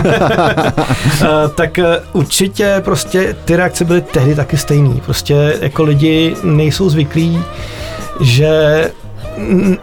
Eh, 1.23 1.49
tak 1.55 1.79
eh, 1.79 2.01
určitě 2.13 2.83
prostě 2.85 3.37
ty 3.45 3.57
reakce 3.57 3.85
byly 3.85 4.01
tehdy 4.01 4.35
taky 4.35 4.57
stejný. 4.57 5.03
Prostě 5.05 5.59
jako 5.61 5.83
lidi 5.83 6.37
nejsou 6.43 6.89
zvyklí, 6.89 7.43
že 8.21 8.91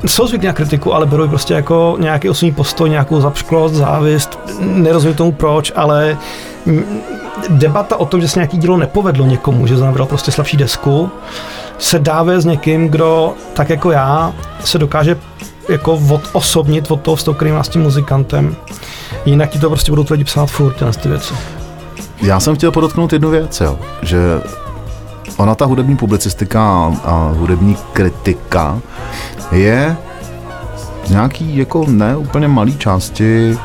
jsou 0.06 0.28
zvyklí 0.28 0.48
na 0.48 0.54
kritiku, 0.54 0.94
ale 0.94 1.06
berou 1.06 1.28
prostě 1.28 1.54
jako 1.54 1.96
nějaký 2.00 2.30
osobní 2.30 2.52
postoj, 2.52 2.90
nějakou 2.90 3.22
zapšklost, 3.22 3.76
závist, 3.76 4.40
nerozumím 4.60 5.16
tomu 5.16 5.32
proč, 5.32 5.72
ale 5.76 6.18
debata 7.50 7.96
o 7.96 8.06
tom, 8.06 8.22
že 8.22 8.28
se 8.28 8.40
nějaký 8.40 8.58
dílo 8.58 8.78
nepovedlo 8.78 9.26
někomu, 9.26 9.68
že 9.68 9.78
znamená 9.78 10.06
prostě 10.06 10.32
slabší 10.32 10.58
desku, 10.58 11.12
se 11.78 12.00
dá 12.00 12.24
vést 12.24 12.44
s 12.44 12.46
někým, 12.46 12.88
kdo 12.88 13.34
tak 13.54 13.70
jako 13.70 13.92
já 13.92 14.34
se 14.64 14.78
dokáže 14.78 15.18
jako 15.70 16.02
odosobnit 16.34 16.92
od 16.92 17.02
toho 17.02 17.16
vztahu, 17.16 17.36
který 17.36 17.52
s 17.62 17.70
tím 17.70 17.82
muzikantem. 17.82 18.56
Jinak 19.26 19.50
ti 19.50 19.60
to 19.60 19.70
prostě 19.70 19.92
budou 19.92 20.06
lidi 20.10 20.24
psát 20.24 20.46
furt, 20.46 20.74
tyhle 20.74 20.94
ty 20.94 21.10
věci. 21.10 21.34
Já 22.22 22.40
jsem 22.40 22.56
chtěl 22.56 22.72
podotknout 22.72 23.14
jednu 23.14 23.30
věc, 23.30 23.62
jo, 23.62 23.80
že 24.02 24.20
ona 25.38 25.56
ta 25.56 25.66
hudební 25.66 25.98
publicistika 25.98 26.62
a, 26.62 26.96
a 27.04 27.34
hudební 27.38 27.78
kritika 27.94 28.80
je 29.52 29.98
z 31.06 31.10
nějaký 31.10 31.58
jako 31.58 31.86
ne 31.88 32.18
úplně 32.18 32.48
malý 32.48 32.78
části 32.78 33.58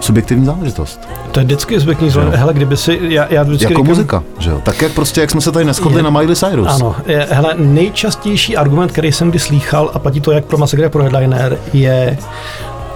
subjektivní 0.00 0.46
záležitost. 0.46 1.08
To 1.32 1.40
je 1.40 1.44
vždycky 1.44 1.80
zvyklý, 1.80 2.06
Jo. 2.06 2.22
hele, 2.34 2.54
kdyby 2.54 2.76
si, 2.76 2.98
já, 3.02 3.26
já 3.30 3.42
vždycky 3.42 3.64
Jako 3.64 3.74
říkám, 3.74 3.86
muzika, 3.86 4.22
že 4.38 4.50
jo? 4.50 4.60
Tak 4.64 4.82
jak 4.82 4.92
prostě, 4.92 5.20
jak 5.20 5.30
jsme 5.30 5.40
se 5.40 5.52
tady 5.52 5.64
neschodli 5.64 5.98
Je- 5.98 6.02
na 6.02 6.10
Miley 6.10 6.36
Cyrus. 6.36 6.68
Ano, 6.68 6.96
je, 7.06 7.26
hele, 7.30 7.54
nejčastější 7.58 8.56
argument, 8.56 8.92
který 8.92 9.12
jsem 9.12 9.30
kdy 9.30 9.38
slýchal, 9.38 9.90
a 9.94 9.98
platí 9.98 10.20
to 10.20 10.32
jak 10.32 10.44
pro 10.44 10.58
Massacre, 10.58 10.88
pro 10.88 11.02
Headliner, 11.02 11.58
je 11.72 12.18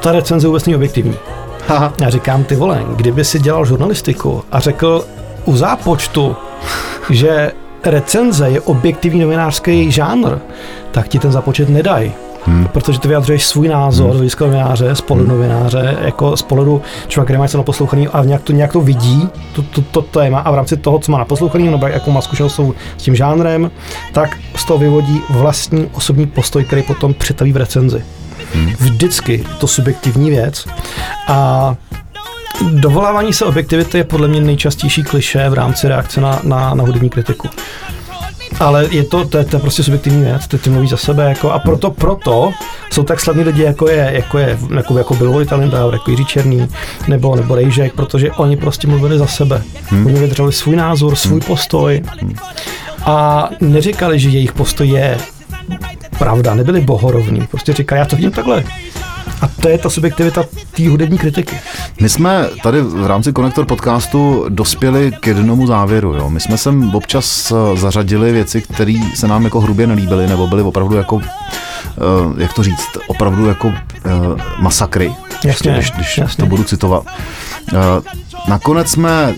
ta 0.01 0.13
recenze 0.13 0.47
vůbec 0.47 0.67
není 0.67 0.77
objektivní. 0.77 1.15
Haha. 1.69 1.93
Já 2.01 2.11
říkám, 2.11 2.45
ty 2.45 2.57
vole, 2.57 2.83
kdyby 2.97 3.25
si 3.25 3.39
dělal 3.41 3.65
žurnalistiku 3.67 4.43
a 4.53 4.61
řekl 4.61 5.05
u 5.45 5.57
zápočtu, 5.57 6.37
že 7.11 7.53
recenze 7.85 8.51
je 8.51 8.61
objektivní 8.61 9.21
novinářský 9.21 9.93
žánr, 9.93 10.39
tak 10.91 11.09
ti 11.09 11.19
ten 11.19 11.33
započet 11.33 11.69
nedají. 11.69 12.13
Hmm. 12.47 12.67
Protože 12.73 13.01
ty 13.01 13.09
vyjadřuješ 13.09 13.47
svůj 13.47 13.69
názor 13.69 14.07
hmm. 14.07 14.17
hlediska 14.17 14.45
novináře, 14.45 14.95
z 14.95 15.01
pohledu 15.01 15.31
hmm. 15.31 15.39
novináře, 15.39 15.97
jako 16.01 16.37
z 16.37 16.43
pohledu 16.43 16.83
člověka, 17.09 17.25
který 17.25 17.39
má 17.39 17.45
něco 17.45 17.59
naposlouchaný 17.59 18.09
a 18.09 18.25
nějak 18.25 18.43
to, 18.43 18.53
nějak 18.53 18.73
to 18.73 18.81
vidí, 18.81 19.29
to, 19.53 19.63
to, 19.63 19.83
to, 19.83 20.03
téma 20.03 20.41
a 20.41 20.51
v 20.51 20.55
rámci 20.55 20.77
toho, 20.77 20.99
co 20.99 21.13
má 21.13 21.19
naposlouchaný, 21.19 21.69
nebo 21.69 21.87
jakou 21.87 22.11
má 22.11 22.21
zkušenost 22.21 22.61
s 22.99 23.03
tím 23.03 23.17
žánrem, 23.17 23.71
tak 24.13 24.37
z 24.57 24.65
toho 24.65 24.79
vyvodí 24.79 25.21
vlastní 25.31 25.89
osobní 25.93 26.27
postoj, 26.27 26.65
který 26.65 26.83
potom 26.83 27.15
přetaví 27.15 27.53
v 27.53 27.57
recenzi. 27.57 28.05
Hmm. 28.55 28.73
Vždycky 28.81 29.45
to 29.59 29.67
subjektivní 29.67 30.31
věc 30.31 30.67
a 31.29 31.75
Dovolávání 32.73 33.33
se 33.33 33.45
objektivity 33.45 33.99
je 33.99 34.05
podle 34.05 34.29
mě 34.29 34.41
nejčastější 34.41 35.03
kliše 35.03 35.49
v 35.49 35.55
rámci 35.55 35.89
reakce 35.89 36.21
na, 36.21 36.41
na, 36.45 36.75
na 36.75 36.85
hudební 36.85 37.11
kritiku. 37.11 37.49
Ale 38.61 38.89
je 38.91 39.05
to, 39.05 39.25
to, 39.25 39.39
je, 39.39 39.45
to 39.45 39.57
je 39.57 39.61
prostě 39.61 39.83
subjektivní 39.83 40.23
věc, 40.23 40.47
ty, 40.47 40.59
ty 40.59 40.71
mluví 40.71 40.89
za 40.89 40.97
sebe, 40.97 41.29
jako, 41.29 41.51
a 41.51 41.59
proto, 41.59 41.91
proto 41.91 42.53
jsou 42.91 43.03
tak 43.03 43.21
slavní 43.21 43.45
lidi, 43.45 43.63
jako 43.63 43.89
je, 43.89 44.11
jako 44.15 44.39
je, 44.39 44.59
jako, 44.75 44.99
jako 44.99 45.15
byl 45.15 45.37
Lindauer, 45.37 45.95
jako 45.95 46.11
Jiří 46.11 46.25
Černý, 46.25 46.69
nebo, 47.09 47.37
nebo 47.37 47.55
Rejžek, 47.55 47.95
protože 47.95 48.31
oni 48.31 48.57
prostě 48.57 48.87
mluvili 48.87 49.19
za 49.19 49.27
sebe. 49.27 49.63
Hmm. 49.87 50.07
Oni 50.07 50.21
vydrželi 50.21 50.53
svůj 50.53 50.77
názor, 50.77 51.17
svůj 51.17 51.41
postoj 51.41 52.03
a 53.05 53.49
neříkali, 53.61 54.19
že 54.19 54.29
jejich 54.29 54.53
postoj 54.53 54.89
je 54.89 55.19
pravda, 56.19 56.55
nebyli 56.55 56.81
bohorovní, 56.81 57.47
prostě 57.51 57.73
říkali, 57.73 57.99
já 57.99 58.05
to 58.05 58.17
vidím 58.17 58.31
takhle. 58.31 58.65
A 59.45 59.49
to 59.61 59.69
je 59.69 59.79
ta 59.79 59.91
subjektivita 59.91 60.45
té 60.77 60.89
hudební 60.89 61.19
kritiky. 61.19 61.57
My 62.01 62.09
jsme 62.09 62.47
tady 62.63 62.81
v 62.83 63.07
rámci 63.07 63.33
Konektor 63.33 63.67
podcastu 63.67 64.47
dospěli 64.49 65.13
k 65.21 65.27
jednomu 65.27 65.67
závěru. 65.67 66.15
Jo. 66.15 66.31
My 66.31 66.41
jsme 66.41 66.59
sem 66.59 66.95
občas 66.95 67.53
eh, 67.53 67.77
zařadili 67.77 68.33
věci, 68.33 68.63
které 68.63 68.95
se 69.15 69.29
nám 69.29 69.45
jako 69.45 69.61
hrubě 69.61 69.87
nelíbily, 69.87 70.27
nebo 70.27 70.47
byly 70.47 70.63
opravdu 70.63 70.97
jako, 70.97 71.21
eh, 71.23 72.43
jak 72.43 72.53
to 72.53 72.63
říct, 72.63 72.89
opravdu 73.07 73.47
jako 73.47 73.73
eh, 73.95 74.11
masakry, 74.59 75.15
Jasně, 75.45 75.73
když, 75.73 75.91
když 75.91 76.19
jasně. 76.19 76.43
to 76.45 76.47
budu 76.47 76.65
citovat. 76.65 77.05
Nakonec 78.49 78.91
jsme 78.91 79.35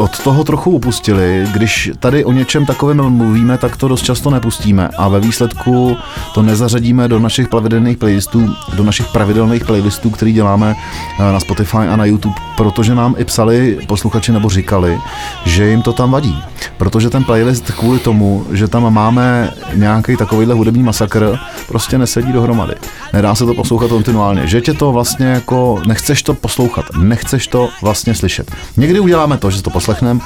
od 0.00 0.22
toho 0.22 0.44
trochu 0.44 0.70
upustili. 0.70 1.46
Když 1.52 1.90
tady 1.98 2.24
o 2.24 2.32
něčem 2.32 2.66
takovém 2.66 3.10
mluvíme, 3.10 3.58
tak 3.58 3.76
to 3.76 3.88
dost 3.88 4.02
často 4.02 4.30
nepustíme 4.30 4.88
a 4.98 5.08
ve 5.08 5.20
výsledku 5.20 5.96
to 6.34 6.42
nezařadíme 6.42 7.08
do 7.08 7.18
našich 7.18 7.48
pravidelných 7.48 7.98
playlistů, 7.98 8.54
do 8.74 8.84
našich 8.84 9.06
pravidelných 9.12 9.64
playlistů, 9.64 10.10
který 10.10 10.32
děláme 10.32 10.76
eh, 11.18 11.32
na 11.32 11.40
Spotify 11.40 11.76
a 11.76 11.96
na 11.96 12.04
YouTube, 12.04 12.34
protože 12.56 12.94
nám 12.94 13.14
i 13.18 13.24
psali 13.24 13.78
posluchači 13.88 14.32
nebo 14.32 14.48
říkali, 14.48 14.98
že 15.44 15.68
jim 15.68 15.82
to 15.82 15.92
tam 15.92 16.10
vadí. 16.10 16.42
Protože 16.76 17.10
ten 17.10 17.24
playlist 17.24 17.70
kvůli 17.70 17.98
tomu, 17.98 18.46
že 18.52 18.68
tam 18.68 18.94
máme 18.94 19.52
nějaký 19.74 20.16
takovýhle 20.16 20.54
hudební 20.54 20.82
masakr, 20.82 21.38
prostě 21.68 21.98
nesedí 21.98 22.32
dohromady. 22.32 22.74
Nedá 23.12 23.34
se 23.34 23.46
to 23.46 23.54
poslouchat 23.54 23.88
kontinuálně. 23.88 24.46
Že 24.46 24.60
tě 24.60 24.74
to 24.74 24.92
vlastně 24.92 25.26
jako, 25.26 25.82
nechceš 25.86 26.22
to 26.22 26.34
poslouchat, 26.34 26.84
nechceš 26.98 27.46
to 27.46 27.68
vlastně 27.82 28.14
slyšet. 28.14 28.50
Někdy 28.76 29.00
uděláme 29.00 29.36
to, 29.36 29.50
že 29.50 29.62
to 29.62 29.70
poslechneme, 29.90 30.20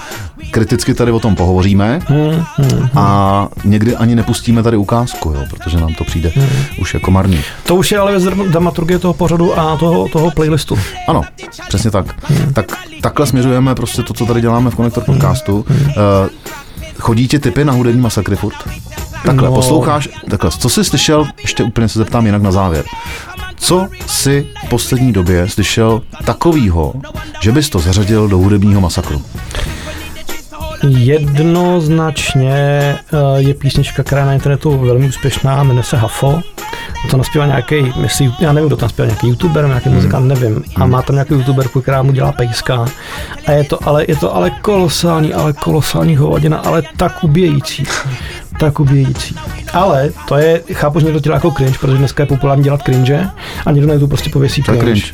kriticky 0.50 0.94
tady 0.94 1.12
o 1.12 1.20
tom 1.20 1.34
pohovoříme 1.36 2.00
a 2.94 3.48
někdy 3.64 3.96
ani 3.96 4.14
nepustíme 4.14 4.62
tady 4.62 4.76
ukázku, 4.76 5.30
jo, 5.30 5.44
protože 5.50 5.76
nám 5.80 5.94
to 5.94 6.04
přijde 6.04 6.32
už 6.80 6.94
jako 6.94 7.10
marný. 7.10 7.40
To 7.66 7.76
už 7.76 7.92
je 7.92 7.98
ale 7.98 8.10
věc 8.10 8.24
dram- 8.24 8.48
dramaturgie 8.50 8.98
toho 8.98 9.14
pořadu 9.14 9.58
a 9.58 9.76
toho, 9.76 10.08
toho 10.08 10.30
playlistu. 10.30 10.78
Ano, 11.08 11.22
přesně 11.68 11.90
tak. 11.90 12.06
tak. 12.52 12.66
Takhle 13.00 13.26
směřujeme 13.26 13.74
prostě 13.74 14.02
to, 14.02 14.14
co 14.14 14.26
tady 14.26 14.40
děláme 14.40 14.70
v 14.70 14.74
Konektor 14.74 15.04
podcastu. 15.04 15.66
Uh, 15.70 15.74
chodí 16.98 17.28
ti 17.28 17.38
typy 17.38 17.64
na 17.64 17.72
hudební 17.72 18.00
masakry 18.00 18.36
furt? 18.36 18.54
Takhle, 19.24 19.48
No. 19.48 19.54
posloucháš, 19.54 20.08
takhle, 20.30 20.50
co 20.50 20.68
jsi 20.68 20.84
slyšel, 20.84 21.26
ještě 21.42 21.64
úplně 21.64 21.88
se 21.88 21.98
zeptám 21.98 22.26
jinak 22.26 22.42
na 22.42 22.52
závěr. 22.52 22.84
Co 23.64 23.88
jsi 24.06 24.46
v 24.66 24.68
poslední 24.68 25.12
době 25.12 25.48
slyšel 25.48 26.02
takovýho, 26.24 26.94
že 27.40 27.52
bys 27.52 27.70
to 27.70 27.78
zařadil 27.78 28.28
do 28.28 28.38
hudebního 28.38 28.80
masakru? 28.80 29.22
Jednoznačně 30.88 32.52
eh, 32.52 32.98
je 33.36 33.54
písnička, 33.54 34.02
která 34.02 34.20
je 34.20 34.26
na 34.26 34.34
internetu 34.34 34.78
velmi 34.78 35.08
úspěšná, 35.08 35.62
jmenuje 35.62 35.84
se 35.84 35.96
Hafo. 35.96 36.40
To 37.10 37.16
naspívá 37.16 37.46
nějaký, 37.46 37.92
myslím, 37.96 38.32
já 38.40 38.52
nevím, 38.52 38.68
kdo 38.68 38.76
tam 38.76 38.88
zpívá, 38.88 39.06
nějaký 39.06 39.28
youtuber, 39.28 39.66
nějaký 39.66 39.88
Hmm. 39.88 39.94
muzikant, 39.96 40.26
nevím. 40.26 40.64
A 40.76 40.86
má 40.86 41.02
tam 41.02 41.16
nějakou 41.16 41.34
youtuberku, 41.34 41.80
která 41.80 42.02
mu 42.02 42.12
dělá 42.12 42.32
pejska. 42.32 42.84
A 43.46 43.52
je 43.52 43.64
to 43.64 43.88
ale, 43.88 44.04
je 44.08 44.16
to 44.16 44.36
ale 44.36 44.50
kolosální, 44.50 45.34
ale 45.34 45.52
kolosální 45.52 46.16
hovadina, 46.16 46.58
ale 46.58 46.82
tak 46.96 47.24
ubíjející. 47.24 47.84
Tak 48.58 48.80
ubíjející. 48.80 49.36
Ale 49.72 50.10
to 50.28 50.36
je, 50.36 50.62
chápu, 50.72 51.00
že 51.00 51.04
někdo 51.04 51.20
to 51.20 51.24
dělá 51.24 51.36
jako 51.36 51.50
cringe, 51.50 51.78
protože 51.80 51.98
dneska 51.98 52.22
je 52.22 52.26
populární 52.26 52.64
dělat 52.64 52.82
cringe 52.82 53.30
a 53.66 53.70
někdo 53.70 53.94
na 53.94 54.06
prostě 54.06 54.30
pověsí 54.30 54.62
cringe. 54.62 54.82
cringe. 54.82 55.06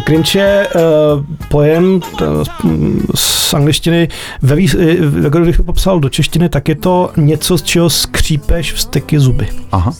Cringe 0.00 0.38
je 0.38 0.68
uh, 0.74 1.24
pojem 1.48 2.00
t- 2.00 2.24
z 3.14 3.54
angličtiny, 3.54 4.08
ve 4.42 4.56
vý, 4.56 4.70
eh, 4.78 5.40
když 5.42 5.56
to 5.56 5.62
popsal 5.62 6.00
do 6.00 6.08
češtiny, 6.08 6.48
tak 6.48 6.68
je 6.68 6.74
to 6.74 7.10
něco, 7.16 7.58
z 7.58 7.62
čeho 7.62 7.90
skřípeš 7.90 8.72
vsteky 8.72 9.20
zuby. 9.20 9.48
Aha, 9.72 9.92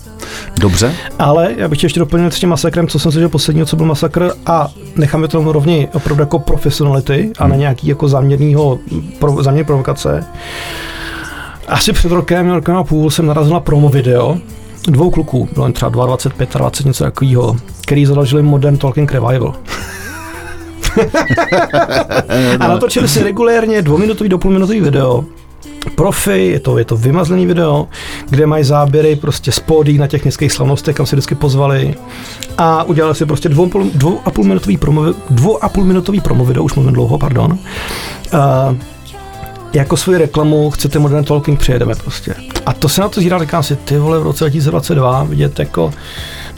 dobře. 0.61 0.95
Ale 1.19 1.55
já 1.57 1.69
bych 1.69 1.79
tě 1.79 1.85
ještě 1.85 2.01
doplnil 2.01 2.31
s 2.31 2.39
tím 2.39 2.49
masakrem, 2.49 2.89
co 2.89 2.99
jsem 2.99 3.13
slyšel 3.13 3.29
posledního, 3.29 3.67
co 3.67 3.77
byl 3.77 3.87
masakr 3.87 4.31
a 4.47 4.69
necháme 4.97 5.29
to 5.29 5.53
rovně 5.53 5.89
opravdu 5.93 6.23
jako 6.23 6.39
profesionality 6.39 7.31
a 7.39 7.49
ne 7.49 7.57
nějaký 7.57 7.89
jako 7.89 8.09
záměrnýho, 8.09 8.79
pro, 9.19 9.43
záměrný 9.43 9.67
provokace. 9.67 10.25
Asi 11.67 11.93
před 11.93 12.13
rokem, 12.13 12.51
rokem 12.51 12.77
a 12.77 12.85
půl 12.85 13.11
jsem 13.11 13.27
narazil 13.27 13.53
na 13.53 13.61
promo 13.61 13.89
video 13.89 14.39
dvou 14.89 15.11
kluků, 15.11 15.49
bylo 15.55 15.67
jim 15.67 15.73
třeba 15.73 15.91
22, 15.91 16.59
25, 16.59 16.87
něco 16.87 17.05
takového, 17.05 17.57
který 17.83 18.07
založili 18.07 18.43
Modern 18.43 18.77
Talking 18.77 19.13
Revival. 19.13 19.55
a 22.61 22.69
natočili 22.69 23.09
si 23.09 23.23
regulérně 23.23 23.83
dvouminutový 23.83 24.29
do 24.29 24.39
půlminutový 24.39 24.81
video. 24.81 25.25
Profi, 25.95 26.47
je 26.47 26.61
to, 26.61 26.79
je 26.79 26.85
to 26.85 26.97
vymazlený 26.97 27.47
video, 27.47 27.89
kde 28.29 28.47
mají 28.47 28.65
záběry 28.65 29.17
prostě 29.17 29.53
z 29.53 29.59
pódí 29.59 29.99
na 29.99 30.07
těch 30.07 30.25
městských 30.25 30.53
slavnostech, 30.53 30.97
kam 30.97 31.07
si 31.07 31.17
vždycky 31.17 31.35
pozvali. 31.35 31.95
A 32.59 32.83
udělali 32.83 33.15
si 33.15 33.27
prostě 33.27 33.49
dvou, 33.49 33.71
dvou 33.95 34.21
a 34.25 34.31
půl 34.31 34.45
minutový 34.45 34.77
promo, 34.77 35.05
dvou 35.31 35.65
a 35.65 35.69
půl 35.69 35.85
minutový 35.85 36.21
promo 36.21 36.45
video, 36.45 36.65
už 36.65 36.75
mluvím 36.75 36.93
dlouho, 36.93 37.19
pardon. 37.19 37.53
Uh, 37.53 37.59
jako 39.73 39.97
svoji 39.97 40.19
reklamu 40.19 40.71
chcete 40.71 40.99
Modern 40.99 41.25
Talking, 41.25 41.59
přijedeme 41.61 41.95
prostě. 41.95 42.35
A 42.67 42.73
to 42.73 42.89
se 42.89 43.01
na 43.01 43.09
to 43.09 43.21
zírá, 43.21 43.39
říkám 43.39 43.63
si, 43.63 43.77
ty 43.77 43.99
vole, 43.99 44.19
v 44.19 44.23
roce 44.23 44.45
2022 44.45 45.25
vidět 45.25 45.59
jako 45.59 45.93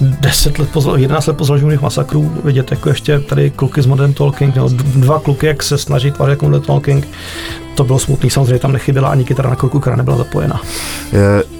10 0.00 0.58
let 0.58 0.68
po, 0.72 0.80
zlo- 0.80 0.96
11 0.98 1.26
let 1.26 1.36
po 1.36 1.44
založení 1.44 1.78
masakrů, 1.80 2.32
vidět 2.44 2.70
jako 2.70 2.88
ještě 2.88 3.18
tady 3.20 3.50
kluky 3.50 3.82
z 3.82 3.86
Modern 3.86 4.12
Talking, 4.14 4.54
nebo 4.54 4.68
dva 4.78 5.20
kluky, 5.20 5.46
jak 5.46 5.62
se 5.62 5.78
snaží 5.78 6.10
tvářit 6.10 6.30
jako 6.30 6.44
Modern 6.44 6.64
Talking, 6.64 7.08
to 7.74 7.84
bylo 7.84 7.98
smutný, 7.98 8.30
samozřejmě 8.30 8.58
tam 8.58 8.72
nechyběla 8.72 9.08
ani 9.08 9.24
kytara 9.24 9.50
na 9.50 9.56
kluku, 9.56 9.80
která 9.80 9.96
nebyla 9.96 10.16
zapojena. 10.16 10.60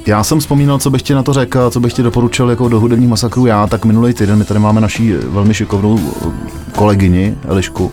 Já 0.07 0.25
jsem 0.25 0.41
vzpomínal, 0.41 0.79
co 0.79 0.91
bych 0.91 1.03
ti 1.03 1.15
na 1.15 1.23
to 1.23 1.33
řekl, 1.33 1.71
co 1.71 1.81
bych 1.81 1.93
ti 1.93 2.03
doporučil 2.03 2.51
jako 2.51 2.69
do 2.69 2.81
hudebních 2.81 3.09
masakrů 3.09 3.47
já, 3.47 3.67
tak 3.67 3.85
minulý 3.85 4.15
týden 4.15 4.39
my 4.39 4.45
tady 4.45 4.61
máme 4.61 4.81
naší 4.81 5.13
velmi 5.13 5.55
šikovnou 5.55 5.99
eh, 5.99 6.31
kolegyni 6.75 7.35
Elišku, 7.49 7.93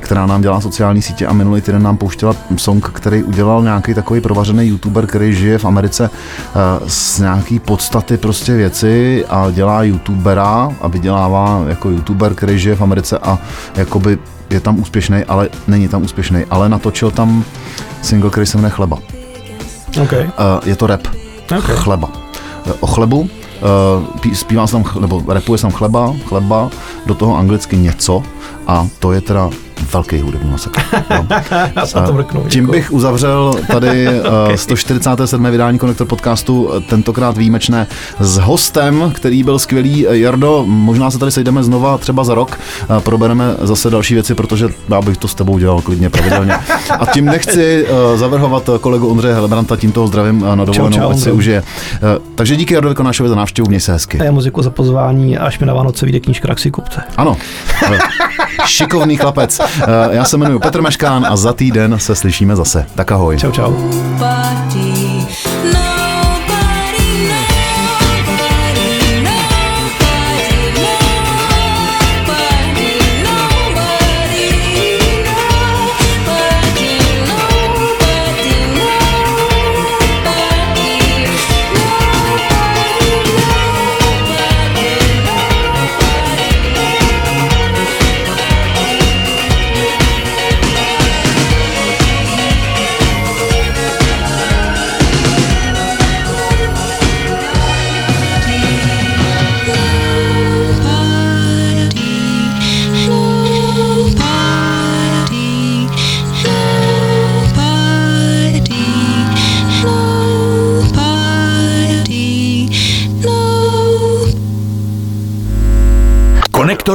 která 0.00 0.26
nám 0.26 0.42
dělá 0.42 0.60
sociální 0.60 1.02
sítě 1.02 1.26
a 1.26 1.32
minulý 1.32 1.60
týden 1.60 1.82
nám 1.82 1.96
pouštěla 1.96 2.36
song, 2.56 2.88
který 2.88 3.22
udělal 3.22 3.62
nějaký 3.62 3.94
takový 3.94 4.20
provařený 4.20 4.66
youtuber, 4.66 5.06
který 5.06 5.34
žije 5.34 5.58
v 5.58 5.64
Americe 5.64 6.10
eh, 6.10 6.50
z 6.86 7.18
nějaký 7.18 7.58
podstaty 7.58 8.16
prostě 8.16 8.54
věci 8.54 9.24
a 9.28 9.50
dělá 9.50 9.82
youtubera 9.82 10.72
a 10.80 10.88
vydělává 10.88 11.64
jako 11.68 11.90
youtuber, 11.90 12.34
který 12.34 12.58
žije 12.58 12.76
v 12.76 12.82
Americe 12.82 13.18
a 13.18 13.38
jakoby 13.76 14.18
je 14.50 14.60
tam 14.60 14.80
úspěšný, 14.80 15.24
ale 15.24 15.48
není 15.66 15.88
tam 15.88 16.02
úspěšný, 16.02 16.44
ale 16.50 16.68
natočil 16.68 17.10
tam 17.10 17.44
single, 18.02 18.30
který 18.30 18.46
se 18.46 18.56
jmenuje 18.56 18.70
Chleba. 18.70 18.98
Okay. 20.02 20.30
Je 20.64 20.76
to 20.76 20.86
rap. 20.86 21.23
Okay. 21.58 21.76
Chleba. 21.76 22.08
Eh, 22.66 22.72
O 22.80 22.86
chlebu. 22.86 23.30
Pí- 24.20 24.34
zpívá 24.34 24.66
se 24.66 24.72
tam, 24.72 24.84
nebo 25.00 25.22
rapuje 25.28 25.58
se 25.58 25.62
tam 25.62 25.70
chleba, 25.72 26.14
chleba, 26.28 26.70
do 27.06 27.14
toho 27.14 27.36
anglicky 27.36 27.76
něco 27.76 28.22
a 28.66 28.86
to 28.98 29.12
je 29.12 29.20
teda 29.20 29.50
velký 29.94 30.20
hudební 30.20 30.50
masakr. 30.50 30.80
No. 31.10 31.26
Já 31.76 31.86
se 31.86 32.00
na 32.00 32.06
to 32.06 32.12
mrknu. 32.12 32.44
Tím 32.48 32.66
bych 32.66 32.92
uzavřel 32.92 33.54
tady 33.72 34.08
uh, 34.08 34.14
Okay. 34.44 34.58
147. 34.58 35.50
vydání 35.50 35.78
Konektor 35.78 36.06
podcastu, 36.06 36.70
eh, 36.76 36.80
tentokrát 36.80 37.36
výjimečné 37.36 37.86
s 38.20 38.38
hostem, 38.38 39.12
který 39.14 39.42
byl 39.42 39.58
skvělý. 39.58 40.08
Eh, 40.08 40.16
Jardo, 40.16 40.64
možná 40.66 41.10
se 41.10 41.18
tady 41.18 41.32
sejdeme 41.32 41.62
znova 41.62 41.98
třeba 41.98 42.24
za 42.24 42.34
rok, 42.34 42.58
probereme 43.00 43.54
zase 43.62 43.90
další 43.90 44.14
věci, 44.14 44.34
protože 44.34 44.68
já 44.88 45.00
bych 45.00 45.16
to 45.16 45.28
s 45.28 45.34
tebou 45.34 45.58
dělal 45.58 45.80
klidně 45.80 46.10
pravidelně. 46.10 46.52
A 46.90 47.06
tím 47.06 47.24
nechci 47.24 47.86
zavrhovat 48.14 48.70
kolegu 48.80 49.08
Ondřeje 49.08 49.34
Helebranta, 49.34 49.76
tímto 49.76 50.00
ho 50.00 50.06
zdravím 50.06 50.40
na 50.54 50.64
dovolenou, 50.64 50.96
čau, 50.96 51.10
ať 51.10 51.18
si 51.18 51.32
užije. 51.32 51.62
Takže 52.34 52.56
díky 52.56 52.74
Jardovi 52.74 52.94
Konášovi 52.94 53.28
za 53.28 53.34
návštěvu, 53.34 53.68
měj 53.68 53.80
se 53.80 53.92
hezky. 53.92 54.20
A 54.20 54.24
já 54.24 54.32
muziku 54.32 54.62
za 54.62 54.70
pozvání, 54.70 55.38
až 55.38 55.58
mi 55.58 55.66
na 55.66 55.74
Vánoce 55.74 56.06
vyjde 56.06 56.20
knížka, 56.20 56.48
tak 56.48 56.58
si 56.58 56.70
kupte. 56.70 57.02
Ano, 57.16 57.36
eh, 57.92 57.98
šikovný 58.66 59.16
chlapec. 59.16 59.60
Eh, 59.88 60.16
Já 60.16 60.24
se 60.24 60.36
jmenuji 60.36 60.58
Petr 60.58 60.82
Meškán 60.82 61.26
a 61.28 61.36
za 61.36 61.52
týden 61.52 61.98
se 61.98 62.14
slyšíme 62.14 62.56
zase. 62.56 62.86
Tak 62.94 63.12
ahoj. 63.12 63.36
Čau, 63.38 63.50
čau. 63.50 63.72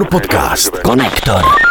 Podcast. 0.09 0.81
Konektor. 0.81 1.68